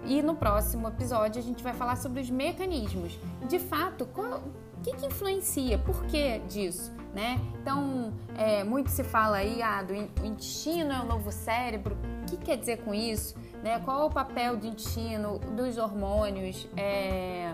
E 0.06 0.22
no 0.22 0.34
próximo 0.34 0.88
episódio 0.88 1.40
a 1.40 1.44
gente 1.44 1.62
vai 1.62 1.74
falar 1.74 1.96
sobre 1.96 2.20
os 2.20 2.30
mecanismos. 2.30 3.18
De 3.48 3.58
fato, 3.58 4.06
qual, 4.06 4.38
o 4.38 4.80
que, 4.82 4.92
que 4.92 5.06
influencia? 5.06 5.76
Por 5.78 6.04
que 6.06 6.38
disso? 6.48 6.99
Né? 7.14 7.40
Então, 7.60 8.12
é, 8.36 8.62
muito 8.62 8.88
se 8.88 9.02
fala 9.02 9.38
aí, 9.38 9.60
ah, 9.60 9.82
do 9.82 9.92
intestino 9.94 10.92
é 10.92 11.00
o 11.00 11.04
novo 11.04 11.32
cérebro. 11.32 11.96
O 12.22 12.26
que 12.26 12.36
quer 12.36 12.56
dizer 12.56 12.84
com 12.84 12.94
isso? 12.94 13.34
Né? 13.64 13.80
Qual 13.80 14.02
é 14.02 14.04
o 14.04 14.10
papel 14.10 14.56
do 14.56 14.66
intestino, 14.66 15.38
dos 15.56 15.76
hormônios? 15.76 16.68
É, 16.76 17.52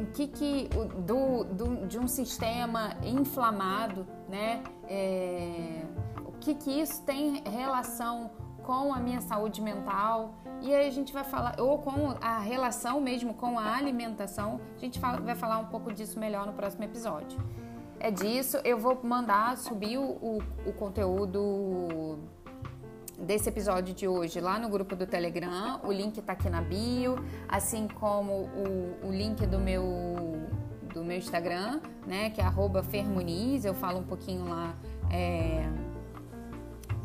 o 0.00 0.06
que 0.12 0.26
que 0.26 0.68
do, 1.06 1.44
do, 1.44 1.86
de 1.86 1.98
um 1.98 2.06
sistema 2.08 2.96
inflamado, 3.02 4.06
né? 4.28 4.62
É, 4.88 5.82
o 6.24 6.32
que 6.32 6.54
que 6.54 6.70
isso 6.80 7.02
tem 7.02 7.42
relação 7.48 8.30
com 8.62 8.92
a 8.92 8.98
minha 8.98 9.20
saúde 9.20 9.60
mental? 9.60 10.34
E 10.60 10.74
aí 10.74 10.88
a 10.88 10.90
gente 10.90 11.12
vai 11.12 11.24
falar, 11.24 11.60
ou 11.60 11.78
com 11.78 12.14
a 12.20 12.38
relação 12.38 13.00
mesmo 13.00 13.34
com 13.34 13.58
a 13.58 13.74
alimentação, 13.74 14.60
a 14.76 14.80
gente 14.80 14.98
vai 14.98 15.34
falar 15.34 15.58
um 15.58 15.66
pouco 15.66 15.92
disso 15.92 16.18
melhor 16.18 16.46
no 16.46 16.52
próximo 16.52 16.84
episódio. 16.84 17.38
É 18.04 18.10
disso, 18.10 18.58
eu 18.64 18.76
vou 18.76 19.00
mandar 19.02 19.56
subir 19.56 19.96
o, 19.96 20.02
o, 20.02 20.38
o 20.66 20.72
conteúdo 20.74 22.18
desse 23.18 23.48
episódio 23.48 23.94
de 23.94 24.06
hoje 24.06 24.42
lá 24.42 24.58
no 24.58 24.68
grupo 24.68 24.94
do 24.94 25.06
Telegram. 25.06 25.80
O 25.82 25.90
link 25.90 26.18
está 26.18 26.34
aqui 26.34 26.50
na 26.50 26.60
bio, 26.60 27.16
assim 27.48 27.88
como 27.88 28.42
o, 28.42 29.06
o 29.08 29.10
link 29.10 29.46
do 29.46 29.58
meu 29.58 29.82
do 30.92 31.02
meu 31.02 31.16
Instagram, 31.16 31.80
né, 32.06 32.28
que 32.28 32.42
é 32.42 32.44
@fermuniz. 32.82 33.64
Eu 33.64 33.72
falo 33.72 34.00
um 34.00 34.04
pouquinho 34.04 34.50
lá 34.50 34.74
é, 35.10 35.66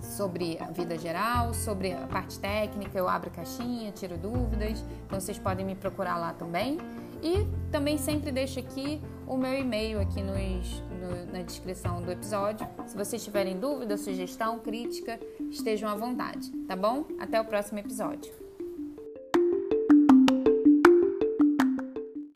sobre 0.01 0.57
a 0.59 0.65
vida 0.65 0.97
geral, 0.97 1.53
sobre 1.53 1.93
a 1.93 2.07
parte 2.07 2.37
técnica. 2.39 2.99
Eu 2.99 3.07
abro 3.07 3.31
caixinha, 3.31 3.89
tiro 3.93 4.17
dúvidas. 4.17 4.83
Então 5.05 5.17
vocês 5.17 5.39
podem 5.39 5.65
me 5.65 5.75
procurar 5.75 6.17
lá 6.17 6.33
também. 6.33 6.77
E 7.21 7.45
também 7.71 7.97
sempre 7.97 8.31
deixo 8.31 8.59
aqui 8.59 9.01
o 9.27 9.37
meu 9.37 9.53
e-mail 9.53 9.99
aqui 9.99 10.21
nos, 10.23 10.81
no, 10.99 11.31
na 11.31 11.43
descrição 11.43 12.01
do 12.01 12.11
episódio. 12.11 12.67
Se 12.87 12.97
vocês 12.97 13.23
tiverem 13.23 13.59
dúvida, 13.59 13.97
sugestão, 13.97 14.59
crítica, 14.59 15.19
estejam 15.49 15.89
à 15.89 15.95
vontade, 15.95 16.49
tá 16.67 16.75
bom? 16.75 17.05
Até 17.19 17.39
o 17.39 17.45
próximo 17.45 17.79
episódio. 17.79 18.48